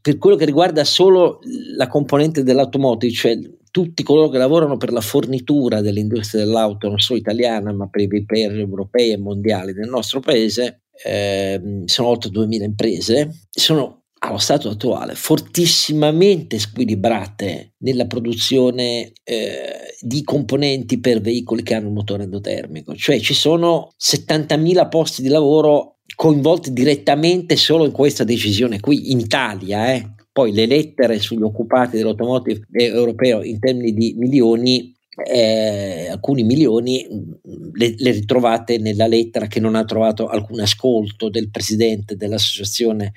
per 0.02 0.18
quello 0.18 0.36
che 0.36 0.45
riguarda 0.45 0.84
solo 0.84 1.39
la 1.76 1.88
componente 1.88 2.43
dell'automotive, 2.43 3.14
cioè 3.14 3.39
tutti 3.72 4.04
coloro 4.04 4.30
che 4.30 4.38
lavorano 4.38 4.78
per 4.78 4.91
la 4.91 5.02
fornitura 5.02 5.82
dell'industria 5.82 6.43
dell'auto, 6.43 6.89
non 6.89 6.99
solo 6.99 7.20
italiana, 7.20 7.72
ma 7.72 7.88
per 7.88 8.02
i 8.02 8.26
player 8.26 8.58
europei 8.58 9.12
e 9.12 9.18
mondiali 9.18 9.74
del 9.74 9.89
nostro 9.89 10.20
paese, 10.20 10.82
eh, 11.04 11.84
sono 11.86 12.10
oltre 12.10 12.30
2000 12.30 12.66
imprese, 12.66 13.32
sono 13.49 14.01
allo 14.24 14.38
stato 14.38 14.69
attuale 14.69 15.15
fortissimamente 15.15 16.59
squilibrate 16.59 17.74
nella 17.80 18.05
produzione 18.05 19.13
eh, 19.24 19.95
di 19.99 20.24
componenti 20.24 20.99
per 20.99 21.22
veicoli 21.22 21.63
che 21.63 21.74
hanno 21.74 21.88
un 21.88 21.93
motore 21.93 22.24
endotermico, 22.24 22.95
cioè 22.95 23.19
ci 23.19 23.34
sono 23.34 23.93
70.000 23.99 24.89
posti 24.89 25.22
di 25.24 25.30
lavoro 25.30 25.97
coinvolti 26.15 26.72
direttamente 26.72 27.55
solo 27.55 27.86
in 27.86 27.91
questa 27.91 28.24
decisione 28.24 28.80
qui 28.80 29.11
in 29.11 29.19
Italia, 29.19 29.91
eh. 29.93 30.13
poi 30.32 30.51
le 30.51 30.67
lettere 30.67 31.19
sugli 31.19 31.41
occupati 31.41 31.97
dell'automotive 31.97 32.67
europeo 32.72 33.41
in 33.43 33.57
termini 33.59 33.91
di 33.91 34.13
milioni 34.17 34.95
eh, 35.26 36.07
alcuni 36.09 36.43
milioni 36.43 37.05
le, 37.74 37.95
le, 37.97 38.11
ritrovate 38.11 38.78
nella 38.78 39.07
lettera 39.07 39.47
che 39.47 39.59
non 39.59 39.76
ha 39.76 39.84
trovato 39.84 40.28
alcun 40.28 40.61
ascolto 40.61 41.30
del 41.30 41.49
presidente 41.49 42.15
dell'associazione 42.15 43.13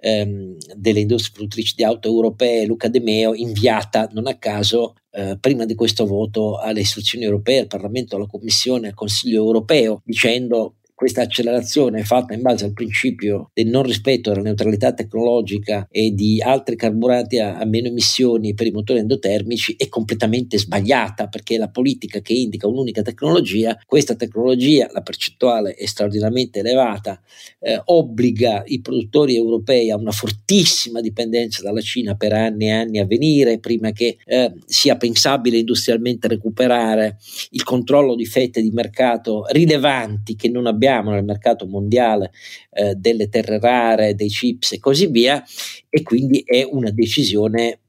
ehm, 0.00 0.56
delle 0.76 1.00
industrie 1.00 1.32
produttrici 1.34 1.74
di 1.76 1.84
auto 1.84 2.08
europee, 2.08 2.66
Luca 2.66 2.88
De 2.88 3.00
Meo, 3.00 3.34
inviata 3.34 4.08
non 4.12 4.26
a 4.26 4.36
caso 4.36 4.94
eh, 5.10 5.36
prima 5.40 5.64
di 5.64 5.74
questo 5.74 6.06
voto 6.06 6.58
alle 6.58 6.80
istruzioni 6.80 7.24
europee, 7.24 7.60
al 7.60 7.66
Parlamento, 7.66 8.16
alla 8.16 8.26
Commissione, 8.26 8.88
al 8.88 8.94
Consiglio 8.94 9.42
europeo, 9.42 10.02
dicendo 10.04 10.77
questa 10.98 11.22
accelerazione 11.22 12.02
fatta 12.02 12.34
in 12.34 12.42
base 12.42 12.64
al 12.64 12.72
principio 12.72 13.52
del 13.54 13.68
non 13.68 13.84
rispetto 13.84 14.30
della 14.30 14.42
neutralità 14.42 14.92
tecnologica 14.92 15.86
e 15.92 16.10
di 16.10 16.42
altri 16.42 16.74
carburanti 16.74 17.38
a, 17.38 17.56
a, 17.56 17.64
meno 17.64 17.86
emissioni 17.86 18.52
per 18.52 18.66
i 18.66 18.72
motori 18.72 18.98
endotermici 18.98 19.76
è 19.78 19.88
completamente 19.88 20.58
sbagliata 20.58 21.28
perché 21.28 21.56
la 21.56 21.68
politica 21.68 22.18
che 22.18 22.32
indica 22.32 22.66
un'unica 22.66 23.02
tecnologia, 23.02 23.78
questa 23.86 24.16
tecnologia, 24.16 24.88
la 24.90 25.02
percentuale 25.02 25.74
è 25.74 25.86
straordinariamente 25.86 26.58
elevata, 26.58 27.22
eh, 27.60 27.80
obbliga 27.84 28.64
i 28.66 28.80
produttori 28.80 29.36
europei 29.36 29.92
a 29.92 29.96
una 29.96 30.10
fortissima 30.10 31.00
dipendenza 31.00 31.62
dalla 31.62 31.80
Cina 31.80 32.16
per 32.16 32.32
anni 32.32 32.66
e 32.66 32.72
anni 32.72 32.98
a 32.98 33.06
venire 33.06 33.60
prima 33.60 33.92
che 33.92 34.16
eh, 34.24 34.52
sia 34.66 34.96
pensabile 34.96 35.58
industrialmente 35.58 36.26
recuperare 36.26 37.18
il 37.50 37.62
controllo 37.62 38.16
di 38.16 38.26
fette 38.26 38.60
di 38.60 38.72
mercato 38.72 39.44
rilevanti 39.52 40.34
che 40.34 40.48
non 40.48 40.66
abbiamo 40.66 40.86
abbiamo 40.88 41.10
nel 41.10 41.24
mercato 41.24 41.66
mondiale 41.66 42.32
eh, 42.70 42.94
delle 42.94 43.28
terre 43.28 43.60
rare, 43.60 44.14
dei 44.14 44.28
chips 44.28 44.72
e 44.72 44.78
così 44.78 45.06
via, 45.06 45.42
e 45.88 46.02
quindi 46.02 46.42
è 46.44 46.66
una 46.68 46.90
decisione 46.90 47.80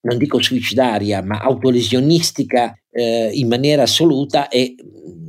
non 0.00 0.16
dico 0.16 0.40
suicidaria, 0.40 1.22
ma 1.22 1.38
autolesionistica 1.38 2.78
eh, 2.90 3.30
in 3.32 3.48
maniera 3.48 3.82
assoluta 3.82 4.48
e 4.48 4.76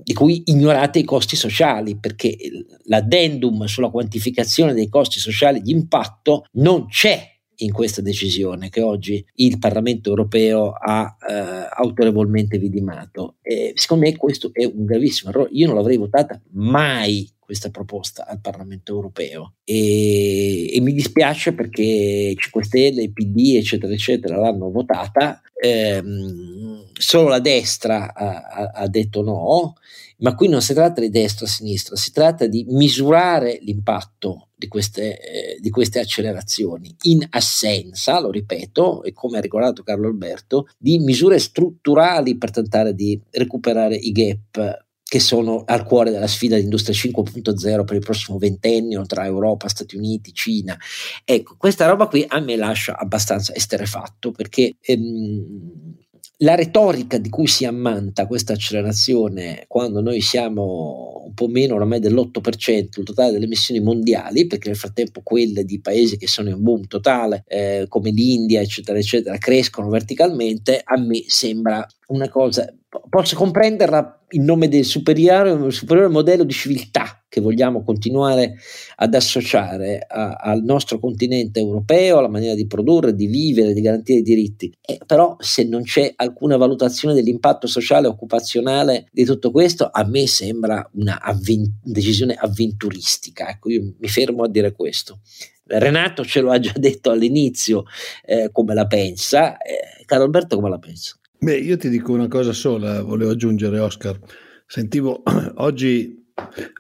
di 0.04 0.14
cui 0.14 0.44
ignorate 0.46 1.00
i 1.00 1.04
costi 1.04 1.36
sociali, 1.36 1.98
perché 1.98 2.38
l'addendum 2.86 3.66
sulla 3.66 3.90
quantificazione 3.90 4.74
dei 4.74 4.88
costi 4.88 5.20
sociali 5.20 5.62
di 5.62 5.72
impatto 5.72 6.46
non 6.54 6.88
c'è 6.88 7.22
in 7.62 7.72
questa 7.72 8.02
decisione 8.02 8.70
che 8.70 8.82
oggi 8.82 9.24
il 9.36 9.60
Parlamento 9.60 10.10
europeo 10.10 10.72
ha 10.72 11.18
eh, 11.28 11.59
autorevolmente 11.80 12.58
vidimato. 12.58 13.38
E 13.42 13.72
secondo 13.76 14.06
me 14.06 14.16
questo 14.16 14.50
è 14.54 14.66
un 14.66 14.86
gravissimo 14.86 15.32
errore. 15.32 15.50
Io 15.54 15.68
non 15.68 15.76
l'avrei 15.76 15.98
votata 15.98 16.40
mai 16.52 17.28
questa 17.40 17.72
proposta 17.72 18.28
al 18.28 18.42
Parlamento 18.42 18.94
europeo 18.94 19.56
e, 19.64 20.72
e 20.72 20.82
mi 20.82 20.94
dispiace 20.94 21.54
perché 21.54 22.36
5 22.38 22.64
Stelle, 22.64 23.12
PD 23.12 23.56
eccetera 23.56 23.92
eccetera 23.92 24.38
l'hanno 24.38 24.70
votata, 24.70 25.42
ehm, 25.60 26.86
solo 26.94 27.28
la 27.28 27.40
destra 27.40 28.14
ha, 28.14 28.72
ha 28.72 28.88
detto 28.88 29.24
no, 29.24 29.74
ma 30.18 30.36
qui 30.36 30.48
non 30.48 30.62
si 30.62 30.76
tratta 30.76 31.02
di 31.02 31.10
destra 31.10 31.46
o 31.46 31.50
sinistra, 31.50 31.96
si 31.96 32.12
tratta 32.12 32.46
di 32.46 32.66
misurare 32.68 33.58
l'impatto 33.64 34.49
di 34.60 34.68
queste, 34.68 35.20
eh, 35.20 35.60
di 35.62 35.70
queste 35.70 36.00
accelerazioni 36.00 36.94
in 37.04 37.26
assenza, 37.30 38.20
lo 38.20 38.30
ripeto, 38.30 39.04
e 39.04 39.14
come 39.14 39.38
ha 39.38 39.42
ricordato 39.42 39.84
Carlo 39.84 40.08
Alberto, 40.08 40.68
di 40.78 41.00
misure 41.00 41.40
strutturali 41.40 42.38
per 42.38 42.52
tentare 42.52 42.94
di 42.94 43.20
recuperare 43.32 43.96
i 43.96 44.12
gap 44.12 44.88
che 45.02 45.20
sono 45.20 45.64
al 45.66 45.86
cuore 45.86 46.12
della 46.12 46.28
sfida 46.28 46.56
di 46.58 46.64
industria 46.64 46.94
5.0 46.94 47.84
per 47.84 47.96
il 47.96 48.02
prossimo 48.02 48.38
ventennio 48.38 49.04
tra 49.06 49.26
Europa, 49.26 49.70
Stati 49.70 49.96
Uniti, 49.96 50.34
Cina. 50.34 50.78
Ecco, 51.24 51.56
questa 51.58 51.88
roba 51.88 52.08
qui 52.08 52.24
a 52.28 52.40
me 52.40 52.56
lascia 52.58 52.96
abbastanza 52.96 53.56
esterefatto 53.56 54.32
perché 54.32 54.76
ehm, 54.80 55.98
la 56.42 56.56
retorica 56.56 57.18
di 57.18 57.30
cui 57.30 57.48
si 57.48 57.66
ammanta 57.66 58.26
questa 58.26 58.54
accelerazione 58.54 59.66
quando 59.68 60.02
noi 60.02 60.22
siamo 60.22 61.24
un 61.26 61.34
po' 61.34 61.48
meno 61.48 61.76
oramai 61.76 62.00
dell'8% 62.00 63.00
il 63.00 63.04
totale 63.04 63.32
delle 63.34 63.46
emissioni 63.46 63.82
mondiali, 63.82 64.48
perché 64.48 64.70
nel 64.70 64.78
frattempo 64.78 65.22
quelle 65.22 65.66
di 65.66 65.82
paesi 65.82 66.18
che 66.18 66.28
sono 66.28 66.50
in 66.50 66.62
boom 66.62 66.88
totale, 66.88 67.44
eh, 67.48 67.86
come 67.90 68.12
l'India, 68.12 68.62
eccetera, 68.62 68.98
eccetera, 68.98 69.38
crescono 69.38 69.90
verticalmente, 69.90 70.82
a 70.84 70.98
me 70.98 71.24
sembra 71.28 71.86
una 72.08 72.30
cosa, 72.30 72.74
posso 73.10 73.36
comprenderla 73.36 74.19
in 74.32 74.44
nome 74.44 74.68
del 74.68 74.86
superiore, 74.86 75.72
superiore 75.72 76.10
modello 76.10 76.44
di 76.44 76.54
civiltà 76.54 77.24
che 77.30 77.42
vogliamo 77.42 77.84
continuare 77.84 78.56
ad 78.98 79.14
associare 79.14 80.06
a, 80.08 80.34
al 80.34 80.64
nostro 80.64 81.00
continente 81.00 81.60
europeo, 81.60 82.18
alla 82.18 82.28
maniera 82.28 82.56
di 82.56 82.66
produrre, 82.66 83.14
di 83.14 83.28
vivere, 83.28 83.74
di 83.74 83.82
garantire 83.82 84.20
i 84.20 84.24
diritti. 84.24 84.74
E 84.82 85.00
però 85.06 85.36
se 85.40 85.64
non 85.64 85.84
c'è 85.84 86.12
alcuna 86.16 86.58
valutazione 86.58 87.14
dell'impatto 87.14 87.68
sociale 87.68 88.08
e 88.08 88.10
occupazionale 88.10 89.08
di 89.12 89.26
tutto 89.26 89.52
questo, 89.52 89.90
a 89.92 90.04
me 90.06 90.26
sembra 90.28 90.88
una 90.94 91.22
avven- 91.22 91.80
decisione 91.84 92.34
avventuristica. 92.34 93.50
Ecco, 93.50 93.70
io 93.70 93.94
mi 93.98 94.08
fermo 94.08 94.44
a 94.44 94.50
dire 94.50 94.72
questo. 94.72 95.20
Renato 95.66 96.26
ce 96.26 96.42
lo 96.42 96.50
ha 96.50 96.60
già 96.60 96.74
detto 96.76 97.12
all'inizio 97.12 97.84
eh, 98.26 98.50
come 98.52 98.74
la 98.74 98.88
pensa, 98.88 99.58
eh, 99.58 100.04
Carlo 100.06 100.24
Alberto 100.24 100.56
come 100.56 100.70
la 100.70 100.80
pensa? 100.80 101.19
Beh, 101.42 101.58
io 101.58 101.78
ti 101.78 101.88
dico 101.88 102.12
una 102.12 102.28
cosa 102.28 102.52
sola, 102.52 103.02
volevo 103.02 103.32
aggiungere 103.32 103.80
Oscar. 103.80 104.20
Sentivo 104.66 105.24
oggi 105.56 106.28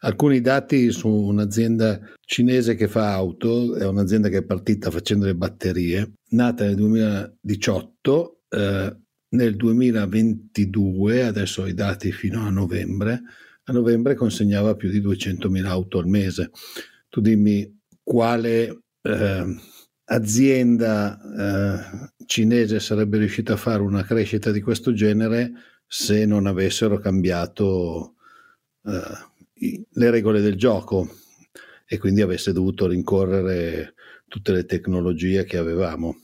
alcuni 0.02 0.42
dati 0.42 0.92
su 0.92 1.08
un'azienda 1.08 2.02
cinese 2.20 2.76
che 2.76 2.90
fa 2.90 3.14
auto, 3.14 3.76
è 3.76 3.88
un'azienda 3.88 4.28
che 4.28 4.40
è 4.40 4.44
partita 4.44 4.92
facendo 4.92 5.26
le 5.26 5.36
batterie, 5.36 6.12
nata 6.32 6.66
nel 6.66 6.76
2018, 6.76 8.42
eh, 8.50 8.98
nel 9.30 9.56
2022, 9.56 11.24
adesso 11.24 11.62
ho 11.62 11.68
i 11.68 11.74
dati 11.74 12.12
fino 12.12 12.46
a 12.46 12.50
novembre, 12.50 13.22
a 13.64 13.72
novembre 13.72 14.16
consegnava 14.16 14.76
più 14.76 14.90
di 14.90 15.00
200.000 15.00 15.66
auto 15.68 16.00
al 16.00 16.08
mese. 16.08 16.52
Tu 17.08 17.22
dimmi 17.22 17.80
quale 18.04 18.82
eh, 19.04 19.56
azienda 20.04 21.18
eh, 21.18 22.19
cinese 22.30 22.80
sarebbe 22.80 23.18
riuscita 23.18 23.54
a 23.54 23.58
fare 23.58 23.82
una 23.82 24.04
crescita 24.04 24.52
di 24.52 24.62
questo 24.62 24.94
genere 24.94 25.52
se 25.88 26.28
non 26.28 26.46
avessero 26.46 27.00
cambiato 27.00 28.18
eh, 28.86 29.82
le 29.90 30.12
regole 30.12 30.40
del 30.40 30.56
gioco 30.56 31.10
e 31.88 31.98
quindi 31.98 32.22
avesse 32.22 32.54
dovuto 32.54 32.86
rincorrere 32.86 33.96
tutte 34.28 34.52
le 34.52 34.66
tecnologie 34.66 35.44
che 35.44 35.58
avevamo 35.58 36.22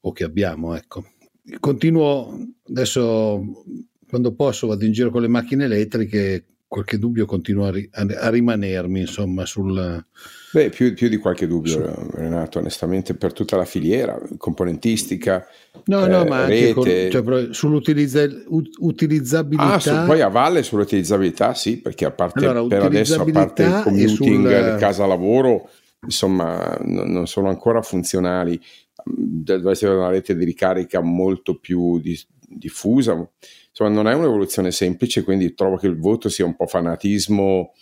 o 0.00 0.10
che 0.10 0.24
abbiamo. 0.24 0.74
Ecco. 0.74 1.12
Continuo 1.60 2.36
adesso 2.68 3.64
quando 4.08 4.34
posso 4.34 4.66
vado 4.66 4.84
in 4.84 4.90
giro 4.90 5.10
con 5.10 5.22
le 5.22 5.28
macchine 5.28 5.66
elettriche 5.66 6.53
qualche 6.74 6.98
dubbio 6.98 7.24
continua 7.24 7.68
a, 7.68 7.70
ri- 7.70 7.88
a 7.92 8.30
rimanermi, 8.30 9.02
insomma, 9.02 9.46
sul... 9.46 10.04
Beh, 10.50 10.70
più, 10.70 10.92
più 10.92 11.08
di 11.08 11.18
qualche 11.18 11.46
dubbio, 11.46 11.70
su... 11.70 11.80
Renato, 12.14 12.58
onestamente, 12.58 13.14
per 13.14 13.32
tutta 13.32 13.56
la 13.56 13.64
filiera, 13.64 14.20
componentistica, 14.36 15.46
No, 15.86 16.04
eh, 16.04 16.08
no, 16.08 16.24
ma 16.24 16.44
anche 16.44 16.72
con, 16.72 16.84
cioè, 16.84 17.10
sull'utilizzabilità. 17.50 19.74
Ah, 19.74 19.78
su, 19.78 19.90
poi 20.06 20.20
a 20.20 20.26
valle 20.28 20.64
sull'utilizzabilità, 20.64 21.54
sì, 21.54 21.78
perché 21.78 22.06
a 22.06 22.10
parte 22.10 22.46
allora, 22.46 22.66
per 22.66 22.82
adesso, 22.86 23.20
a 23.20 23.30
parte 23.30 23.62
il 23.64 23.82
commuting, 23.84 24.48
sul... 24.48 24.76
casa-lavoro, 24.78 25.68
insomma, 26.02 26.76
non, 26.80 27.12
non 27.12 27.28
sono 27.28 27.50
ancora 27.50 27.82
funzionali. 27.82 28.60
Deve 29.04 29.70
essere 29.72 29.94
una 29.94 30.08
rete 30.08 30.34
di 30.34 30.44
ricarica 30.44 31.00
molto 31.00 31.58
più 31.58 32.00
diffusa, 32.48 33.28
insomma 33.74 33.90
non 33.90 34.06
è 34.06 34.14
un'evoluzione 34.14 34.70
semplice, 34.70 35.24
quindi 35.24 35.52
trovo 35.52 35.76
che 35.76 35.88
il 35.88 35.98
voto 35.98 36.28
sia 36.28 36.44
un 36.44 36.54
po' 36.54 36.66
fanatismo 36.66 37.72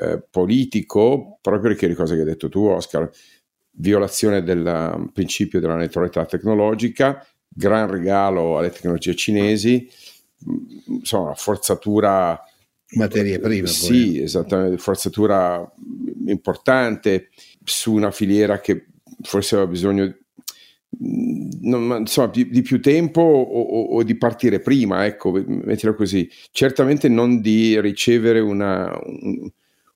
eh, 0.00 0.22
politico, 0.30 1.38
proprio 1.42 1.62
perché 1.62 1.86
le 1.86 1.94
cose 1.94 2.14
che 2.14 2.20
hai 2.20 2.26
detto 2.26 2.48
tu, 2.48 2.64
Oscar, 2.64 3.08
violazione 3.72 4.42
del 4.42 4.92
um, 4.94 5.08
principio 5.08 5.60
della 5.60 5.76
neutralità 5.76 6.24
tecnologica, 6.24 7.24
gran 7.46 7.90
regalo 7.90 8.56
alle 8.56 8.70
tecnologie 8.70 9.14
cinesi, 9.14 9.86
mm, 10.48 10.94
insomma, 11.00 11.34
forzatura 11.34 12.42
materie 12.92 13.38
prime. 13.38 13.68
Sì, 13.68 14.12
poi. 14.12 14.22
esattamente, 14.22 14.78
forzatura 14.78 15.70
importante 16.26 17.28
su 17.62 17.92
una 17.92 18.10
filiera 18.10 18.58
che 18.60 18.86
forse 19.22 19.54
aveva 19.54 19.70
bisogno 19.70 20.16
non, 20.98 21.98
insomma, 22.00 22.28
di, 22.28 22.48
di, 22.48 22.62
più 22.62 22.80
tempo 22.80 23.20
o, 23.20 23.42
o, 23.42 23.82
o, 23.96 24.02
di 24.02 24.16
partire 24.16 24.60
prima, 24.60 25.06
ecco, 25.06 25.30
mettilo 25.30 25.94
così. 25.94 26.28
Certamente 26.50 27.08
non 27.08 27.40
di 27.40 27.80
ricevere 27.80 28.40
una, 28.40 28.92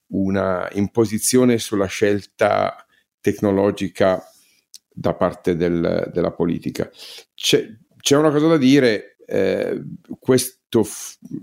una 0.09 0.69
imposizione 0.73 1.59
sulla 1.59 1.87
scelta 1.87 2.87
tecnologica 3.21 4.23
da 4.89 5.15
parte 5.15 5.57
del, 5.57 6.11
della 6.13 6.31
politica. 6.31 6.89
C'è, 7.35 7.67
c'è, 7.97 8.17
una 8.17 8.31
cosa 8.31 8.47
da 8.47 8.57
dire, 8.57 9.17
eh, 9.27 9.83
questo 10.21 10.87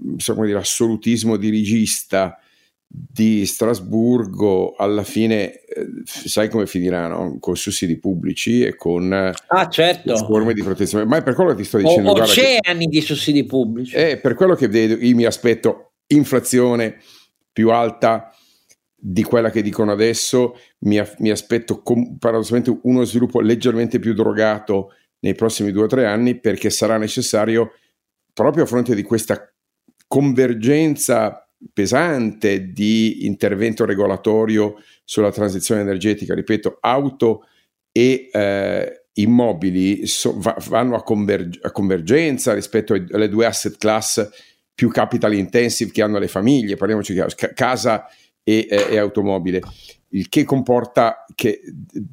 insomma, 0.03 0.45
dire, 0.45 0.59
assolutismo 0.59 1.35
dirigista 1.35 2.39
di 2.87 3.45
Strasburgo 3.45 4.75
alla 4.75 5.03
fine 5.03 5.60
sai 6.03 6.49
come 6.49 6.67
finirà 6.67 7.07
no? 7.07 7.37
con 7.39 7.55
sussidi 7.55 7.97
pubblici 7.97 8.63
e 8.63 8.75
con 8.75 9.11
ah, 9.11 9.69
certo. 9.69 10.15
forme 10.17 10.53
di 10.53 10.63
protezione 10.63 11.05
ma 11.05 11.17
è 11.17 11.23
per 11.23 11.33
quello 11.33 11.51
che 11.51 11.57
ti 11.57 11.63
sto 11.63 11.77
dicendo 11.77 12.11
o, 12.11 12.21
oceani 12.21 12.85
che, 12.85 12.89
di 12.89 13.01
sussidi 13.01 13.45
pubblici 13.45 13.95
è 13.95 14.19
per 14.19 14.33
quello 14.33 14.55
che 14.55 14.67
vedo, 14.67 14.95
io 14.95 15.15
mi 15.15 15.25
aspetto 15.25 15.93
inflazione 16.07 16.97
più 17.51 17.71
alta 17.71 18.33
di 18.95 19.23
quella 19.23 19.49
che 19.49 19.61
dicono 19.61 19.91
adesso 19.91 20.57
mi, 20.79 21.01
mi 21.19 21.29
aspetto 21.29 21.81
com- 21.81 22.17
paradossalmente 22.17 22.79
uno 22.83 23.03
sviluppo 23.03 23.39
leggermente 23.39 23.99
più 23.99 24.13
drogato 24.13 24.93
nei 25.19 25.35
prossimi 25.35 25.71
due 25.71 25.83
o 25.83 25.87
tre 25.87 26.05
anni 26.05 26.39
perché 26.39 26.69
sarà 26.69 26.97
necessario 26.97 27.73
proprio 28.33 28.63
a 28.63 28.67
fronte 28.67 28.93
di 28.93 29.03
questa 29.03 29.51
convergenza 30.07 31.47
pesante 31.73 32.71
di 32.71 33.25
intervento 33.25 33.85
regolatorio 33.85 34.75
sulla 35.03 35.31
transizione 35.31 35.81
energetica, 35.81 36.33
ripeto, 36.33 36.77
auto 36.79 37.45
e 37.91 38.29
eh, 38.31 39.05
immobili 39.13 40.07
so, 40.07 40.33
va, 40.37 40.55
vanno 40.67 40.95
a, 40.95 41.03
converg- 41.03 41.63
a, 41.63 41.71
convergenza 41.71 42.53
rispetto 42.53 42.93
alle 42.93 43.29
due 43.29 43.45
asset 43.45 43.77
class 43.77 44.29
più 44.73 44.89
capital 44.89 45.33
intensive 45.33 45.91
che 45.91 46.01
hanno 46.01 46.17
le 46.17 46.27
famiglie, 46.27 46.75
parliamoci 46.75 47.13
chiaro, 47.13 47.29
casa 47.53 48.07
e, 48.43 48.65
e, 48.69 48.87
e 48.91 48.97
automobile, 48.97 49.61
il 50.13 50.27
che 50.29 50.43
comporta 50.43 51.25
che 51.35 51.61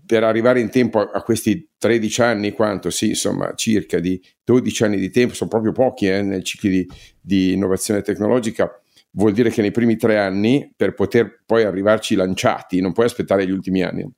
per 0.05 0.25
arrivare 0.25 0.61
in 0.61 0.71
tempo 0.71 1.01
a, 1.01 1.11
a, 1.15 1.23
questi 1.23 1.71
13 1.79 2.23
anni, 2.23 2.53
quanto? 2.53 2.91
Sì, 2.91 3.09
insomma, 3.09 3.55
circa 3.55 3.99
di 3.99 4.21
12 4.45 4.85
anni 4.85 4.99
di 4.99 5.11
tempo, 5.11 5.35
sono 5.35 5.51
proprio 5.51 5.73
pochi 5.73 6.09
eh, 6.09 6.23
nel 6.23 6.45
ciclo 6.45 6.69
di, 6.69 6.87
di 7.21 7.53
innovazione 7.53 8.03
tecnologica, 8.03 8.71
vuol 9.13 9.33
dire 9.33 9.51
che 9.51 9.63
nei 9.63 9.71
primi 9.71 9.97
tre 9.97 10.19
anni, 10.19 10.73
per 10.77 10.95
poter 10.95 11.43
poi 11.47 11.65
arrivarci 11.65 12.15
lanciati, 12.15 12.81
non 12.81 12.93
puoi 12.93 13.07
aspettare 13.07 13.47
gli 13.47 13.51
ultimi 13.51 13.83
anni, 13.83 14.09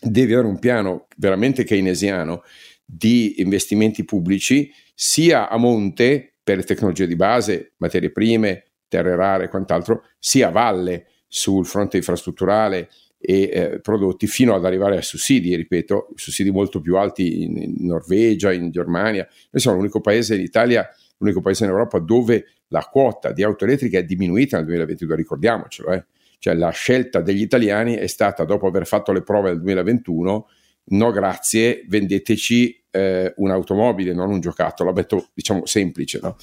devi 0.00 0.32
avere 0.32 0.48
un 0.48 0.58
piano 0.58 1.06
veramente 1.16 1.64
keynesiano 1.64 2.42
di 2.84 3.40
investimenti 3.40 4.04
pubblici, 4.04 4.70
sia 4.94 5.48
a 5.48 5.56
monte 5.56 6.34
per 6.42 6.64
tecnologie 6.64 7.06
di 7.06 7.16
base, 7.16 7.74
materie 7.78 8.10
prime, 8.10 8.72
terre 8.88 9.16
rare 9.16 9.44
e 9.44 9.48
quant'altro, 9.48 10.04
sia 10.18 10.48
a 10.48 10.50
valle 10.50 11.06
sul 11.26 11.64
fronte 11.64 11.96
infrastrutturale 11.96 12.90
e 13.18 13.42
eh, 13.42 13.80
prodotti 13.80 14.26
fino 14.26 14.54
ad 14.54 14.64
arrivare 14.64 14.98
a 14.98 15.02
sussidi, 15.02 15.54
ripeto, 15.54 16.08
sussidi 16.16 16.50
molto 16.50 16.80
più 16.80 16.96
alti 16.96 17.44
in, 17.44 17.56
in 17.56 17.86
Norvegia, 17.86 18.52
in 18.52 18.70
Germania. 18.70 19.26
Noi 19.50 19.62
siamo 19.62 19.76
l'unico 19.76 20.00
paese 20.00 20.34
in 20.34 20.42
Italia 20.42 20.86
l'unico 21.22 21.40
paese 21.40 21.64
in 21.64 21.70
Europa 21.70 21.98
dove 21.98 22.46
la 22.68 22.82
quota 22.90 23.32
di 23.32 23.42
auto 23.42 23.64
elettriche 23.64 23.98
è 23.98 24.04
diminuita 24.04 24.56
nel 24.56 24.66
2022, 24.66 25.16
ricordiamocelo. 25.16 25.92
Eh. 25.92 26.04
Cioè 26.38 26.54
la 26.54 26.70
scelta 26.70 27.20
degli 27.20 27.40
italiani 27.40 27.94
è 27.94 28.08
stata, 28.08 28.44
dopo 28.44 28.66
aver 28.66 28.86
fatto 28.86 29.12
le 29.12 29.22
prove 29.22 29.50
nel 29.50 29.58
2021, 29.58 30.48
no 30.84 31.10
grazie, 31.12 31.84
vendeteci 31.86 32.84
eh, 32.90 33.32
un'automobile, 33.36 34.12
non 34.12 34.30
un 34.30 34.40
giocattolo, 34.40 34.90
la 34.90 34.96
metto 34.96 35.28
diciamo 35.32 35.66
semplice. 35.66 36.18
No? 36.20 36.36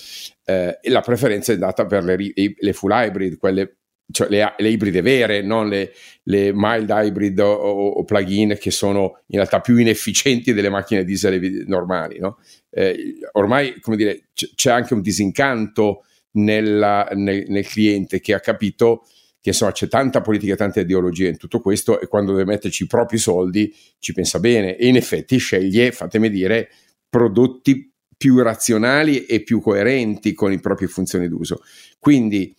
Eh, 0.45 0.79
e 0.81 0.89
la 0.89 1.01
preferenza 1.01 1.51
è 1.51 1.57
data 1.57 1.85
per 1.85 2.03
le, 2.03 2.15
le 2.15 2.73
full 2.73 2.91
hybrid, 2.91 3.37
quelle 3.37 3.78
cioè 4.11 4.27
le, 4.29 4.53
le, 4.57 4.69
ibride 4.69 5.01
vere, 5.01 5.41
non 5.41 5.67
le, 5.69 5.93
le 6.23 6.51
mild 6.53 6.89
hybrid 6.89 7.39
o, 7.39 7.51
o, 7.51 8.03
plug-in 8.03 8.57
che 8.59 8.71
sono 8.71 9.21
in 9.27 9.37
realtà 9.37 9.59
più 9.61 9.77
inefficienti 9.77 10.53
delle 10.53 10.69
macchine 10.69 11.03
diesel 11.03 11.65
normali. 11.67 12.19
No? 12.19 12.39
Eh, 12.69 13.17
ormai, 13.33 13.79
come 13.79 13.97
dire, 13.97 14.29
c- 14.33 14.53
c'è 14.55 14.71
anche 14.71 14.93
un 14.93 15.01
disincanto 15.01 16.05
nella, 16.31 17.07
nel, 17.13 17.45
nel, 17.47 17.67
cliente 17.67 18.19
che 18.19 18.33
ha 18.33 18.39
capito 18.39 19.05
che 19.41 19.49
insomma 19.49 19.71
c'è 19.71 19.87
tanta 19.87 20.21
politica, 20.21 20.55
tanta 20.55 20.81
ideologia 20.81 21.29
in 21.29 21.37
tutto 21.37 21.61
questo 21.61 21.99
e 22.01 22.07
quando 22.07 22.33
deve 22.33 22.45
metterci 22.45 22.83
i 22.83 22.87
propri 22.87 23.17
soldi 23.17 23.73
ci 23.99 24.11
pensa 24.13 24.39
bene 24.39 24.75
e 24.75 24.87
in 24.87 24.95
effetti 24.95 25.37
sceglie, 25.37 25.91
fatemi 25.91 26.29
dire, 26.29 26.69
prodotti 27.07 27.91
più 28.17 28.39
razionali 28.39 29.25
e 29.25 29.43
più 29.43 29.61
coerenti 29.61 30.33
con 30.33 30.49
le 30.49 30.59
proprie 30.59 30.89
funzioni 30.89 31.29
d'uso. 31.29 31.61
Quindi 31.99 32.53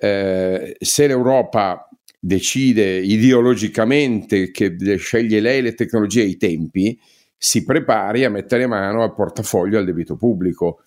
eh, 0.00 0.76
se 0.80 1.06
l'Europa 1.06 1.88
decide 2.18 2.98
ideologicamente 2.98 4.50
che 4.50 4.76
sceglie 4.96 5.40
lei 5.40 5.62
le 5.62 5.74
tecnologie 5.74 6.22
e 6.22 6.26
i 6.26 6.36
tempi, 6.36 6.98
si 7.36 7.64
prepari 7.64 8.24
a 8.24 8.30
mettere 8.30 8.66
mano 8.66 9.02
al 9.02 9.14
portafoglio 9.14 9.78
al 9.78 9.84
debito 9.84 10.16
pubblico. 10.16 10.82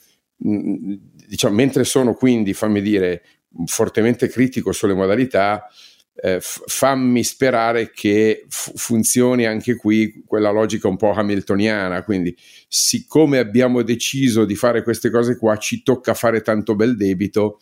Mm, 0.47 0.93
diciamo, 1.27 1.55
mentre 1.55 1.83
sono 1.83 2.13
quindi, 2.13 2.53
fammi 2.53 2.81
dire, 2.81 3.23
fortemente 3.65 4.27
critico 4.27 4.71
sulle 4.71 4.93
modalità, 4.93 5.67
eh, 6.15 6.37
fammi 6.39 7.23
sperare 7.23 7.91
che 7.91 8.45
f- 8.47 8.71
funzioni 8.75 9.45
anche 9.45 9.75
qui 9.75 10.23
quella 10.27 10.51
logica 10.51 10.87
un 10.87 10.97
po' 10.97 11.11
hamiltoniana. 11.11 12.03
Quindi, 12.03 12.35
siccome 12.67 13.39
abbiamo 13.39 13.81
deciso 13.81 14.45
di 14.45 14.55
fare 14.55 14.83
queste 14.83 15.09
cose 15.09 15.37
qua, 15.37 15.57
ci 15.57 15.81
tocca 15.81 16.13
fare 16.13 16.41
tanto 16.41 16.75
bel 16.75 16.95
debito 16.95 17.59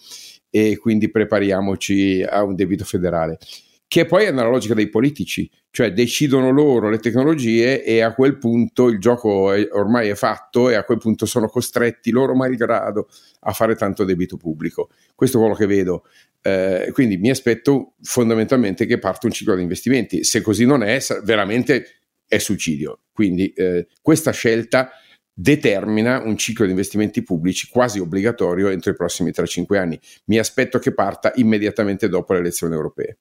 e 0.51 0.77
quindi 0.77 1.09
prepariamoci 1.09 2.21
a 2.21 2.43
un 2.43 2.53
debito 2.53 2.83
federale, 2.83 3.39
che 3.87 4.05
poi 4.05 4.25
è 4.25 4.31
nella 4.31 4.49
logica 4.49 4.73
dei 4.73 4.89
politici, 4.89 5.49
cioè 5.71 5.91
decidono 5.91 6.51
loro 6.51 6.89
le 6.89 6.99
tecnologie 6.99 7.83
e 7.83 8.01
a 8.01 8.13
quel 8.13 8.37
punto 8.37 8.87
il 8.87 8.99
gioco 8.99 9.51
è, 9.51 9.67
ormai 9.71 10.09
è 10.09 10.15
fatto 10.15 10.69
e 10.69 10.75
a 10.75 10.83
quel 10.83 10.97
punto 10.97 11.25
sono 11.25 11.47
costretti 11.47 12.11
loro 12.11 12.35
malgrado 12.35 13.09
a 13.41 13.53
fare 13.53 13.75
tanto 13.75 14.03
debito 14.03 14.37
pubblico. 14.37 14.89
Questo 15.15 15.37
è 15.37 15.39
quello 15.39 15.55
che 15.55 15.65
vedo. 15.65 16.03
Eh, 16.41 16.89
quindi 16.93 17.17
mi 17.17 17.29
aspetto 17.29 17.93
fondamentalmente 18.01 18.85
che 18.85 18.97
parta 18.97 19.27
un 19.27 19.33
ciclo 19.33 19.55
di 19.55 19.61
investimenti. 19.61 20.23
Se 20.23 20.41
così 20.41 20.65
non 20.65 20.83
è, 20.83 20.99
veramente 21.23 22.01
è 22.27 22.37
suicidio. 22.37 22.99
Quindi 23.13 23.51
eh, 23.53 23.87
questa 24.01 24.31
scelta 24.31 24.91
determina 25.33 26.21
un 26.23 26.37
ciclo 26.37 26.65
di 26.65 26.71
investimenti 26.71 27.23
pubblici 27.23 27.69
quasi 27.69 27.99
obbligatorio 27.99 28.69
entro 28.69 28.91
i 28.91 28.95
prossimi 28.95 29.31
3-5 29.31 29.77
anni. 29.77 29.99
Mi 30.25 30.37
aspetto 30.37 30.79
che 30.79 30.93
parta 30.93 31.31
immediatamente 31.35 32.09
dopo 32.09 32.33
le 32.33 32.39
elezioni 32.39 32.73
europee. 32.73 33.19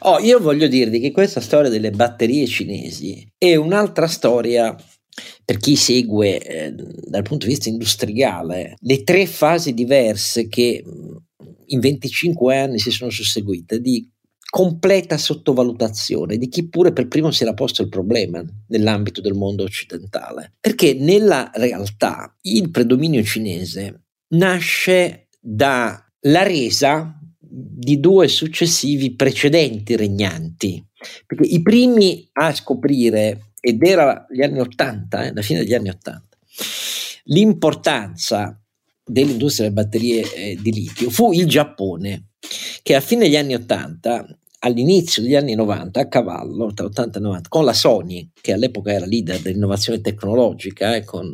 Oh, 0.00 0.18
io 0.18 0.38
voglio 0.40 0.68
dirvi 0.68 1.00
che 1.00 1.10
questa 1.10 1.40
storia 1.40 1.70
delle 1.70 1.90
batterie 1.90 2.46
cinesi 2.46 3.26
è 3.36 3.54
un'altra 3.56 4.06
storia 4.06 4.74
per 5.44 5.58
chi 5.58 5.74
segue 5.74 6.40
eh, 6.40 6.72
dal 6.72 7.22
punto 7.22 7.46
di 7.46 7.52
vista 7.52 7.68
industriale 7.68 8.76
le 8.78 9.02
tre 9.02 9.26
fasi 9.26 9.74
diverse 9.74 10.46
che 10.46 10.82
in 11.66 11.80
25 11.80 12.56
anni 12.56 12.78
si 12.78 12.90
sono 12.90 13.10
susseguite 13.10 13.80
di 13.80 14.08
completa 14.50 15.18
sottovalutazione 15.18 16.38
di 16.38 16.48
chi 16.48 16.68
pure 16.68 16.92
per 16.92 17.06
primo 17.06 17.30
si 17.30 17.42
era 17.42 17.52
posto 17.52 17.82
il 17.82 17.88
problema 17.88 18.42
nell'ambito 18.68 19.20
del 19.20 19.34
mondo 19.34 19.62
occidentale. 19.62 20.54
Perché 20.58 20.94
nella 20.94 21.50
realtà 21.54 22.34
il 22.42 22.70
predominio 22.70 23.22
cinese 23.22 24.04
nasce 24.28 25.28
dalla 25.38 26.42
resa 26.42 27.18
di 27.38 28.00
due 28.00 28.28
successivi 28.28 29.14
precedenti 29.14 29.96
regnanti. 29.96 30.84
Perché 31.26 31.46
i 31.46 31.62
primi 31.62 32.28
a 32.32 32.52
scoprire, 32.54 33.52
ed 33.60 33.82
era 33.84 34.26
gli 34.30 34.42
anni 34.42 34.60
80, 34.60 35.26
eh, 35.26 35.32
la 35.34 35.42
fine 35.42 35.60
degli 35.60 35.74
anni 35.74 35.90
80, 35.90 36.22
l'importanza 37.24 38.60
dell'industria 39.04 39.68
delle 39.68 39.82
batterie 39.82 40.34
eh, 40.34 40.58
di 40.60 40.72
litio 40.72 41.10
fu 41.10 41.32
il 41.32 41.46
Giappone 41.46 42.27
che 42.82 42.94
a 42.94 43.00
fine 43.00 43.24
degli 43.24 43.36
anni 43.36 43.54
80, 43.54 44.38
all'inizio 44.60 45.22
degli 45.22 45.36
anni 45.36 45.54
90, 45.54 46.00
a 46.00 46.08
cavallo 46.08 46.72
tra 46.72 46.86
80 46.86 47.18
e 47.18 47.22
90, 47.22 47.48
con 47.48 47.64
la 47.64 47.72
Sony, 47.72 48.30
che 48.40 48.52
all'epoca 48.52 48.92
era 48.92 49.06
leader 49.06 49.40
dell'innovazione 49.40 50.00
tecnologica, 50.00 50.96
eh, 50.96 51.04
con 51.04 51.30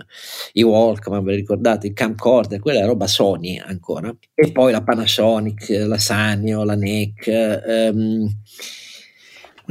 i 0.52 0.62
Walkman, 0.62 1.22
ve 1.22 1.32
li 1.32 1.36
ricordate, 1.38 1.86
il 1.86 1.92
camcorder, 1.92 2.60
quella 2.60 2.78
era 2.78 2.88
roba 2.88 3.06
Sony 3.06 3.58
ancora, 3.58 4.14
e 4.34 4.52
poi 4.52 4.72
la 4.72 4.82
Panasonic, 4.82 5.68
la 5.86 5.98
Sanyo, 5.98 6.64
la 6.64 6.74
NEC. 6.74 7.26
Ehm, 7.28 8.40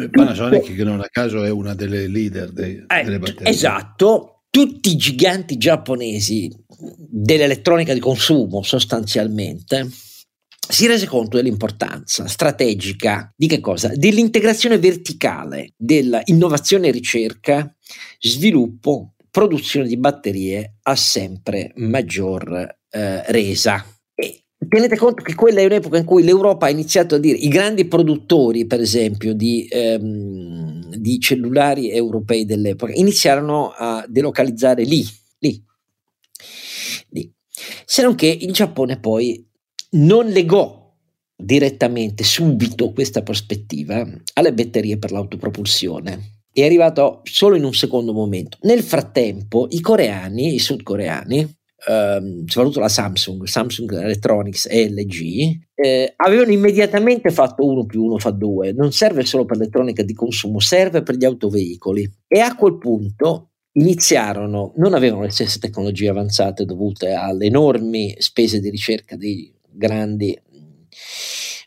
Panasonic, 0.10 0.76
che 0.76 0.84
non 0.84 1.02
a 1.02 1.08
caso 1.12 1.44
è 1.44 1.52
una 1.52 1.76
delle 1.76 2.08
leader 2.08 2.52
dei, 2.52 2.84
eh, 2.88 3.04
delle 3.04 3.20
batterie. 3.20 3.52
Esatto, 3.52 4.46
tutti 4.50 4.92
i 4.92 4.96
giganti 4.96 5.58
giapponesi 5.58 6.52
dell'elettronica 6.98 7.94
di 7.94 8.00
consumo 8.00 8.64
sostanzialmente 8.64 9.88
si 10.70 10.88
rese 10.88 11.07
conto 11.07 11.38
dell'importanza 11.38 12.28
strategica 12.28 13.32
di 13.36 13.47
che 13.47 13.59
cosa? 13.59 13.89
Dell'integrazione 13.93 14.78
verticale 14.78 15.74
dell'innovazione 15.76 16.88
e 16.88 16.91
ricerca, 16.91 17.76
sviluppo, 18.20 19.14
produzione 19.30 19.88
di 19.88 19.97
batterie 19.97 20.76
a 20.84 20.95
sempre 20.95 21.72
maggior 21.76 22.78
eh, 22.89 23.32
resa. 23.32 23.84
E 24.16 24.45
tenete 24.70 24.95
conto 24.95 25.24
che 25.24 25.36
quella 25.36 25.59
è 25.59 25.66
un'epoca 25.66 25.97
in 25.97 26.05
cui 26.05 26.24
l'Europa 26.24 26.68
ha 26.68 26.70
iniziato 26.70 27.16
a 27.16 27.18
dire, 27.18 27.38
i 27.38 27.49
grandi 27.49 27.86
produttori 27.86 28.66
per 28.66 28.80
esempio 28.80 29.34
di, 29.34 29.68
ehm, 29.70 30.95
di 30.95 31.20
cellulari 31.20 31.91
europei 31.91 32.45
dell'epoca 32.45 32.93
iniziarono 32.93 33.74
a 33.76 34.05
delocalizzare 34.07 34.84
lì, 34.84 35.03
lì, 35.39 35.61
lì. 37.09 37.34
Se 37.86 38.01
non 38.01 38.16
che 38.16 38.28
il 38.28 38.51
Giappone 38.53 38.99
poi 38.99 39.51
non 39.94 40.28
legò 40.28 40.82
direttamente, 41.36 42.24
subito, 42.24 42.94
questa 42.94 43.22
prospettiva 43.22 44.08
alle 44.34 44.54
batterie 44.54 44.98
per 44.98 45.12
l'autopropulsione. 45.12 46.41
È 46.52 46.64
arrivato 46.64 47.22
solo 47.24 47.56
in 47.56 47.64
un 47.64 47.74
secondo 47.74 48.14
momento. 48.14 48.58
Nel 48.62 48.84
frattempo, 48.84 49.68
i 49.72 49.82
coreani, 49.82 50.54
i 50.54 50.60
sudcoreani, 50.60 51.56
ehm, 51.88 52.46
soprattutto 52.46 52.80
la 52.80 52.88
Samsung, 52.88 53.44
Samsung 53.46 53.91
Electronics 53.91 54.68
e 54.68 54.89
LG, 54.89 55.60
eh, 55.74 56.14
avevano 56.16 56.52
immediatamente 56.52 57.32
fatto 57.32 57.66
1 57.66 57.86
più 57.86 58.04
1 58.04 58.20
fa 58.20 58.30
2. 58.30 58.72
Non 58.74 58.91
serve 58.91 59.26
solo 59.26 59.46
per 59.46 59.58
l'elettronica 59.58 60.04
di 60.04 60.14
consumo, 60.14 60.60
serve 60.60 61.02
per 61.02 61.16
gli 61.16 61.26
autoveicoli. 61.26 62.10
E 62.28 62.39
a 62.39 62.56
quel 62.56 62.78
punto 62.78 63.50
iniziarono, 63.74 64.74
non 64.78 64.94
avevano 64.94 65.24
le 65.24 65.32
stesse 65.32 65.60
tecnologie 65.60 66.10
avanzate 66.10 66.66
dovute 66.66 67.14
alle 67.14 67.48
enormi 67.48 68.16
spese 68.20 68.60
di 68.60 68.70
ricerca 68.70 69.16
dei 69.16 69.53
grandi 69.74 70.40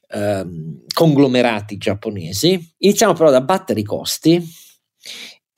ehm, 0.09 0.85
conglomerati 0.93 1.77
giapponesi. 1.77 2.75
Iniziamo 2.79 3.13
però 3.13 3.29
ad 3.29 3.35
abbattere 3.35 3.81
i 3.81 3.85
costi 3.85 4.43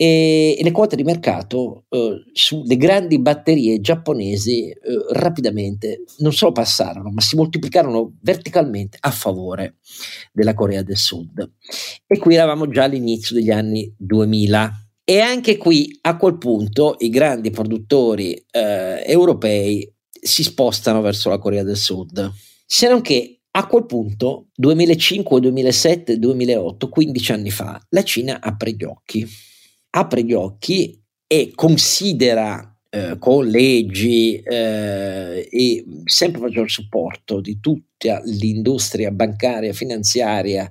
e, 0.01 0.57
e 0.57 0.63
le 0.63 0.71
quote 0.71 0.95
di 0.95 1.03
mercato 1.03 1.87
eh, 1.89 2.23
sulle 2.33 2.77
grandi 2.77 3.19
batterie 3.19 3.81
giapponesi 3.81 4.69
eh, 4.69 4.77
rapidamente 5.11 6.05
non 6.19 6.33
solo 6.33 6.53
passarono, 6.53 7.11
ma 7.11 7.21
si 7.21 7.35
moltiplicarono 7.35 8.17
verticalmente 8.21 8.97
a 9.01 9.11
favore 9.11 9.79
della 10.33 10.55
Corea 10.55 10.83
del 10.83 10.97
Sud. 10.97 11.51
E 12.07 12.19
qui 12.19 12.37
eravamo 12.37 12.69
già 12.69 12.85
all'inizio 12.85 13.35
degli 13.35 13.51
anni 13.51 13.93
2000. 13.97 14.83
E 15.03 15.21
anche 15.21 15.57
qui 15.57 15.99
a 16.03 16.17
quel 16.17 16.37
punto 16.37 16.95
i 16.99 17.09
grandi 17.09 17.51
produttori 17.51 18.35
eh, 18.51 19.03
europei 19.07 19.91
si 20.21 20.43
spostano 20.43 21.01
verso 21.01 21.29
la 21.29 21.39
Corea 21.39 21.63
del 21.63 21.77
Sud. 21.77 22.33
Se 22.67 22.89
non 22.89 23.01
che 23.01 23.41
a 23.51 23.67
quel 23.67 23.87
punto, 23.87 24.49
2005, 24.55 25.41
2007, 25.41 26.19
2008, 26.19 26.89
15 26.89 27.33
anni 27.33 27.51
fa, 27.51 27.81
la 27.91 28.05
Cina 28.05 28.41
apre 28.41 28.73
gli 28.73 28.85
occhi. 28.85 29.27
Apre 29.91 30.23
gli 30.23 30.33
occhi 30.33 31.03
e 31.27 31.53
considera 31.55 32.79
eh, 32.91 33.17
con 33.19 33.47
leggi 33.47 34.41
eh, 34.41 35.49
e 35.51 35.85
sempre 36.05 36.41
maggior 36.41 36.71
supporto 36.71 37.41
di 37.41 37.59
tutta 37.61 38.21
l'industria 38.25 39.11
bancaria, 39.11 39.73
finanziaria 39.73 40.71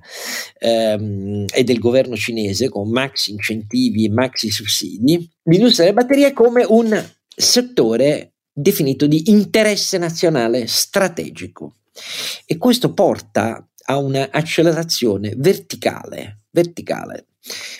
ehm, 0.58 1.44
e 1.52 1.64
del 1.64 1.78
governo 1.78 2.16
cinese 2.16 2.68
con 2.68 2.90
maxi 2.90 3.32
incentivi 3.32 4.06
e 4.06 4.10
maxi 4.10 4.50
sussidi, 4.50 5.30
l'industria 5.44 5.86
delle 5.86 6.00
batterie 6.00 6.32
come 6.32 6.64
un 6.66 7.06
settore 7.36 8.27
definito 8.60 9.06
di 9.06 9.30
interesse 9.30 9.98
nazionale 9.98 10.66
strategico. 10.66 11.74
E 12.44 12.56
questo 12.56 12.92
porta 12.92 13.64
a 13.84 13.96
un'accelerazione 13.96 15.34
verticale, 15.36 16.42
verticale, 16.50 17.28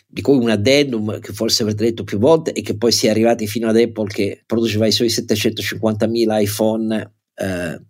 di 0.07 0.23
cui 0.23 0.37
un 0.37 0.49
addendum 0.49 1.19
che 1.21 1.33
forse 1.33 1.63
avrete 1.63 1.85
detto 1.85 2.05
più 2.05 2.19
volte 2.19 2.53
e 2.53 2.63
che 2.63 2.77
poi 2.77 2.93
si 2.93 3.07
è 3.07 3.11
arrivati 3.11 3.47
fino 3.47 3.69
ad 3.69 3.77
Apple 3.77 4.07
che 4.07 4.43
produceva 4.47 4.87
i 4.87 4.93
suoi 4.93 5.09
750.000 5.09 6.43
iPhone 6.43 7.15
eh, 7.35 7.81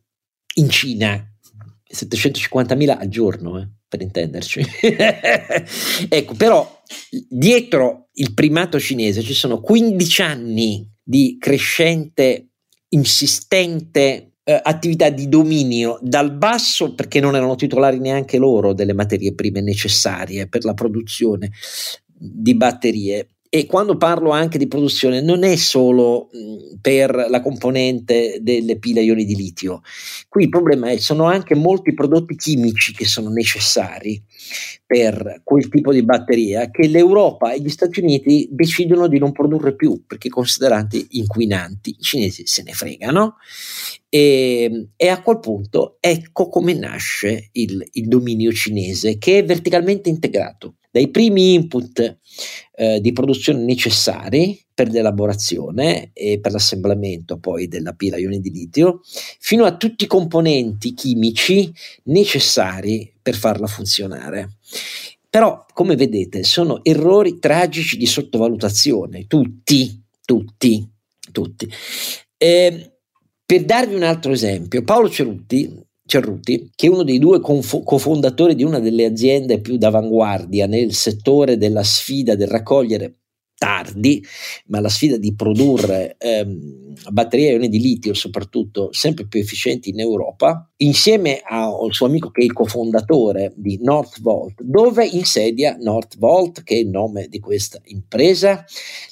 in 0.55 0.71
Cina, 0.71 1.25
750.000 1.91 2.99
al 2.99 3.09
giorno, 3.09 3.59
eh, 3.59 3.69
per 3.87 4.03
intenderci. 4.03 4.63
ecco, 6.09 6.35
però 6.35 6.83
dietro 7.29 8.09
il 8.15 8.35
primato 8.35 8.81
cinese 8.81 9.23
ci 9.23 9.35
sono 9.35 9.61
15 9.61 10.23
anni 10.23 10.91
di 11.03 11.37
crescente, 11.39 12.48
insistente 12.91 14.33
eh, 14.45 14.61
attività 14.63 15.11
di 15.11 15.29
dominio 15.29 15.99
dal 16.01 16.33
basso 16.33 16.95
perché 16.95 17.21
non 17.21 17.37
erano 17.37 17.55
titolari 17.55 17.99
neanche 17.99 18.39
loro 18.39 18.73
delle 18.73 18.95
materie 18.95 19.35
prime 19.35 19.61
necessarie 19.61 20.49
per 20.49 20.65
la 20.65 20.75
produzione 20.75 21.51
di 22.07 22.55
batterie 22.55 23.29
e 23.51 23.67
quando 23.67 23.97
parlo 23.97 24.31
anche 24.31 24.59
di 24.59 24.69
produzione 24.69 25.23
non 25.23 25.43
è 25.43 25.57
solo 25.57 26.29
per 26.81 27.27
la 27.29 27.41
componente 27.41 28.39
delle 28.43 28.79
pile 28.79 29.03
ioni 29.03 29.25
di 29.25 29.35
litio, 29.35 29.81
qui 30.29 30.45
il 30.45 30.49
problema 30.49 30.91
è 30.91 30.95
che 30.95 31.01
sono 31.01 31.25
anche 31.25 31.55
molti 31.55 31.95
prodotti 31.95 32.37
chimici 32.37 32.93
che 32.93 33.07
sono 33.07 33.31
necessari 33.31 34.23
per 34.85 35.41
quel 35.45 35.69
tipo 35.69 35.93
di 35.93 36.03
batteria 36.03 36.71
che 36.71 36.87
l'Europa 36.89 37.53
e 37.53 37.61
gli 37.61 37.69
Stati 37.69 38.01
Uniti 38.01 38.49
decidono 38.51 39.07
di 39.07 39.19
non 39.19 39.33
produrre 39.33 39.75
più 39.75 40.05
perché 40.07 40.29
considerati 40.29 41.07
inquinanti, 41.11 41.91
i 41.91 42.03
cinesi 42.03 42.47
se 42.47 42.63
ne 42.63 42.73
fregano. 42.73 43.37
E, 44.11 44.89
e 44.97 45.09
a 45.09 45.21
quel 45.21 45.39
punto 45.39 45.99
ecco 46.01 46.49
come 46.49 46.73
nasce 46.73 47.51
il, 47.53 47.87
il 47.93 48.09
dominio 48.09 48.51
cinese 48.53 49.19
che 49.19 49.41
è 49.41 49.45
verticalmente 49.45 50.09
integrato 50.09 50.78
dai 50.91 51.09
primi 51.11 51.55
input 51.55 52.19
eh, 52.75 53.01
di 53.01 53.13
produzione 53.13 53.63
necessari 53.63 54.61
per 54.73 54.89
l'elaborazione 54.91 56.11
e 56.13 56.39
per 56.41 56.53
l'assemblamento 56.53 57.39
poi 57.39 57.67
della 57.67 57.93
pila 57.93 58.17
a 58.17 58.21
ioni 58.21 58.41
di 58.41 58.51
litio, 58.51 59.01
fino 59.41 59.65
a 59.65 59.77
tutti 59.77 60.05
i 60.05 60.07
componenti 60.07 60.95
chimici 60.95 61.73
necessari 62.05 63.13
per 63.21 63.35
farla 63.35 63.67
funzionare. 63.67 64.59
Però, 65.29 65.67
come 65.75 65.97
vedete, 65.97 66.43
sono 66.43 66.83
errori 66.85 67.39
tragici 67.39 67.97
di 67.97 68.07
sottovalutazione, 68.07 69.27
tutti, 69.27 70.01
tutti, 70.25 70.89
tutti. 71.33 71.69
Eh, 72.37 72.93
per 73.45 73.65
darvi 73.65 73.95
un 73.95 74.05
altro 74.05 74.33
esempio, 74.33 74.85
Paolo 74.85 75.11
Cerutti 75.11 75.87
Cerruti, 76.09 76.71
che 76.75 76.87
è 76.87 76.91
uno 76.91 77.03
dei 77.03 77.19
due 77.19 77.39
conf- 77.39 77.85
cofondatori 77.85 78.55
di 78.55 78.65
una 78.65 78.79
delle 78.79 79.05
aziende 79.05 79.61
più 79.61 79.77
d'avanguardia 79.77 80.67
nel 80.67 80.95
settore 80.95 81.59
della 81.59 81.83
sfida 81.83 82.35
del 82.35 82.49
raccogliere 82.49 83.19
tardi, 83.59 84.25
ma 84.67 84.81
la 84.81 84.89
sfida 84.89 85.19
di 85.19 85.35
produrre 85.35 86.17
ehm, 86.17 86.95
batterie 87.11 87.49
a 87.49 87.53
ioni 87.53 87.69
di 87.69 87.81
litio 87.81 88.15
soprattutto 88.15 88.89
sempre 88.93 89.27
più 89.27 89.41
efficienti 89.41 89.91
in 89.91 90.01
Europa, 90.01 90.71
insieme 90.79 91.41
al 91.45 91.93
suo 91.93 92.07
amico 92.07 92.31
che 92.31 92.43
è 92.43 92.45
il 92.45 92.53
cofondatore 92.53 93.53
di 93.57 93.79
Northvolt, 93.83 94.63
dove 94.63 95.05
insedia 95.07 95.77
Northvolt, 95.79 96.63
che 96.63 96.77
è 96.77 96.79
il 96.79 96.89
nome 96.89 97.27
di 97.29 97.41
questa 97.41 97.81
impresa, 97.87 98.65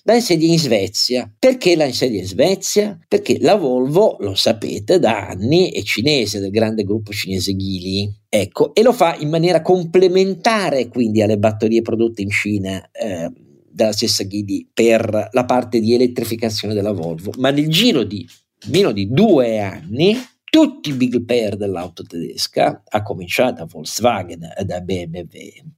la 0.05 0.15
insedia 0.15 0.49
in 0.49 0.59
Svezia. 0.59 1.31
Perché 1.39 1.75
la 1.75 1.85
insedia 1.85 2.21
in 2.21 2.27
Svezia? 2.27 2.99
Perché 3.09 3.39
la 3.41 3.57
Volvo, 3.57 4.17
lo 4.21 4.35
sapete, 4.35 4.99
da 4.99 5.29
anni 5.29 5.71
è 5.73 5.83
cinese, 5.83 6.39
del 6.39 6.51
grande 6.51 6.85
gruppo 6.85 7.11
cinese 7.11 7.57
Geely. 7.57 8.13
Ecco, 8.29 8.75
e 8.75 8.83
lo 8.83 8.93
fa 8.93 9.17
in 9.19 9.31
maniera 9.31 9.63
complementare 9.63 10.89
quindi 10.89 11.23
alle 11.23 11.39
batterie 11.39 11.83
prodotte 11.83 12.23
in 12.23 12.31
Cina. 12.31 12.91
Eh, 12.93 13.31
dalla 13.77 13.93
stessa 13.93 14.25
Ghidi 14.25 14.71
per 14.73 15.29
la 15.31 15.45
parte 15.45 15.81
di 15.81 15.93
elettrificazione 15.93 16.73
della 16.73 16.93
Volvo, 16.93 17.33
ma 17.37 17.51
nel 17.51 17.69
giro 17.69 18.05
di 18.05 18.27
meno 18.69 18.91
di 18.91 19.09
due 19.11 19.61
anni 19.61 20.17
tutti 20.43 20.89
i 20.89 20.95
big 20.95 21.23
player 21.25 21.57
dell'auto 21.57 22.03
tedesca, 22.03 22.83
a 22.89 23.03
cominciare 23.03 23.53
da 23.53 23.67
Volkswagen 23.67 24.49
e 24.57 24.65
da 24.65 24.81
BMW, 24.81 25.27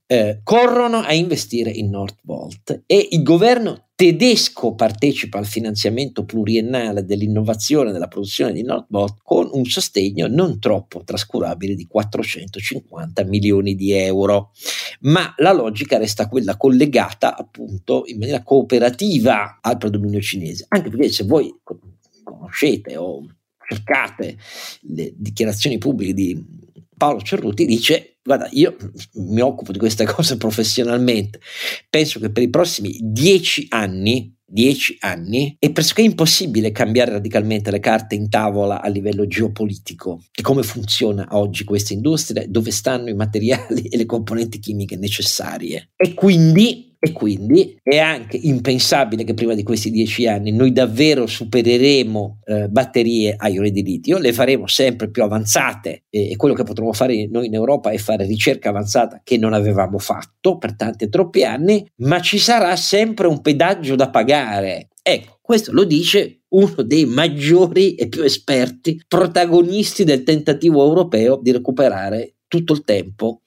eh, 0.07 0.39
corrono 0.41 0.99
a 0.99 1.11
investire 1.13 1.69
in 1.69 1.89
Northvolt 1.89 2.83
e 2.85 3.09
il 3.11 3.21
governo 3.21 3.88
tedesco 3.99 4.75
partecipa 4.75 5.39
al 5.39 5.45
finanziamento 5.45 6.23
pluriennale 6.23 7.03
dell'innovazione 7.03 7.91
della 7.91 8.07
produzione 8.07 8.53
di 8.53 8.63
Northvolt 8.63 9.17
con 9.21 9.49
un 9.51 9.65
sostegno 9.65 10.27
non 10.27 10.57
troppo 10.57 11.03
trascurabile 11.03 11.75
di 11.75 11.85
450 11.85 13.25
milioni 13.25 13.75
di 13.75 13.91
euro. 13.91 14.51
Ma 15.01 15.33
la 15.39 15.51
logica 15.51 15.97
resta 15.97 16.29
quella 16.29 16.55
collegata 16.55 17.35
appunto 17.35 18.03
in 18.05 18.19
maniera 18.19 18.41
cooperativa 18.41 19.57
al 19.59 19.77
predominio 19.77 20.21
cinese, 20.21 20.63
anche 20.69 20.89
perché 20.89 21.09
se 21.09 21.25
voi 21.25 21.53
conoscete 22.23 22.95
o 22.95 23.25
cercate 23.67 24.37
le 24.83 25.13
dichiarazioni 25.13 25.77
pubbliche 25.77 26.13
di 26.13 26.41
Paolo 26.95 27.19
Cerruti, 27.19 27.65
dice 27.65 28.18
guarda 28.23 28.47
io 28.51 28.75
mi 29.13 29.41
occupo 29.41 29.71
di 29.71 29.79
queste 29.79 30.05
cose 30.11 30.37
professionalmente, 30.37 31.39
penso 31.89 32.19
che 32.19 32.31
per 32.31 32.43
i 32.43 32.49
prossimi 32.49 32.97
dieci 33.01 33.67
anni 33.69 34.35
dieci 34.49 34.97
anni 35.01 35.55
è 35.59 35.71
pressoché 35.71 36.01
impossibile 36.01 36.71
cambiare 36.71 37.11
radicalmente 37.11 37.69
le 37.71 37.79
carte 37.79 38.15
in 38.15 38.29
tavola 38.29 38.81
a 38.81 38.87
livello 38.87 39.27
geopolitico 39.27 40.23
e 40.33 40.41
come 40.41 40.63
funziona 40.63 41.27
oggi 41.31 41.63
questa 41.63 41.93
industria, 41.93 42.45
dove 42.47 42.71
stanno 42.71 43.09
i 43.09 43.13
materiali 43.13 43.83
e 43.87 43.95
le 43.95 44.05
componenti 44.05 44.59
chimiche 44.59 44.97
necessarie. 44.97 45.91
E 45.95 46.13
quindi 46.13 46.88
e 47.01 47.13
quindi 47.13 47.79
è 47.81 47.97
anche 47.97 48.35
impensabile 48.35 49.23
che 49.23 49.33
prima 49.33 49.53
di 49.53 49.63
questi 49.63 49.89
dieci 49.89 50.27
anni 50.27 50.51
noi 50.51 50.73
davvero 50.73 51.25
supereremo 51.25 52.39
eh, 52.43 52.67
batterie 52.67 53.35
a 53.37 53.47
ioni 53.47 53.71
di 53.71 53.83
litio, 53.83 54.17
le 54.17 54.33
faremo 54.33 54.67
sempre 54.67 55.09
più 55.09 55.23
avanzate 55.23 56.03
e, 56.09 56.31
e, 56.31 56.35
quello 56.35 56.53
che 56.53 56.63
potremo 56.63 56.91
fare 56.91 57.27
noi 57.27 57.47
in 57.47 57.53
Europa 57.53 57.91
è 57.91 57.97
fare 57.97 58.25
ricerca 58.25 58.67
avanzata 58.67 59.21
che 59.23 59.37
non 59.37 59.53
avevamo 59.53 59.97
fatto 59.97 60.57
per 60.57 60.75
tanti 60.75 61.05
e 61.05 61.09
troppi 61.09 61.45
anni, 61.45 61.89
ma 61.99 62.19
ci 62.19 62.37
sarà 62.37 62.75
sempre 62.75 63.27
un 63.27 63.39
pedaggio 63.39 63.95
da 63.95 64.09
pagare. 64.09 64.89
Ecco, 65.01 65.39
questo 65.41 65.71
lo 65.71 65.85
dice 65.85 66.41
uno 66.49 66.81
dei 66.83 67.05
maggiori 67.05 67.95
e 67.95 68.09
più 68.09 68.23
esperti 68.23 69.01
protagonisti 69.07 70.03
del 70.03 70.23
tentativo 70.23 70.83
europeo 70.83 71.39
di 71.41 71.51
recuperare 71.51 72.35
tutto 72.47 72.73
il 72.73 72.83
tempo 72.83 73.41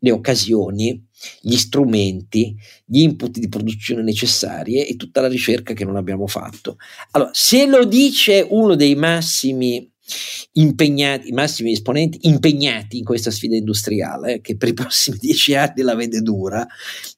le 0.00 0.10
occasioni 0.10 1.07
gli 1.40 1.56
strumenti, 1.56 2.56
gli 2.84 3.00
input 3.00 3.38
di 3.38 3.48
produzione 3.48 4.02
necessarie 4.02 4.86
e 4.86 4.96
tutta 4.96 5.20
la 5.20 5.28
ricerca 5.28 5.74
che 5.74 5.84
non 5.84 5.96
abbiamo 5.96 6.26
fatto. 6.26 6.76
Allora, 7.12 7.30
se 7.32 7.66
lo 7.66 7.84
dice 7.84 8.46
uno 8.48 8.74
dei 8.74 8.94
massimi 8.94 9.90
impegnati, 10.52 11.32
massimi 11.32 11.72
esponenti 11.72 12.20
impegnati 12.22 12.98
in 12.98 13.04
questa 13.04 13.30
sfida 13.30 13.56
industriale, 13.56 14.34
eh, 14.34 14.40
che 14.40 14.56
per 14.56 14.68
i 14.68 14.74
prossimi 14.74 15.18
dieci 15.18 15.54
anni 15.54 15.82
la 15.82 15.94
vede 15.94 16.20
dura, 16.20 16.66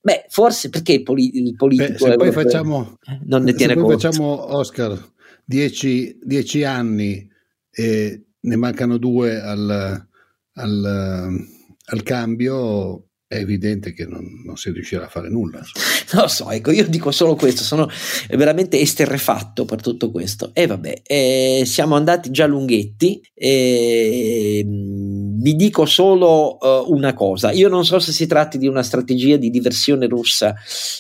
beh, 0.01 0.27
forse 0.29 0.69
perché 0.71 0.95
il, 0.95 1.03
poli- 1.03 1.37
il 1.37 1.55
politico... 1.55 2.05
Beh, 2.05 2.11
se 2.11 2.17
poi 2.17 2.33
facciamo, 2.33 2.99
non 3.25 3.43
ne 3.43 3.53
tiene 3.55 3.75
conto. 3.75 3.99
facciamo, 3.99 4.55
Oscar, 4.55 4.99
dieci, 5.45 6.19
dieci 6.23 6.65
anni 6.65 7.29
e 7.71 8.25
ne 8.41 8.57
mancano 8.57 8.97
due 8.99 9.41
al, 9.41 10.07
al, 10.55 11.47
al 11.85 12.03
cambio 12.03 13.10
è 13.31 13.37
evidente 13.37 13.93
che 13.93 14.07
non, 14.07 14.43
non, 14.45 14.57
si 14.57 14.73
riuscirà 14.73 15.05
a 15.05 15.09
fare 15.09 15.29
nulla. 15.29 15.61
Non 16.13 16.29
so, 16.29 16.51
ecco, 16.51 16.73
io 16.73 16.89
dico 16.89 17.13
solo 17.13 17.37
questo, 17.37 17.63
sono 17.63 17.89
veramente 18.31 18.81
esterrefatto 18.81 19.65
per 19.65 19.81
tutto 19.81 20.11
questo. 20.11 20.51
E 20.53 20.67
vabbè, 20.67 21.03
eh, 21.07 21.63
siamo 21.65 21.95
andati 21.95 22.33
già 22.33 22.47
lunghetti. 22.47 23.23
Eh, 23.33 24.65
vi 24.67 25.55
dico 25.55 25.87
solo 25.87 26.59
uh, 26.61 26.93
una 26.93 27.15
cosa, 27.15 27.53
io 27.53 27.69
non 27.69 27.85
so 27.85 28.01
se 28.01 28.11
si 28.11 28.27
tratti 28.27 28.59
di 28.59 28.67
una 28.67 28.83
strategia 28.83 29.37
di 29.37 29.51
diversione 29.51 30.09
russa 30.09 30.57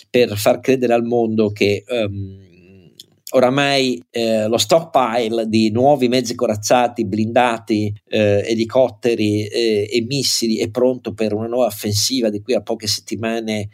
per 0.08 0.38
far 0.38 0.60
credere 0.60 0.92
al 0.94 1.02
mondo 1.02 1.50
che... 1.50 1.82
Um, 1.88 2.49
oramai 3.30 4.02
eh, 4.10 4.46
lo 4.46 4.58
stockpile 4.58 5.46
di 5.48 5.70
nuovi 5.70 6.08
mezzi 6.08 6.34
corazzati, 6.34 7.04
blindati, 7.04 7.92
eh, 8.08 8.44
elicotteri 8.46 9.46
eh, 9.46 9.88
e 9.90 10.04
missili 10.08 10.58
è 10.58 10.70
pronto 10.70 11.12
per 11.12 11.32
una 11.34 11.46
nuova 11.46 11.66
offensiva 11.66 12.30
di 12.30 12.40
qui 12.40 12.54
a 12.54 12.62
poche 12.62 12.86
settimane 12.86 13.68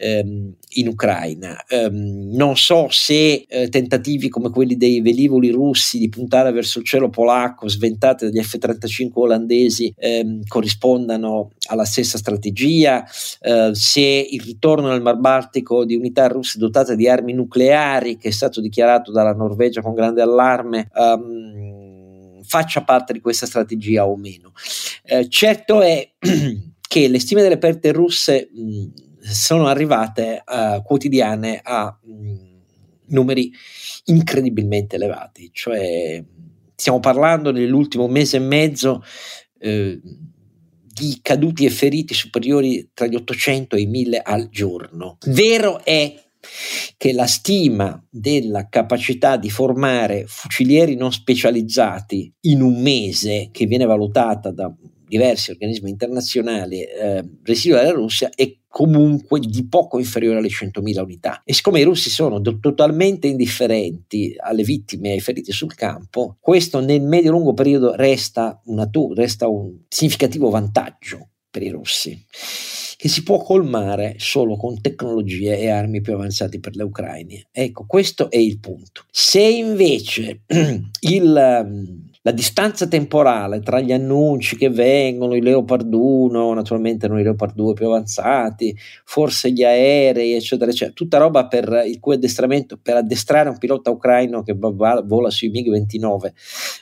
ehm, 0.00 0.54
in 0.74 0.88
Ucraina. 0.88 1.56
Um, 1.70 2.30
non 2.32 2.56
so 2.56 2.86
se 2.90 3.44
eh, 3.46 3.68
tentativi 3.68 4.28
come 4.28 4.50
quelli 4.50 4.76
dei 4.76 5.00
velivoli 5.00 5.50
russi 5.50 5.98
di 5.98 6.08
puntare 6.08 6.52
verso 6.52 6.78
il 6.78 6.84
cielo 6.84 7.10
polacco, 7.10 7.68
sventati 7.68 8.24
dagli 8.24 8.42
F-35 8.42 9.10
olandesi, 9.14 9.92
ehm, 9.96 10.42
corrispondano 10.46 11.50
alla 11.68 11.84
stessa 11.84 12.18
strategia, 12.18 13.04
eh, 13.40 13.70
se 13.72 14.00
il 14.00 14.40
ritorno 14.40 14.88
nel 14.88 15.02
Mar 15.02 15.18
Baltico 15.18 15.84
di 15.84 15.94
unità 15.94 16.26
russe 16.28 16.58
dotate 16.58 16.96
di 16.96 17.08
armi 17.08 17.32
nucleari, 17.32 18.16
che 18.16 18.28
è 18.28 18.32
stato 18.32 18.60
dichiarato 18.60 18.99
dalla 19.08 19.32
Norvegia 19.32 19.80
con 19.80 19.94
grande 19.94 20.22
allarme, 20.22 20.90
um, 20.94 22.42
faccia 22.42 22.82
parte 22.82 23.12
di 23.12 23.20
questa 23.20 23.46
strategia 23.46 24.06
o 24.06 24.16
meno. 24.16 24.52
Eh, 25.04 25.28
certo 25.28 25.80
è 25.80 26.10
che 26.88 27.08
le 27.08 27.20
stime 27.20 27.42
delle 27.42 27.58
perdite 27.58 27.92
russe 27.92 28.50
mh, 28.52 29.20
sono 29.20 29.66
arrivate 29.66 30.42
uh, 30.44 30.82
quotidiane 30.82 31.60
a 31.62 31.98
mh, 32.02 32.48
numeri 33.06 33.52
incredibilmente 34.06 34.96
elevati, 34.96 35.50
cioè 35.52 36.22
stiamo 36.74 37.00
parlando 37.00 37.52
nell'ultimo 37.52 38.08
mese 38.08 38.38
e 38.38 38.40
mezzo 38.40 39.04
eh, 39.58 40.00
di 41.00 41.18
caduti 41.22 41.64
e 41.64 41.70
feriti 41.70 42.14
superiori 42.14 42.90
tra 42.94 43.06
gli 43.06 43.14
800 43.14 43.76
e 43.76 43.80
i 43.80 43.86
1000 43.86 44.22
al 44.22 44.48
giorno. 44.48 45.18
Vero 45.26 45.84
è 45.84 46.14
che 46.96 47.12
la 47.12 47.26
stima 47.26 48.02
della 48.08 48.68
capacità 48.68 49.36
di 49.36 49.50
formare 49.50 50.24
fucilieri 50.26 50.96
non 50.96 51.12
specializzati 51.12 52.32
in 52.42 52.62
un 52.62 52.80
mese, 52.80 53.48
che 53.52 53.66
viene 53.66 53.84
valutata 53.84 54.50
da 54.50 54.72
diversi 55.10 55.50
organismi 55.50 55.90
internazionali 55.90 56.82
eh, 56.82 57.24
residua 57.42 57.80
della 57.80 57.90
Russia 57.90 58.30
è 58.32 58.58
comunque 58.68 59.40
di 59.40 59.66
poco 59.66 59.98
inferiore 59.98 60.38
alle 60.38 60.48
100.000 60.48 61.02
unità. 61.02 61.42
E 61.44 61.52
siccome 61.52 61.80
i 61.80 61.84
russi 61.84 62.08
sono 62.08 62.38
do- 62.38 62.60
totalmente 62.60 63.26
indifferenti 63.26 64.34
alle 64.38 64.62
vittime 64.62 65.08
e 65.08 65.12
ai 65.14 65.20
feriti 65.20 65.50
sul 65.50 65.74
campo, 65.74 66.36
questo 66.38 66.78
nel 66.78 67.02
medio-lungo 67.02 67.52
periodo 67.52 67.96
resta, 67.96 68.60
una 68.66 68.86
tu- 68.86 69.12
resta 69.12 69.48
un 69.48 69.80
significativo 69.88 70.48
vantaggio 70.48 71.30
per 71.50 71.64
i 71.64 71.70
russi 71.70 72.26
che 73.00 73.08
si 73.08 73.22
può 73.22 73.38
colmare 73.38 74.16
solo 74.18 74.58
con 74.58 74.82
tecnologie 74.82 75.58
e 75.58 75.70
armi 75.70 76.02
più 76.02 76.12
avanzate 76.12 76.60
per 76.60 76.76
le 76.76 76.82
ucraine. 76.82 77.46
Ecco, 77.50 77.86
questo 77.86 78.30
è 78.30 78.36
il 78.36 78.58
punto. 78.58 79.06
Se 79.10 79.40
invece 79.40 80.42
il 81.00 82.09
la 82.22 82.32
distanza 82.32 82.86
temporale 82.86 83.60
tra 83.60 83.80
gli 83.80 83.92
annunci 83.92 84.56
che 84.56 84.68
vengono, 84.68 85.34
i 85.34 85.40
Leopard 85.40 85.92
1, 85.92 86.52
naturalmente 86.52 87.08
non 87.08 87.18
i 87.18 87.22
Leopard 87.22 87.54
2 87.54 87.72
più 87.72 87.86
avanzati, 87.86 88.76
forse 89.04 89.50
gli 89.50 89.64
aerei, 89.64 90.34
eccetera, 90.34 90.70
eccetera, 90.70 90.92
tutta 90.94 91.16
roba 91.16 91.46
per 91.46 91.84
il 91.86 91.98
cui 91.98 92.14
addestramento, 92.14 92.78
per 92.80 92.96
addestrare 92.96 93.48
un 93.48 93.56
pilota 93.56 93.90
ucraino 93.90 94.42
che 94.42 94.54
vola 94.54 95.30
sui 95.30 95.50
MiG-29 95.50 96.32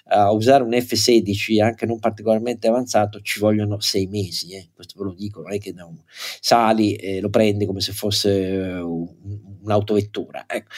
a 0.07 0.33
usare 0.33 0.65
un 0.65 0.73
F-16 0.73 1.63
anche 1.63 1.87
non 1.87 2.01
particolarmente 2.01 2.67
avanzato, 2.67 3.21
ci 3.21 3.39
vogliono 3.39 3.79
sei 3.79 4.07
mesi, 4.07 4.55
eh. 4.55 4.71
questo 4.75 4.95
ve 4.99 5.05
lo 5.05 5.15
dico, 5.15 5.43
non 5.43 5.53
è 5.53 5.59
che 5.59 5.73
no, 5.73 6.03
sali 6.41 6.95
e 6.95 7.21
lo 7.21 7.31
prendi 7.31 7.65
come 7.65 7.81
se 7.81 7.93
fosse 7.93 8.31
uh, 8.31 9.48
un'autovettura. 9.63 10.45
Ecco. 10.47 10.69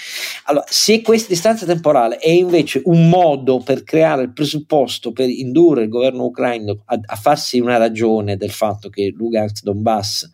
Allora, 0.44 0.64
se 0.68 1.02
questa 1.02 1.28
distanza 1.28 1.66
temporale 1.66 2.18
è 2.18 2.30
invece 2.30 2.82
un 2.84 3.08
modo 3.08 3.58
per 3.58 3.84
creare 3.84 4.22
il 4.22 4.32
presupposto 4.32 5.12
per 5.12 5.28
indurre 5.28 5.82
il 5.82 5.88
governo 5.88 6.24
ucraino 6.24 6.82
a, 6.86 7.00
a 7.02 7.16
farsi 7.16 7.60
una 7.60 7.76
ragione 7.76 8.36
del 8.36 8.50
fatto 8.50 8.88
che 8.88 9.12
Lugansk, 9.14 9.62
Donbass 9.62 10.30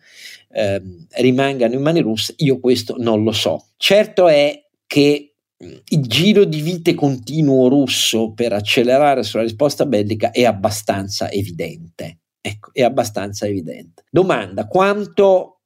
eh, 0.51 0.81
rimangano 1.17 1.73
in 1.73 1.81
mani 1.81 2.01
russe, 2.01 2.33
io 2.37 2.59
questo 2.59 2.95
non 2.97 3.23
lo 3.23 3.31
so. 3.31 3.67
Certo 3.77 4.27
è 4.27 4.63
che 4.85 5.33
il 5.59 6.01
giro 6.01 6.45
di 6.45 6.61
vite 6.61 6.93
continuo 6.93 7.67
russo 7.67 8.31
per 8.33 8.53
accelerare 8.53 9.23
sulla 9.23 9.43
risposta 9.43 9.85
bellica 9.85 10.31
è 10.31 10.45
abbastanza 10.45 11.31
evidente. 11.31 12.19
Ecco, 12.39 12.69
è 12.71 12.83
abbastanza 12.83 13.47
evidente. 13.47 14.03
Domanda: 14.09 14.67
quanto 14.67 15.56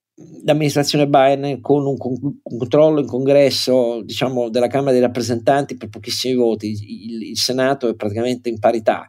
l'amministrazione 0.43 1.07
Biden 1.07 1.61
con 1.61 1.86
un, 1.86 1.97
con 1.97 2.17
un, 2.22 2.57
controllo 2.57 3.01
in 3.01 3.07
congresso 3.07 4.01
diciamo 4.01 4.49
della 4.49 4.67
Camera 4.67 4.91
dei 4.91 5.01
rappresentanti 5.01 5.78
per 5.78 5.89
pochissimi 5.89 6.36
voti 6.36 6.72
il, 6.72 7.30
il 7.30 7.38
Senato 7.38 7.88
è 7.88 7.95
praticamente 7.95 8.49
in 8.49 8.59
parità. 8.59 9.07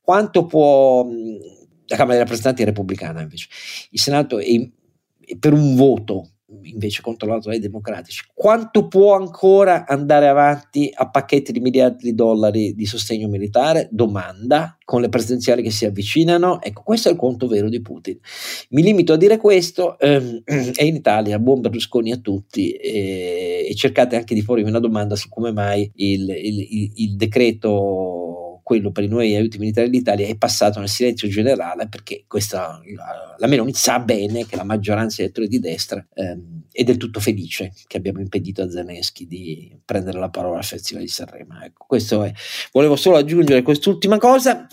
Quanto 0.00 0.46
può 0.46 1.06
la 1.06 1.96
Camera 1.96 2.14
dei 2.14 2.20
rappresentanti 2.20 2.62
è 2.62 2.64
repubblicana 2.64 3.20
invece. 3.20 3.48
Il 3.90 4.00
Senato 4.00 4.38
è, 4.38 4.44
è 4.44 5.36
per 5.36 5.52
un 5.52 5.74
voto 5.74 6.30
invece 6.62 7.02
controllato 7.02 7.48
dai 7.48 7.58
democratici, 7.58 8.24
quanto 8.34 8.88
può 8.88 9.14
ancora 9.14 9.86
andare 9.86 10.28
avanti 10.28 10.90
a 10.92 11.08
pacchetti 11.08 11.52
di 11.52 11.60
miliardi 11.60 12.04
di 12.04 12.14
dollari 12.14 12.74
di 12.74 12.86
sostegno 12.86 13.28
militare? 13.28 13.88
Domanda, 13.90 14.76
con 14.84 15.00
le 15.00 15.08
presidenziali 15.08 15.62
che 15.62 15.70
si 15.70 15.84
avvicinano. 15.84 16.60
Ecco, 16.60 16.82
questo 16.82 17.08
è 17.08 17.12
il 17.12 17.18
conto 17.18 17.46
vero 17.46 17.68
di 17.68 17.80
Putin. 17.80 18.18
Mi 18.70 18.82
limito 18.82 19.12
a 19.12 19.16
dire 19.16 19.36
questo 19.36 19.98
ehm, 19.98 20.42
e 20.74 20.86
in 20.86 20.94
Italia 20.96 21.38
buon 21.38 21.60
Berlusconi 21.60 22.12
a 22.12 22.16
tutti 22.16 22.72
e, 22.72 23.66
e 23.68 23.74
cercate 23.74 24.16
anche 24.16 24.34
di 24.34 24.42
pormi 24.42 24.68
una 24.68 24.80
domanda 24.80 25.14
su 25.14 25.28
come 25.28 25.52
mai 25.52 25.90
il, 25.94 26.28
il, 26.28 26.58
il, 26.58 26.92
il 26.94 27.16
decreto 27.16 28.29
quello 28.70 28.92
per 28.92 29.02
i 29.02 29.08
nuovi 29.08 29.34
aiuti 29.34 29.58
militari 29.58 29.90
d'Italia 29.90 30.28
è 30.28 30.36
passato 30.36 30.78
nel 30.78 30.88
silenzio 30.88 31.26
generale 31.26 31.88
perché 31.88 32.22
questa, 32.28 32.80
la 33.36 33.46
Meloni 33.48 33.74
sa 33.74 33.98
bene 33.98 34.46
che 34.46 34.54
la 34.54 34.62
maggioranza 34.62 35.16
dei 35.16 35.24
elettori 35.24 35.48
di 35.48 35.58
destra 35.58 36.06
ehm, 36.14 36.59
è 36.72 36.84
del 36.84 36.96
tutto 36.96 37.20
felice 37.20 37.72
che 37.86 37.96
abbiamo 37.96 38.20
impedito 38.20 38.62
a 38.62 38.70
Zelensky 38.70 39.26
di 39.26 39.76
prendere 39.84 40.18
la 40.18 40.30
parola 40.30 40.58
al 40.58 40.64
Festival 40.64 41.02
di 41.02 41.08
Sanremo. 41.08 41.60
Ecco, 41.62 41.84
questo 41.86 42.22
è. 42.22 42.32
Volevo 42.72 42.96
solo 42.96 43.16
aggiungere 43.16 43.62
quest'ultima 43.62 44.18
cosa 44.18 44.66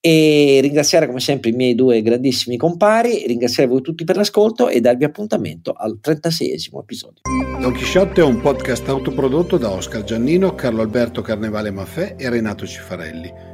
e 0.00 0.58
ringraziare 0.62 1.06
come 1.06 1.20
sempre 1.20 1.50
i 1.50 1.54
miei 1.54 1.74
due 1.74 2.02
grandissimi 2.02 2.56
compari, 2.56 3.26
ringraziare 3.26 3.68
voi 3.68 3.82
tutti 3.82 4.04
per 4.04 4.16
l'ascolto 4.16 4.68
e 4.68 4.80
darvi 4.80 5.04
appuntamento 5.04 5.72
al 5.72 5.98
36esimo 6.02 6.80
episodio. 6.80 7.22
Don 7.60 7.72
Chisciotte 7.72 8.20
è 8.20 8.24
un 8.24 8.40
podcast 8.40 8.88
autoprodotto 8.88 9.56
da 9.56 9.70
Oscar 9.70 10.02
Giannino, 10.04 10.54
Carlo 10.54 10.82
Alberto 10.82 11.22
Carnevale 11.22 11.70
Maffè 11.70 12.16
e 12.18 12.28
Renato 12.28 12.66
Cifarelli, 12.66 13.53